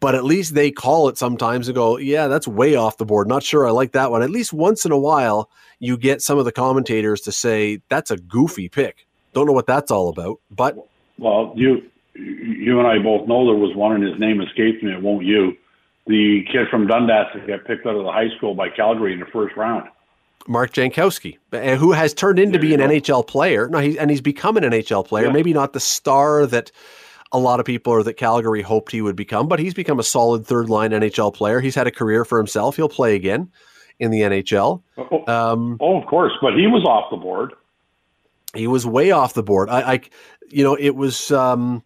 but 0.00 0.14
at 0.14 0.24
least 0.24 0.54
they 0.54 0.70
call 0.70 1.08
it 1.08 1.18
sometimes 1.18 1.68
and 1.68 1.74
go, 1.74 1.98
yeah, 1.98 2.26
that's 2.26 2.48
way 2.48 2.74
off 2.74 2.96
the 2.96 3.04
board. 3.04 3.28
Not 3.28 3.42
sure 3.42 3.66
I 3.66 3.70
like 3.70 3.92
that 3.92 4.10
one. 4.10 4.22
At 4.22 4.30
least 4.30 4.52
once 4.52 4.84
in 4.84 4.92
a 4.92 4.98
while, 4.98 5.50
you 5.78 5.98
get 5.98 6.22
some 6.22 6.38
of 6.38 6.44
the 6.44 6.52
commentators 6.52 7.20
to 7.22 7.32
say, 7.32 7.80
that's 7.88 8.10
a 8.10 8.16
goofy 8.16 8.68
pick. 8.68 9.06
Don't 9.34 9.46
know 9.46 9.52
what 9.52 9.66
that's 9.66 9.90
all 9.90 10.08
about. 10.08 10.40
But. 10.50 10.76
Well, 11.18 11.52
you 11.54 11.90
you 12.18 12.78
and 12.78 12.86
I 12.86 12.98
both 12.98 13.28
know 13.28 13.46
there 13.46 13.56
was 13.56 13.74
one, 13.76 13.94
and 13.94 14.04
his 14.04 14.18
name 14.18 14.40
escapes 14.40 14.82
me. 14.82 14.92
It 14.92 15.02
won't 15.02 15.24
you. 15.24 15.56
The 16.06 16.44
kid 16.50 16.68
from 16.70 16.86
Dundas 16.86 17.26
that 17.34 17.46
got 17.46 17.64
picked 17.64 17.86
out 17.86 17.96
of 17.96 18.04
the 18.04 18.12
high 18.12 18.34
school 18.36 18.54
by 18.54 18.68
Calgary 18.68 19.12
in 19.12 19.20
the 19.20 19.26
first 19.26 19.56
round. 19.56 19.88
Mark 20.48 20.72
Jankowski, 20.72 21.38
who 21.76 21.92
has 21.92 22.14
turned 22.14 22.38
into 22.38 22.58
be 22.58 22.72
an 22.72 22.80
go. 22.80 22.88
NHL 22.88 23.26
player. 23.26 23.68
No, 23.68 23.78
he's 23.78 23.96
and 23.96 24.10
he's 24.10 24.20
become 24.20 24.56
an 24.56 24.62
NHL 24.62 25.04
player. 25.04 25.26
Yeah. 25.26 25.32
Maybe 25.32 25.52
not 25.52 25.72
the 25.72 25.80
star 25.80 26.46
that 26.46 26.70
a 27.32 27.38
lot 27.38 27.58
of 27.58 27.66
people 27.66 27.92
or 27.92 28.02
that 28.04 28.14
Calgary 28.14 28.62
hoped 28.62 28.92
he 28.92 29.02
would 29.02 29.16
become, 29.16 29.48
but 29.48 29.58
he's 29.58 29.74
become 29.74 29.98
a 29.98 30.04
solid 30.04 30.46
third 30.46 30.68
line 30.70 30.92
NHL 30.92 31.34
player. 31.34 31.60
He's 31.60 31.74
had 31.74 31.86
a 31.86 31.90
career 31.90 32.24
for 32.24 32.38
himself. 32.38 32.76
He'll 32.76 32.88
play 32.88 33.16
again 33.16 33.50
in 33.98 34.10
the 34.10 34.20
NHL. 34.20 34.82
Oh, 34.96 35.24
um, 35.26 35.78
oh 35.80 36.00
of 36.00 36.06
course, 36.06 36.32
but 36.40 36.54
he 36.54 36.66
was 36.66 36.84
off 36.84 37.10
the 37.10 37.16
board. 37.16 37.52
He 38.54 38.66
was 38.66 38.86
way 38.86 39.10
off 39.10 39.34
the 39.34 39.42
board. 39.42 39.68
I, 39.68 39.94
I 39.94 40.00
you 40.48 40.62
know, 40.62 40.76
it 40.76 40.94
was 40.94 41.30
um, 41.32 41.82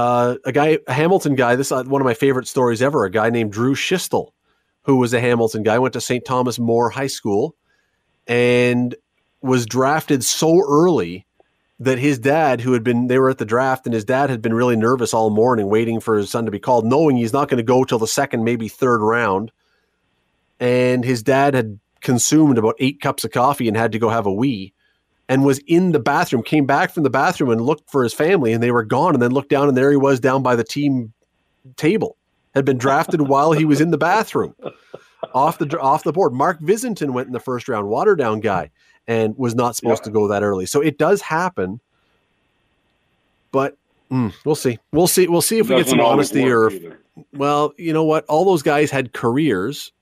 uh, 0.00 0.36
a 0.46 0.52
guy, 0.52 0.78
a 0.86 0.92
Hamilton 0.92 1.34
guy. 1.34 1.56
This 1.56 1.68
is 1.68 1.72
uh, 1.72 1.84
one 1.84 2.00
of 2.00 2.06
my 2.06 2.14
favorite 2.14 2.48
stories 2.48 2.80
ever. 2.80 3.04
A 3.04 3.10
guy 3.10 3.28
named 3.28 3.52
Drew 3.52 3.74
Schiestel, 3.74 4.32
who 4.84 4.96
was 4.96 5.12
a 5.12 5.20
Hamilton 5.20 5.62
guy, 5.62 5.78
went 5.78 5.92
to 5.92 6.00
St. 6.00 6.24
Thomas 6.24 6.58
More 6.58 6.88
High 6.88 7.06
School 7.06 7.54
and 8.26 8.94
was 9.42 9.66
drafted 9.66 10.24
so 10.24 10.60
early 10.66 11.26
that 11.80 11.98
his 11.98 12.18
dad, 12.18 12.62
who 12.62 12.72
had 12.72 12.82
been, 12.82 13.08
they 13.08 13.18
were 13.18 13.28
at 13.28 13.38
the 13.38 13.44
draft, 13.44 13.86
and 13.86 13.94
his 13.94 14.04
dad 14.04 14.30
had 14.30 14.40
been 14.40 14.54
really 14.54 14.76
nervous 14.76 15.12
all 15.12 15.28
morning 15.28 15.66
waiting 15.66 16.00
for 16.00 16.16
his 16.16 16.30
son 16.30 16.46
to 16.46 16.50
be 16.50 16.58
called, 16.58 16.86
knowing 16.86 17.16
he's 17.16 17.32
not 17.32 17.48
going 17.48 17.58
to 17.58 17.62
go 17.62 17.84
till 17.84 17.98
the 17.98 18.06
second, 18.06 18.42
maybe 18.42 18.68
third 18.68 19.02
round. 19.02 19.52
And 20.58 21.04
his 21.04 21.22
dad 21.22 21.52
had 21.52 21.78
consumed 22.00 22.56
about 22.56 22.76
eight 22.78 23.00
cups 23.00 23.24
of 23.24 23.32
coffee 23.32 23.68
and 23.68 23.76
had 23.76 23.92
to 23.92 23.98
go 23.98 24.08
have 24.08 24.26
a 24.26 24.32
wee 24.32 24.72
and 25.30 25.44
was 25.44 25.58
in 25.68 25.92
the 25.92 26.00
bathroom, 26.00 26.42
came 26.42 26.66
back 26.66 26.90
from 26.92 27.04
the 27.04 27.10
bathroom 27.10 27.50
and 27.50 27.60
looked 27.60 27.88
for 27.88 28.02
his 28.02 28.12
family, 28.12 28.52
and 28.52 28.60
they 28.60 28.72
were 28.72 28.82
gone. 28.82 29.14
And 29.14 29.22
then 29.22 29.30
looked 29.30 29.48
down, 29.48 29.68
and 29.68 29.76
there 29.76 29.90
he 29.92 29.96
was 29.96 30.18
down 30.18 30.42
by 30.42 30.56
the 30.56 30.64
team 30.64 31.12
table, 31.76 32.16
had 32.52 32.64
been 32.64 32.78
drafted 32.78 33.22
while 33.22 33.52
he 33.52 33.64
was 33.64 33.80
in 33.80 33.92
the 33.92 33.96
bathroom 33.96 34.56
off 35.32 35.58
the 35.58 35.78
off 35.78 36.02
the 36.02 36.12
board. 36.12 36.32
Mark 36.32 36.58
Visentin 36.60 37.12
went 37.12 37.28
in 37.28 37.32
the 37.32 37.40
first 37.40 37.68
round, 37.68 37.86
Waterdown 37.86 38.42
guy, 38.42 38.70
and 39.06 39.38
was 39.38 39.54
not 39.54 39.76
supposed 39.76 40.02
yeah. 40.02 40.06
to 40.06 40.10
go 40.10 40.26
that 40.26 40.42
early. 40.42 40.66
So 40.66 40.80
it 40.80 40.98
does 40.98 41.22
happen, 41.22 41.78
but 43.52 43.76
mm, 44.10 44.34
we'll 44.44 44.56
see. 44.56 44.80
We'll 44.90 45.06
see. 45.06 45.28
We'll 45.28 45.42
see 45.42 45.58
if 45.58 45.68
we 45.68 45.76
get 45.76 45.86
some 45.86 46.00
honesty 46.00 46.50
or. 46.50 46.70
Either. 46.70 46.98
Well, 47.34 47.72
you 47.76 47.92
know 47.92 48.04
what? 48.04 48.24
All 48.26 48.44
those 48.44 48.62
guys 48.62 48.90
had 48.90 49.12
careers, 49.12 49.92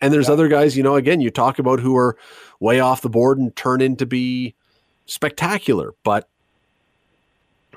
and 0.00 0.12
there's 0.12 0.26
yeah. 0.26 0.32
other 0.32 0.48
guys. 0.48 0.76
You 0.76 0.82
know, 0.82 0.96
again, 0.96 1.20
you 1.20 1.30
talk 1.30 1.60
about 1.60 1.78
who 1.78 1.96
are 1.96 2.16
way 2.60 2.80
off 2.80 3.02
the 3.02 3.08
board 3.08 3.38
and 3.38 3.54
turn 3.56 3.80
into 3.80 4.06
be 4.06 4.54
spectacular, 5.06 5.94
but 6.04 6.28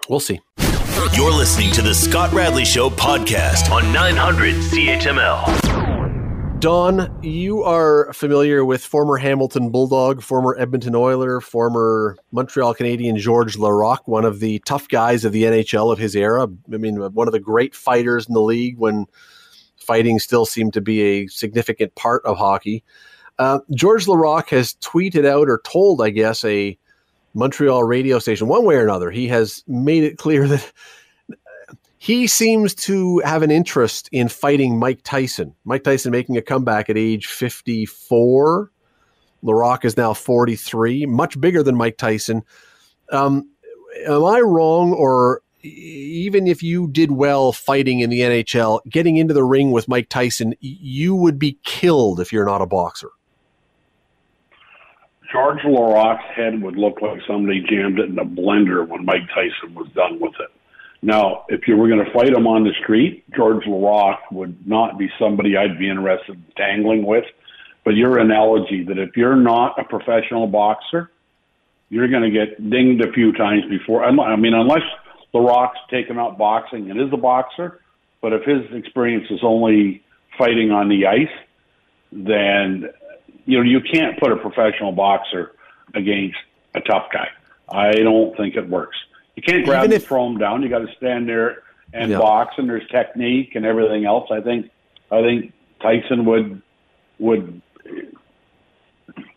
we'll 0.08 0.20
see. 0.20 0.40
You're 1.14 1.32
listening 1.32 1.72
to 1.72 1.82
the 1.82 1.94
Scott 1.94 2.34
Radley 2.34 2.66
Show 2.66 2.90
podcast 2.90 3.72
on 3.72 3.92
900 3.94 4.56
CHML. 4.56 5.80
Don, 6.60 7.24
you 7.24 7.64
are 7.64 8.12
familiar 8.12 8.66
with 8.66 8.84
former 8.84 9.16
Hamilton 9.16 9.70
Bulldog, 9.70 10.22
former 10.22 10.58
Edmonton 10.60 10.94
Oiler, 10.94 11.40
former 11.40 12.18
Montreal 12.34 12.74
Canadian 12.74 13.18
Georges 13.18 13.56
Laraque, 13.56 14.08
one 14.08 14.26
of 14.26 14.42
the 14.42 14.60
tough 14.66 14.90
guys 14.90 15.24
of 15.24 15.32
the 15.32 15.44
NHL 15.44 15.90
of 15.90 15.98
his 15.98 16.18
era. 16.18 16.50
I 16.74 16.78
mean, 16.78 16.98
one 17.14 17.30
of 17.30 17.32
the 17.32 17.40
great 17.40 17.74
fighters 17.74 18.28
in 18.28 18.34
the 18.34 18.42
league 18.42 18.78
when 18.78 19.06
fighting 19.78 20.20
still 20.20 20.46
seemed 20.46 20.74
to 20.74 20.82
be 20.82 21.02
a 21.02 21.28
significant 21.28 21.96
part 21.96 22.26
of 22.26 22.38
hockey. 22.38 22.84
Uh, 23.40 23.60
Georges 23.72 24.08
Laraque 24.08 24.50
has 24.50 24.76
tweeted 24.76 25.26
out 25.26 25.50
or 25.50 25.62
told, 25.64 26.02
I 26.02 26.10
guess, 26.10 26.44
a 26.44 26.78
Montreal 27.34 27.86
radio 27.86 28.20
station, 28.20 28.48
one 28.48 28.66
way 28.66 28.76
or 28.76 28.84
another, 28.84 29.10
he 29.10 29.30
has 29.30 29.64
made 29.66 30.04
it 30.04 30.18
clear 30.18 30.46
that 30.50 30.72
he 31.98 32.28
seems 32.28 32.76
to 32.76 33.20
have 33.20 33.42
an 33.42 33.50
interest 33.50 34.10
in 34.12 34.28
fighting 34.28 34.78
Mike 34.78 35.02
Tyson. 35.04 35.56
Mike 35.64 35.84
Tyson 35.84 36.12
making 36.12 36.38
a 36.38 36.42
comeback 36.42 36.90
at 36.90 36.98
age 36.98 37.28
54. 37.28 38.72
Laraque 39.44 39.86
is 39.86 39.96
now 39.96 40.14
43, 40.14 41.06
much 41.06 41.40
bigger 41.40 41.64
than 41.64 41.76
Mike 41.76 41.98
Tyson. 41.98 42.44
Um, 43.10 43.50
am 44.06 44.26
I 44.26 44.42
wrong, 44.42 44.92
or 44.92 45.42
even 45.62 46.46
if 46.46 46.62
you 46.62 46.90
did 46.90 47.12
well 47.12 47.54
fighting 47.54 48.02
in 48.02 48.10
the 48.10 48.20
NHL, 48.20 48.82
getting 48.90 49.16
into 49.16 49.34
the 49.34 49.46
ring 49.46 49.72
with 49.72 49.88
Mike 49.88 50.10
Tyson, 50.10 50.56
you 50.60 51.16
would 51.16 51.40
be 51.40 51.58
killed 51.64 52.20
if 52.20 52.34
you're 52.34 52.46
not 52.46 52.62
a 52.62 52.66
boxer? 52.66 53.10
Georges 55.32 55.66
Laraque's 55.66 56.24
head 56.36 56.62
would 56.62 56.76
look 56.76 57.02
like 57.02 57.20
somebody 57.28 57.62
jammed 57.62 58.00
it 58.00 58.10
in 58.10 58.18
a 58.18 58.26
blender 58.26 58.88
when 58.88 59.06
Mike 59.06 59.28
Tyson 59.34 59.76
was 59.76 59.88
done 59.94 60.20
with 60.20 60.34
it. 60.40 60.50
Now, 61.02 61.46
if 61.50 61.68
you 61.68 61.78
were 61.78 61.88
going 61.88 62.04
to 62.04 62.12
fight 62.12 62.30
him 62.30 62.48
on 62.48 62.64
the 62.64 62.74
street, 62.84 63.24
Georges 63.36 63.70
Laraque 63.70 64.32
would 64.32 64.68
not 64.68 64.98
be 64.98 65.10
somebody 65.20 65.56
I'd 65.56 65.80
be 65.80 65.90
interested 65.90 66.36
in 66.36 66.44
tangling 66.58 67.06
with. 67.06 67.26
But 67.86 67.96
your 67.96 68.20
analogy 68.20 68.84
that 68.84 68.98
if 68.98 69.16
you're 69.16 69.36
not 69.36 69.80
a 69.80 69.84
professional 69.84 70.48
boxer, 70.48 71.12
you're 71.90 72.10
going 72.10 72.24
to 72.24 72.32
get 72.32 72.70
dinged 72.70 73.04
a 73.04 73.12
few 73.14 73.32
times 73.34 73.64
before. 73.70 74.04
I 74.04 74.36
mean, 74.36 74.54
unless 74.54 74.84
Laraque's 75.34 75.80
taken 75.90 76.20
up 76.20 76.38
boxing 76.38 76.92
and 76.92 77.00
is 77.00 77.14
a 77.14 77.18
boxer, 77.18 77.80
but 78.22 78.34
if 78.34 78.44
his 78.44 78.66
experience 78.74 79.26
is 79.30 79.40
only 79.44 80.04
fighting 80.38 80.72
on 80.72 80.90
the 80.90 81.06
ice, 81.08 81.28
then 82.12 82.90
you 83.50 83.58
know 83.58 83.64
you 83.64 83.82
can't 83.82 84.20
put 84.20 84.32
a 84.32 84.38
professional 84.38 84.92
boxer 84.92 85.54
against 85.96 86.38
a 86.76 86.82
tough 86.82 87.08
guy. 87.12 87.28
I 87.68 87.94
don't 87.94 88.36
think 88.38 88.56
it 88.56 88.70
works. 88.70 88.98
You 89.36 89.42
can't 89.42 89.66
grab 89.66 89.86
Even 89.86 89.96
if, 89.96 90.08
throw 90.08 90.28
him 90.28 90.38
down. 90.38 90.62
You 90.62 90.70
got 90.70 90.80
to 90.80 90.96
stand 90.98 91.28
there 91.28 91.64
and 91.92 92.12
yeah. 92.12 92.20
box, 92.20 92.54
and 92.58 92.70
there's 92.70 92.88
technique 92.90 93.56
and 93.56 93.66
everything 93.66 94.06
else. 94.06 94.30
I 94.32 94.42
think 94.42 94.70
I 95.12 95.22
think 95.22 95.54
Tyson 95.82 96.26
would 96.26 96.62
would 97.18 97.62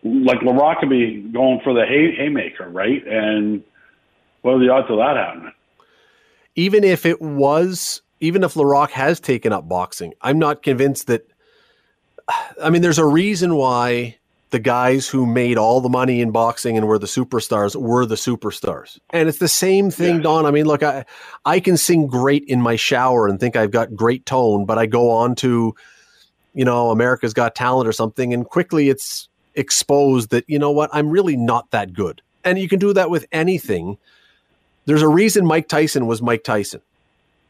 like 0.03 0.41
Laraque 0.41 0.81
could 0.81 0.91
be 0.91 1.23
going 1.33 1.61
for 1.65 1.73
the 1.73 1.87
hay, 1.87 2.15
haymaker, 2.15 2.69
right? 2.69 3.07
And 3.07 3.63
what 4.43 4.55
are 4.55 4.59
the 4.59 4.69
odds 4.69 4.91
of 4.91 4.99
that 4.99 5.17
happening? 5.17 5.53
Even 6.55 6.85
if 6.85 7.07
it 7.07 7.23
was, 7.23 8.03
even 8.21 8.45
if 8.45 8.55
Laraque 8.55 8.91
has 8.91 9.21
taken 9.21 9.55
up 9.55 9.69
boxing, 9.69 10.13
I'm 10.21 10.39
not 10.39 10.63
convinced 10.63 11.07
that. 11.07 11.27
I 12.63 12.71
mean, 12.71 12.83
there's 12.83 12.99
a 12.99 13.07
reason 13.07 13.55
why 13.57 14.17
the 14.51 14.59
guys 14.59 15.09
who 15.09 15.25
made 15.25 15.57
all 15.57 15.81
the 15.81 15.89
money 15.89 16.21
in 16.21 16.31
boxing 16.31 16.77
and 16.77 16.87
were 16.87 16.99
the 16.99 17.07
superstars 17.07 17.75
were 17.75 18.05
the 18.05 18.17
superstars. 18.17 18.99
And 19.11 19.29
it's 19.29 19.39
the 19.39 19.49
same 19.49 19.91
thing, 19.91 20.17
yeah. 20.17 20.23
Don. 20.23 20.47
I 20.47 20.51
mean, 20.51 20.67
look, 20.67 20.83
I 20.83 21.05
I 21.45 21.59
can 21.59 21.77
sing 21.77 22.07
great 22.07 22.45
in 22.45 22.61
my 22.61 22.77
shower 22.77 23.27
and 23.27 23.41
think 23.41 23.57
I've 23.57 23.71
got 23.71 23.97
great 23.97 24.27
tone, 24.27 24.67
but 24.67 24.79
I 24.79 24.87
go 24.87 25.11
on 25.11 25.35
to, 25.37 25.75
you 26.55 26.65
know, 26.65 26.91
America's 26.91 27.33
Got 27.33 27.55
Talent 27.55 27.89
or 27.89 27.93
something, 27.93 28.35
and 28.35 28.45
quickly 28.47 28.91
it's 28.91 29.29
exposed 29.55 30.31
that, 30.31 30.45
you 30.49 30.59
know 30.59 30.71
what, 30.71 30.91
I'm 30.93 31.11
really 31.11 31.37
not 31.37 31.71
that 31.71 31.95
good. 31.95 32.21
And 32.45 32.59
you 32.59 32.69
can 32.69 32.79
do 32.79 32.93
that 32.93 33.09
with 33.09 33.27
anything. 33.33 33.97
There's 34.85 35.03
a 35.03 35.09
reason 35.09 35.47
Mike 35.47 35.69
Tyson 35.69 36.07
was 36.07 36.21
Mike 36.21 36.45
Tyson. 36.45 36.83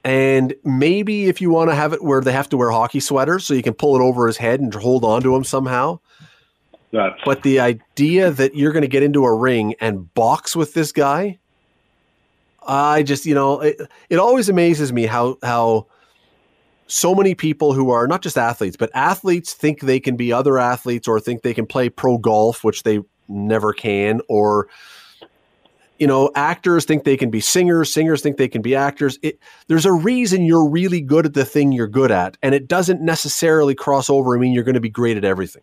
And 0.04 0.54
maybe 0.64 1.28
if 1.28 1.40
you 1.40 1.50
want 1.50 1.70
to 1.70 1.76
have 1.76 1.92
it 1.92 2.02
where 2.02 2.20
they 2.20 2.32
have 2.32 2.48
to 2.48 2.56
wear 2.56 2.70
hockey 2.70 3.00
sweaters 3.00 3.44
so 3.44 3.54
you 3.54 3.62
can 3.62 3.74
pull 3.74 3.94
it 3.94 4.02
over 4.02 4.26
his 4.26 4.36
head 4.36 4.60
and 4.60 4.74
hold 4.74 5.04
on 5.04 5.22
to 5.22 5.34
him 5.34 5.44
somehow, 5.44 6.00
that's 6.92 7.18
but 7.24 7.42
the 7.42 7.60
idea 7.60 8.30
that 8.30 8.54
you're 8.54 8.72
going 8.72 8.82
to 8.82 8.88
get 8.88 9.02
into 9.02 9.24
a 9.24 9.34
ring 9.34 9.74
and 9.80 10.12
box 10.14 10.54
with 10.54 10.74
this 10.74 10.92
guy, 10.92 11.38
I 12.66 13.02
just 13.02 13.26
you 13.26 13.34
know 13.34 13.60
it, 13.60 13.80
it 14.10 14.18
always 14.18 14.48
amazes 14.48 14.92
me 14.92 15.06
how 15.06 15.38
how 15.42 15.86
so 16.86 17.14
many 17.14 17.34
people 17.34 17.72
who 17.72 17.90
are 17.90 18.06
not 18.06 18.20
just 18.22 18.36
athletes 18.36 18.76
but 18.76 18.90
athletes 18.92 19.54
think 19.54 19.80
they 19.80 19.98
can 19.98 20.16
be 20.16 20.32
other 20.32 20.58
athletes 20.58 21.08
or 21.08 21.18
think 21.18 21.42
they 21.42 21.54
can 21.54 21.66
play 21.66 21.88
pro 21.88 22.18
golf, 22.18 22.62
which 22.62 22.82
they 22.82 23.00
never 23.28 23.72
can, 23.72 24.20
or 24.28 24.68
you 26.02 26.08
know, 26.08 26.32
actors 26.34 26.84
think 26.84 27.04
they 27.04 27.16
can 27.16 27.30
be 27.30 27.38
singers, 27.38 27.92
singers 27.92 28.22
think 28.22 28.36
they 28.36 28.48
can 28.48 28.60
be 28.60 28.74
actors. 28.74 29.20
It, 29.22 29.38
there's 29.68 29.86
a 29.86 29.92
reason 29.92 30.44
you're 30.44 30.68
really 30.68 31.00
good 31.00 31.26
at 31.26 31.34
the 31.34 31.44
thing 31.44 31.70
you're 31.70 31.86
good 31.86 32.10
at, 32.10 32.36
and 32.42 32.56
it 32.56 32.66
doesn't 32.66 33.00
necessarily 33.00 33.76
cross 33.76 34.10
over 34.10 34.34
and 34.34 34.40
mean 34.40 34.52
you're 34.52 34.64
going 34.64 34.74
to 34.74 34.80
be 34.80 34.88
great 34.88 35.16
at 35.16 35.22
everything. 35.22 35.62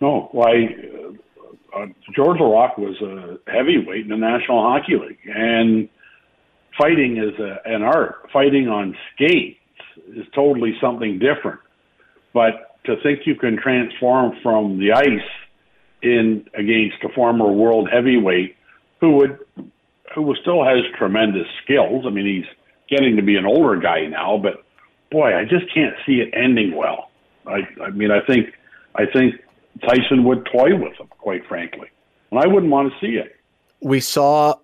No, 0.00 0.28
why? 0.30 0.76
Uh, 1.74 1.76
uh, 1.76 1.86
Georges 2.14 2.40
Laraque 2.40 2.78
was 2.78 2.94
a 3.02 3.50
heavyweight 3.50 4.02
in 4.02 4.10
the 4.10 4.16
National 4.16 4.62
Hockey 4.62 4.94
League, 4.94 5.18
and 5.26 5.88
fighting 6.78 7.16
is 7.16 7.36
a, 7.40 7.58
an 7.64 7.82
art. 7.82 8.30
Fighting 8.32 8.68
on 8.68 8.96
skates 9.12 9.58
is 10.14 10.24
totally 10.36 10.74
something 10.80 11.18
different. 11.18 11.58
But 12.32 12.78
to 12.84 12.94
think 13.02 13.26
you 13.26 13.34
can 13.34 13.60
transform 13.60 14.36
from 14.40 14.78
the 14.78 14.92
ice 14.92 15.28
in 16.02 16.46
against 16.54 17.02
a 17.04 17.08
former 17.14 17.50
world 17.50 17.88
heavyweight 17.92 18.56
who 19.00 19.16
would 19.16 19.38
who 20.14 20.34
still 20.40 20.64
has 20.64 20.78
tremendous 20.98 21.46
skills. 21.62 22.04
I 22.06 22.10
mean, 22.10 22.26
he's 22.26 22.50
getting 22.88 23.16
to 23.16 23.22
be 23.22 23.36
an 23.36 23.44
older 23.44 23.78
guy 23.78 24.06
now, 24.06 24.38
but 24.38 24.64
boy, 25.10 25.36
I 25.36 25.44
just 25.44 25.72
can't 25.72 25.94
see 26.06 26.20
it 26.20 26.32
ending 26.34 26.74
well. 26.74 27.10
I, 27.46 27.60
I 27.82 27.90
mean, 27.90 28.10
I 28.10 28.20
think, 28.26 28.52
I 28.94 29.04
think 29.06 29.34
Tyson 29.82 30.24
would 30.24 30.46
toy 30.46 30.76
with 30.76 30.94
him, 30.98 31.08
quite 31.18 31.46
frankly, 31.46 31.88
and 32.30 32.40
I 32.40 32.46
wouldn't 32.46 32.72
want 32.72 32.92
to 32.92 32.98
see 33.00 33.16
it. 33.16 33.36
We 33.80 34.00
saw 34.00 34.54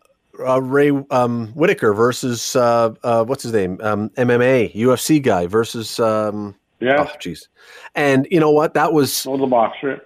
uh, 0.40 0.62
Ray 0.62 0.90
um, 1.10 1.48
Whitaker 1.48 1.92
versus 1.92 2.56
uh, 2.56 2.94
uh, 3.02 3.24
what's 3.24 3.42
his 3.42 3.52
name, 3.52 3.78
um, 3.82 4.08
MMA 4.10 4.74
UFC 4.74 5.22
guy 5.22 5.46
versus 5.46 6.00
um, 6.00 6.54
yeah, 6.80 6.96
oh 6.98 7.18
jeez, 7.18 7.46
and 7.94 8.26
you 8.30 8.40
know 8.40 8.50
what? 8.50 8.74
That 8.74 8.92
was 8.92 9.26
oh, 9.26 9.36
the 9.36 9.46
boxer. 9.46 10.02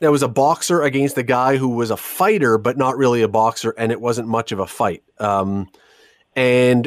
That 0.00 0.10
was 0.10 0.22
a 0.22 0.28
boxer 0.28 0.82
against 0.82 1.16
a 1.16 1.22
guy 1.22 1.56
who 1.56 1.68
was 1.68 1.90
a 1.90 1.96
fighter, 1.96 2.58
but 2.58 2.76
not 2.76 2.98
really 2.98 3.22
a 3.22 3.28
boxer, 3.28 3.70
and 3.78 3.90
it 3.90 4.00
wasn't 4.00 4.28
much 4.28 4.52
of 4.52 4.58
a 4.58 4.66
fight. 4.66 5.02
Um, 5.18 5.70
and 6.34 6.86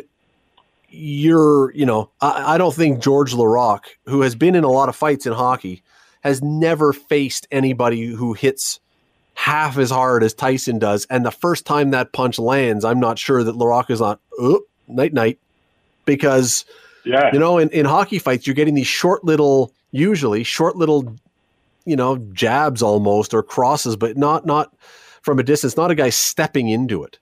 you're, 0.89 1.71
you 1.73 1.85
know, 1.85 2.11
I, 2.21 2.55
I 2.55 2.57
don't 2.57 2.73
think 2.73 3.01
Georges 3.01 3.35
Laraque, 3.35 3.95
who 4.05 4.21
has 4.21 4.35
been 4.35 4.55
in 4.55 4.63
a 4.63 4.69
lot 4.69 4.89
of 4.89 4.95
fights 4.95 5.25
in 5.25 5.33
hockey, 5.33 5.81
has 6.21 6.43
never 6.43 6.93
faced 6.93 7.47
anybody 7.51 8.05
who 8.07 8.33
hits 8.33 8.79
half 9.33 9.77
as 9.77 9.89
hard 9.89 10.21
as 10.21 10.33
Tyson 10.33 10.79
does. 10.79 11.07
And 11.09 11.25
the 11.25 11.31
first 11.31 11.65
time 11.65 11.91
that 11.91 12.11
punch 12.11 12.37
lands, 12.37 12.83
I'm 12.83 12.99
not 12.99 13.17
sure 13.17 13.43
that 13.43 13.55
Laraque 13.55 13.89
is 13.89 14.01
not, 14.01 14.19
oh, 14.37 14.61
night, 14.87 15.13
night. 15.13 15.39
Because, 16.05 16.65
yeah. 17.05 17.29
you 17.31 17.39
know, 17.39 17.57
in, 17.57 17.69
in 17.69 17.85
hockey 17.85 18.19
fights, 18.19 18.45
you're 18.45 18.55
getting 18.55 18.73
these 18.73 18.87
short 18.87 19.23
little, 19.23 19.71
usually 19.91 20.43
short 20.43 20.75
little, 20.75 21.15
you 21.89 21.95
know, 21.95 22.17
jabs 22.33 22.81
almost 22.81 23.33
or 23.33 23.43
crosses, 23.43 23.95
but 23.95 24.17
not, 24.17 24.45
not 24.45 24.75
from 25.21 25.39
a 25.39 25.43
distance, 25.43 25.77
not 25.77 25.91
a 25.91 25.95
guy 25.95 26.09
stepping 26.09 26.69
into 26.69 27.03
it. 27.03 27.19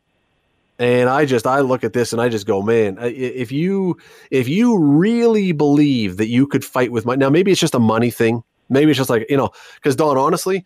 And 0.79 1.09
I 1.09 1.25
just 1.25 1.47
I 1.47 1.61
look 1.61 1.83
at 1.83 1.93
this 1.93 2.13
and 2.13 2.21
I 2.21 2.29
just 2.29 2.45
go, 2.45 2.61
man, 2.61 2.97
if 3.01 3.51
you 3.51 3.97
if 4.29 4.47
you 4.47 4.77
really 4.77 5.51
believe 5.51 6.17
that 6.17 6.27
you 6.27 6.45
could 6.45 6.63
fight 6.63 6.91
with 6.91 7.05
my 7.05 7.15
now 7.15 7.29
maybe 7.29 7.51
it's 7.51 7.59
just 7.59 7.73
a 7.73 7.79
money 7.79 8.11
thing, 8.11 8.43
maybe 8.69 8.91
it's 8.91 8.97
just 8.97 9.09
like 9.09 9.25
you 9.29 9.37
know, 9.37 9.49
because 9.75 9.95
Don, 9.95 10.17
honestly, 10.17 10.65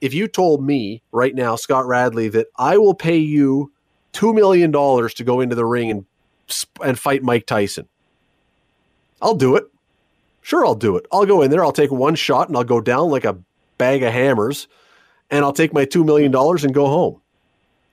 if 0.00 0.14
you 0.14 0.26
told 0.26 0.64
me 0.64 1.02
right 1.12 1.34
now, 1.34 1.56
Scott 1.56 1.86
Radley, 1.86 2.28
that 2.28 2.46
I 2.56 2.78
will 2.78 2.94
pay 2.94 3.18
you 3.18 3.70
two 4.12 4.32
million 4.32 4.70
dollars 4.70 5.12
to 5.14 5.24
go 5.24 5.40
into 5.40 5.54
the 5.54 5.66
ring 5.66 5.90
and 5.90 6.06
and 6.82 6.98
fight 6.98 7.22
Mike 7.22 7.44
Tyson, 7.44 7.88
I'll 9.20 9.34
do 9.34 9.56
it. 9.56 9.64
Sure, 10.42 10.66
I'll 10.66 10.74
do 10.74 10.96
it. 10.96 11.06
I'll 11.12 11.24
go 11.24 11.42
in 11.42 11.50
there. 11.50 11.64
I'll 11.64 11.72
take 11.72 11.90
one 11.90 12.14
shot 12.14 12.48
and 12.48 12.56
I'll 12.56 12.64
go 12.64 12.80
down 12.80 13.10
like 13.10 13.24
a 13.24 13.38
bag 13.78 14.02
of 14.02 14.12
hammers, 14.12 14.68
and 15.30 15.44
I'll 15.44 15.52
take 15.52 15.72
my 15.72 15.84
two 15.84 16.04
million 16.04 16.30
dollars 16.30 16.64
and 16.64 16.74
go 16.74 16.86
home. 16.86 17.20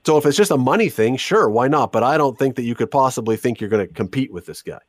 So 0.04 0.16
if 0.16 0.26
it's 0.26 0.36
just 0.36 0.50
a 0.50 0.56
money 0.56 0.88
thing, 0.88 1.16
sure, 1.16 1.48
why 1.48 1.68
not? 1.68 1.92
But 1.92 2.02
I 2.02 2.16
don't 2.16 2.38
think 2.38 2.56
that 2.56 2.62
you 2.62 2.74
could 2.74 2.90
possibly 2.90 3.36
think 3.36 3.60
you're 3.60 3.70
going 3.70 3.86
to 3.86 3.92
compete 3.92 4.32
with 4.32 4.46
this 4.46 4.62
guy. 4.62 4.80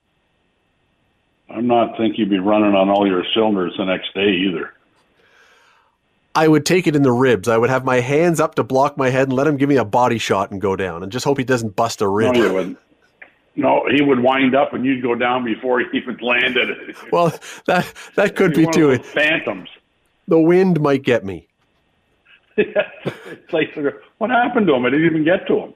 I'm 1.50 1.68
not 1.68 1.98
think 1.98 2.18
you'd 2.18 2.30
be 2.30 2.40
running 2.40 2.76
on 2.76 2.90
all 2.90 3.06
your 3.06 3.26
cylinders 3.34 3.76
the 3.78 3.86
next 3.86 4.14
day 4.14 4.30
either. 4.30 4.74
I 6.34 6.48
would 6.48 6.66
take 6.66 6.88
it 6.88 6.96
in 6.96 7.04
the 7.04 7.12
ribs. 7.12 7.50
I 7.50 7.58
would 7.58 7.70
have 7.70 7.84
my 7.84 8.00
hands 8.00 8.40
up 8.40 8.56
to 8.56 8.64
block 8.64 8.98
my 8.98 9.10
head 9.10 9.28
and 9.28 9.34
let 9.34 9.48
him 9.48 9.58
give 9.58 9.68
me 9.68 9.76
a 9.76 9.84
body 9.84 10.18
shot 10.18 10.52
and 10.52 10.62
go 10.62 10.78
down, 10.78 11.04
and 11.04 11.12
just 11.12 11.26
hope 11.26 11.38
he 11.38 11.44
doesn't 11.44 11.76
bust 11.76 12.02
a 12.02 12.08
rib. 12.08 12.34
No, 12.34 12.54
wouldn't. 12.54 12.80
No, 13.56 13.84
he 13.94 14.02
would 14.02 14.20
wind 14.20 14.56
up 14.56 14.74
and 14.74 14.86
you'd 14.86 15.04
go 15.04 15.14
down 15.14 15.44
before 15.44 15.80
he 15.80 15.86
even 15.98 16.18
landed. 16.22 16.96
Well, 17.12 17.38
that 17.66 17.92
that 18.16 18.36
could 18.36 18.54
be 18.54 18.66
too. 18.68 18.98
Phantoms. 19.00 19.70
The 20.28 20.40
wind 20.40 20.80
might 20.80 21.04
get 21.04 21.26
me. 21.26 21.48
it's 22.58 23.54
like, 23.54 23.76
what 24.18 24.30
happened 24.30 24.68
to 24.68 24.74
him? 24.76 24.86
I 24.86 24.90
didn't 24.90 25.06
even 25.06 25.26
get 25.26 25.48
to 25.48 25.60
him. 25.60 25.74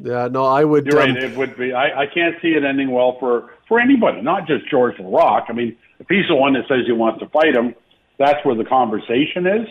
Yeah, 0.00 0.28
no, 0.28 0.44
I 0.44 0.64
would. 0.64 0.86
You're 0.86 1.02
um, 1.02 1.14
right. 1.14 1.24
It 1.24 1.36
would 1.36 1.56
be. 1.56 1.72
I, 1.72 2.02
I 2.02 2.06
can't 2.06 2.36
see 2.40 2.48
it 2.48 2.64
ending 2.64 2.90
well 2.92 3.16
for 3.18 3.50
for 3.66 3.80
anybody, 3.80 4.22
not 4.22 4.46
just 4.46 4.68
Georges 4.70 5.00
Laraque. 5.00 5.46
I 5.48 5.52
mean, 5.52 5.76
if 5.98 6.06
he's 6.08 6.28
the 6.28 6.36
one 6.36 6.52
that 6.52 6.68
says 6.68 6.86
he 6.86 6.92
wants 6.92 7.20
to 7.20 7.28
fight 7.28 7.54
him, 7.54 7.74
that's 8.18 8.44
where 8.44 8.54
the 8.54 8.64
conversation 8.64 9.46
is. 9.46 9.68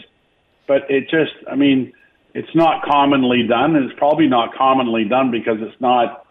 But 0.67 0.89
it 0.89 1.09
just, 1.09 1.31
I 1.49 1.55
mean, 1.55 1.93
it's 2.33 2.53
not 2.53 2.83
commonly 2.83 3.47
done, 3.47 3.75
and 3.75 3.89
it's 3.89 3.97
probably 3.97 4.27
not 4.27 4.53
commonly 4.53 5.05
done 5.05 5.31
because 5.31 5.57
it's 5.61 5.79
not. 5.79 6.26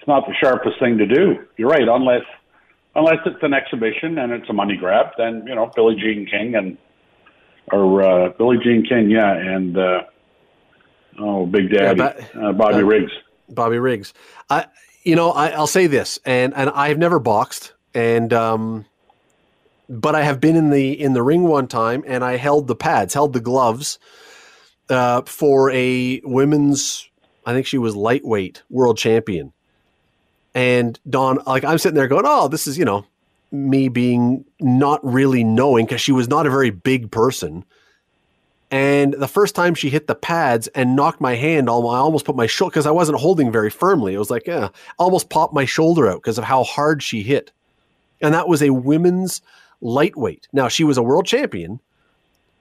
It's 0.00 0.08
not 0.08 0.26
the 0.26 0.34
sharpest 0.42 0.78
thing 0.80 0.96
to 0.96 1.06
do. 1.06 1.46
You're 1.58 1.68
right, 1.68 1.86
unless 1.86 2.24
unless 2.94 3.18
it's 3.26 3.42
an 3.42 3.52
exhibition 3.52 4.16
and 4.16 4.32
it's 4.32 4.48
a 4.48 4.52
money 4.54 4.74
grab, 4.74 5.08
then 5.18 5.44
you 5.46 5.54
know 5.54 5.70
Billie 5.76 5.96
Jean 5.96 6.26
King 6.26 6.54
and 6.54 6.78
or 7.70 8.02
uh, 8.02 8.28
Billie 8.30 8.56
Jean 8.64 8.82
King, 8.82 9.10
yeah, 9.10 9.30
and 9.34 9.76
uh, 9.76 10.00
oh, 11.18 11.44
Big 11.44 11.70
Daddy, 11.70 12.00
yeah, 12.00 12.48
uh, 12.48 12.52
Bobby 12.52 12.76
uh, 12.76 12.82
Riggs. 12.82 13.12
Bobby 13.50 13.78
Riggs. 13.78 14.14
I, 14.48 14.68
you 15.04 15.16
know, 15.16 15.32
I, 15.32 15.58
will 15.58 15.66
say 15.66 15.86
this, 15.86 16.18
and 16.24 16.54
and 16.54 16.70
I've 16.70 16.96
never 16.96 17.18
boxed, 17.18 17.74
and 17.92 18.32
um, 18.32 18.86
but 19.86 20.14
I 20.14 20.22
have 20.22 20.40
been 20.40 20.56
in 20.56 20.70
the 20.70 20.98
in 20.98 21.12
the 21.12 21.22
ring 21.22 21.42
one 21.42 21.68
time, 21.68 22.04
and 22.06 22.24
I 22.24 22.38
held 22.38 22.68
the 22.68 22.76
pads, 22.76 23.12
held 23.12 23.34
the 23.34 23.40
gloves, 23.40 23.98
uh, 24.88 25.20
for 25.26 25.70
a 25.72 26.22
women's. 26.24 27.06
I 27.44 27.52
think 27.52 27.66
she 27.66 27.76
was 27.76 27.94
lightweight 27.94 28.62
world 28.70 28.96
champion. 28.96 29.52
And 30.54 30.98
Don, 31.08 31.38
like 31.46 31.64
I'm 31.64 31.78
sitting 31.78 31.94
there 31.94 32.08
going, 32.08 32.24
"Oh, 32.26 32.48
this 32.48 32.66
is 32.66 32.76
you 32.76 32.84
know 32.84 33.06
me 33.52 33.88
being 33.88 34.44
not 34.60 35.04
really 35.04 35.44
knowing 35.44 35.86
because 35.86 36.00
she 36.00 36.12
was 36.12 36.28
not 36.28 36.46
a 36.46 36.50
very 36.50 36.70
big 36.70 37.10
person. 37.10 37.64
And 38.70 39.14
the 39.14 39.26
first 39.26 39.56
time 39.56 39.74
she 39.74 39.90
hit 39.90 40.06
the 40.06 40.14
pads 40.14 40.68
and 40.68 40.94
knocked 40.94 41.20
my 41.20 41.34
hand, 41.34 41.68
I 41.68 41.72
almost 41.72 42.24
put 42.24 42.36
my 42.36 42.46
shoulder 42.46 42.70
because 42.70 42.86
I 42.86 42.92
wasn't 42.92 43.18
holding 43.18 43.50
very 43.50 43.70
firmly. 43.70 44.14
It 44.14 44.18
was 44.18 44.30
like, 44.30 44.46
yeah, 44.46 44.68
almost 44.98 45.28
popped 45.28 45.52
my 45.52 45.64
shoulder 45.64 46.08
out 46.08 46.22
because 46.22 46.38
of 46.38 46.44
how 46.44 46.62
hard 46.62 47.02
she 47.02 47.22
hit. 47.22 47.50
And 48.20 48.32
that 48.32 48.46
was 48.46 48.62
a 48.62 48.70
women's 48.70 49.42
lightweight. 49.80 50.46
Now, 50.52 50.68
she 50.68 50.84
was 50.84 50.98
a 50.98 51.02
world 51.02 51.26
champion, 51.26 51.80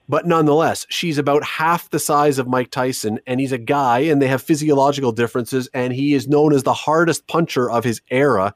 but 0.09 0.25
nonetheless, 0.25 0.85
she's 0.89 1.17
about 1.17 1.43
half 1.43 1.89
the 1.91 1.99
size 1.99 2.39
of 2.39 2.47
Mike 2.47 2.71
Tyson, 2.71 3.19
and 3.25 3.39
he's 3.39 3.53
a 3.53 3.57
guy, 3.57 3.99
and 3.99 4.21
they 4.21 4.27
have 4.27 4.41
physiological 4.41 5.13
differences, 5.13 5.69
and 5.73 5.93
he 5.93 6.13
is 6.13 6.27
known 6.27 6.51
as 6.53 6.63
the 6.63 6.73
hardest 6.73 7.27
puncher 7.27 7.69
of 7.71 7.85
his 7.85 8.01
era 8.09 8.53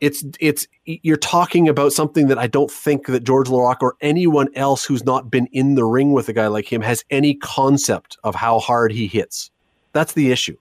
it's 0.00 0.24
it's 0.40 0.66
you're 0.84 1.16
talking 1.16 1.68
about 1.68 1.92
something 1.92 2.28
that 2.28 2.38
I 2.38 2.46
don't 2.46 2.70
think 2.70 3.06
that 3.06 3.24
Georges 3.24 3.52
Laraque 3.52 3.82
or 3.82 3.96
anyone 4.00 4.48
else 4.54 4.84
who's 4.84 5.04
not 5.04 5.30
been 5.30 5.46
in 5.52 5.74
the 5.74 5.84
ring 5.84 6.12
with 6.12 6.28
a 6.28 6.32
guy 6.32 6.46
like 6.46 6.72
him 6.72 6.82
has 6.82 7.04
any 7.10 7.34
concept 7.34 8.16
of 8.24 8.34
how 8.34 8.58
hard 8.58 8.92
he 8.92 9.06
hits. 9.06 9.50
That's 9.92 10.12
the 10.12 10.30
issue, 10.30 10.56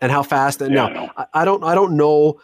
and 0.00 0.12
how 0.12 0.22
fast. 0.22 0.60
And 0.60 0.74
yeah, 0.74 0.88
now 0.88 1.10
I, 1.16 1.26
I 1.34 1.44
don't 1.44 1.64
I 1.64 1.74
don't 1.74 1.96
know 1.96 2.40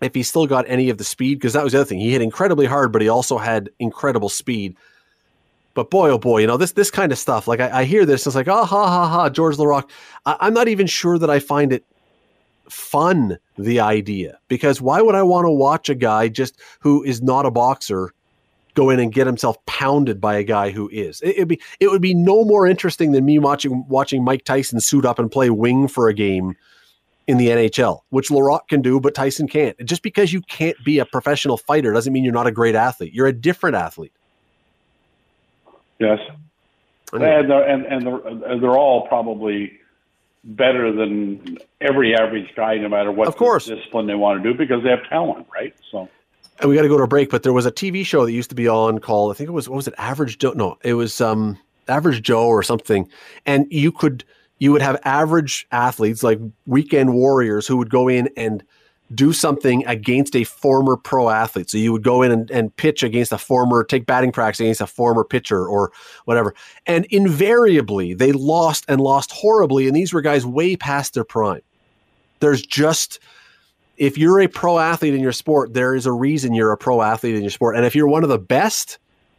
if 0.00 0.14
he 0.14 0.22
still 0.22 0.46
got 0.46 0.64
any 0.66 0.88
of 0.88 0.96
the 0.96 1.04
speed 1.04 1.38
because 1.38 1.52
that 1.52 1.62
was 1.62 1.72
the 1.72 1.80
other 1.80 1.88
thing. 1.88 2.00
He 2.00 2.12
hit 2.12 2.22
incredibly 2.22 2.66
hard, 2.66 2.90
but 2.92 3.02
he 3.02 3.08
also 3.08 3.36
had 3.36 3.68
incredible 3.78 4.30
speed. 4.30 4.76
But 5.74 5.90
boy, 5.90 6.10
oh 6.10 6.18
boy, 6.18 6.38
you 6.40 6.46
know 6.46 6.56
this 6.56 6.72
this 6.72 6.90
kind 6.90 7.12
of 7.12 7.18
stuff. 7.18 7.46
Like 7.46 7.60
I, 7.60 7.80
I 7.80 7.84
hear 7.84 8.04
this, 8.04 8.26
it's 8.26 8.36
like, 8.36 8.48
oh 8.48 8.64
ha 8.64 8.88
ha 8.88 9.08
ha, 9.08 9.30
Georges 9.30 9.58
Laraque. 9.58 9.88
I, 10.26 10.36
I'm 10.40 10.54
not 10.54 10.68
even 10.68 10.86
sure 10.86 11.18
that 11.18 11.30
I 11.30 11.38
find 11.38 11.72
it 11.72 11.84
fun 12.68 13.38
the 13.58 13.80
idea 13.80 14.38
because 14.48 14.80
why 14.80 15.00
would 15.00 15.14
I 15.14 15.22
want 15.22 15.46
to 15.46 15.50
watch 15.50 15.88
a 15.88 15.94
guy 15.94 16.28
just 16.28 16.58
who 16.80 17.02
is 17.02 17.20
not 17.22 17.46
a 17.46 17.50
boxer 17.50 18.12
go 18.74 18.90
in 18.90 19.00
and 19.00 19.12
get 19.12 19.26
himself 19.26 19.56
pounded 19.66 20.20
by 20.20 20.36
a 20.36 20.44
guy 20.44 20.70
who 20.70 20.88
is? 20.90 21.20
It, 21.22 21.38
would 21.38 21.48
be 21.48 21.60
it 21.78 21.90
would 21.90 22.02
be 22.02 22.14
no 22.14 22.44
more 22.44 22.66
interesting 22.66 23.12
than 23.12 23.24
me 23.24 23.38
watching 23.38 23.84
watching 23.88 24.24
Mike 24.24 24.44
Tyson 24.44 24.80
suit 24.80 25.04
up 25.04 25.18
and 25.18 25.30
play 25.30 25.50
wing 25.50 25.86
for 25.86 26.08
a 26.08 26.14
game 26.14 26.56
in 27.26 27.36
the 27.36 27.46
NHL, 27.46 28.00
which 28.10 28.28
Laraque 28.28 28.66
can 28.68 28.82
do, 28.82 28.98
but 28.98 29.14
Tyson 29.14 29.46
can't. 29.46 29.78
Just 29.84 30.02
because 30.02 30.32
you 30.32 30.40
can't 30.42 30.76
be 30.84 30.98
a 30.98 31.04
professional 31.04 31.56
fighter 31.56 31.92
doesn't 31.92 32.12
mean 32.12 32.24
you're 32.24 32.32
not 32.32 32.48
a 32.48 32.52
great 32.52 32.74
athlete. 32.74 33.12
You're 33.12 33.28
a 33.28 33.32
different 33.32 33.76
athlete. 33.76 34.12
Yes, 36.00 36.18
and 37.12 37.22
and 37.22 37.84
and 37.84 38.06
they're, 38.06 38.58
they're 38.58 38.78
all 38.78 39.06
probably 39.06 39.78
better 40.42 40.92
than 40.92 41.58
every 41.80 42.14
average 42.14 42.48
guy, 42.56 42.76
no 42.78 42.88
matter 42.88 43.12
what 43.12 43.28
of 43.28 43.36
course. 43.36 43.66
discipline 43.66 44.06
they 44.06 44.14
want 44.14 44.42
to 44.42 44.52
do, 44.52 44.56
because 44.56 44.82
they 44.82 44.90
have 44.90 45.06
talent, 45.08 45.46
right? 45.52 45.74
So. 45.90 46.08
And 46.58 46.68
we 46.68 46.76
got 46.76 46.82
to 46.82 46.88
go 46.88 46.98
to 46.98 47.04
a 47.04 47.08
break, 47.08 47.30
but 47.30 47.42
there 47.42 47.54
was 47.54 47.64
a 47.64 47.72
TV 47.72 48.04
show 48.04 48.26
that 48.26 48.32
used 48.32 48.50
to 48.50 48.54
be 48.54 48.68
on 48.68 48.98
called 48.98 49.30
I 49.30 49.34
think 49.34 49.48
it 49.48 49.52
was 49.52 49.68
what 49.68 49.76
was 49.76 49.88
it 49.88 49.94
Average 49.98 50.38
Joe? 50.38 50.52
No, 50.52 50.78
it 50.82 50.94
was 50.94 51.20
um, 51.20 51.58
Average 51.88 52.22
Joe 52.22 52.46
or 52.46 52.62
something, 52.62 53.08
and 53.46 53.66
you 53.70 53.92
could 53.92 54.24
you 54.58 54.72
would 54.72 54.82
have 54.82 55.00
average 55.04 55.66
athletes 55.72 56.22
like 56.22 56.38
weekend 56.66 57.14
warriors 57.14 57.66
who 57.66 57.76
would 57.78 57.90
go 57.90 58.08
in 58.08 58.28
and 58.36 58.62
do 59.14 59.32
something 59.32 59.84
against 59.86 60.36
a 60.36 60.44
former 60.44 60.96
pro 60.96 61.30
athlete. 61.30 61.70
So 61.70 61.78
you 61.78 61.92
would 61.92 62.04
go 62.04 62.22
in 62.22 62.30
and, 62.30 62.50
and 62.50 62.74
pitch 62.76 63.02
against 63.02 63.32
a 63.32 63.38
former, 63.38 63.82
take 63.82 64.06
batting 64.06 64.32
practice 64.32 64.60
against 64.60 64.80
a 64.80 64.86
former 64.86 65.24
pitcher 65.24 65.66
or 65.66 65.92
whatever. 66.26 66.54
And 66.86 67.06
invariably, 67.06 68.14
they 68.14 68.32
lost 68.32 68.84
and 68.88 69.00
lost 69.00 69.32
horribly. 69.32 69.86
And 69.86 69.96
these 69.96 70.12
were 70.12 70.20
guys 70.20 70.46
way 70.46 70.76
past 70.76 71.14
their 71.14 71.24
prime. 71.24 71.62
There's 72.38 72.62
just, 72.62 73.18
if 73.96 74.16
you're 74.16 74.40
a 74.40 74.48
pro 74.48 74.78
athlete 74.78 75.14
in 75.14 75.20
your 75.20 75.32
sport, 75.32 75.74
there 75.74 75.94
is 75.94 76.06
a 76.06 76.12
reason 76.12 76.54
you're 76.54 76.72
a 76.72 76.76
pro 76.76 77.02
athlete 77.02 77.34
in 77.34 77.42
your 77.42 77.50
sport. 77.50 77.76
And 77.76 77.84
if 77.84 77.94
you're 77.94 78.08
one 78.08 78.22
of 78.22 78.30
the 78.30 78.38
best, 78.38 78.98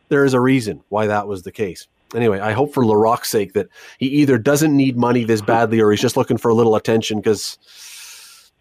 there 0.09 0.26
is 0.26 0.34
a 0.34 0.41
reason 0.41 0.84
why 0.89 1.07
that 1.07 1.28
was 1.28 1.43
the 1.43 1.51
case. 1.51 1.88
anyway, 2.13 2.41
I 2.41 2.51
hope 2.51 2.74
for 2.74 2.86
Laraque's 2.86 3.30
sake 3.30 3.53
that 3.53 3.69
he 3.97 4.07
either 4.07 4.38
doesn't 4.38 4.76
need 4.76 4.97
money 4.97 5.24
this 5.24 5.41
badly 5.41 5.80
or 5.80 5.91
he's 5.91 6.01
just 6.01 6.17
looking 6.17 6.38
for 6.38 6.49
a 6.51 6.53
little 6.53 6.76
attention 6.76 7.19
because 7.19 7.57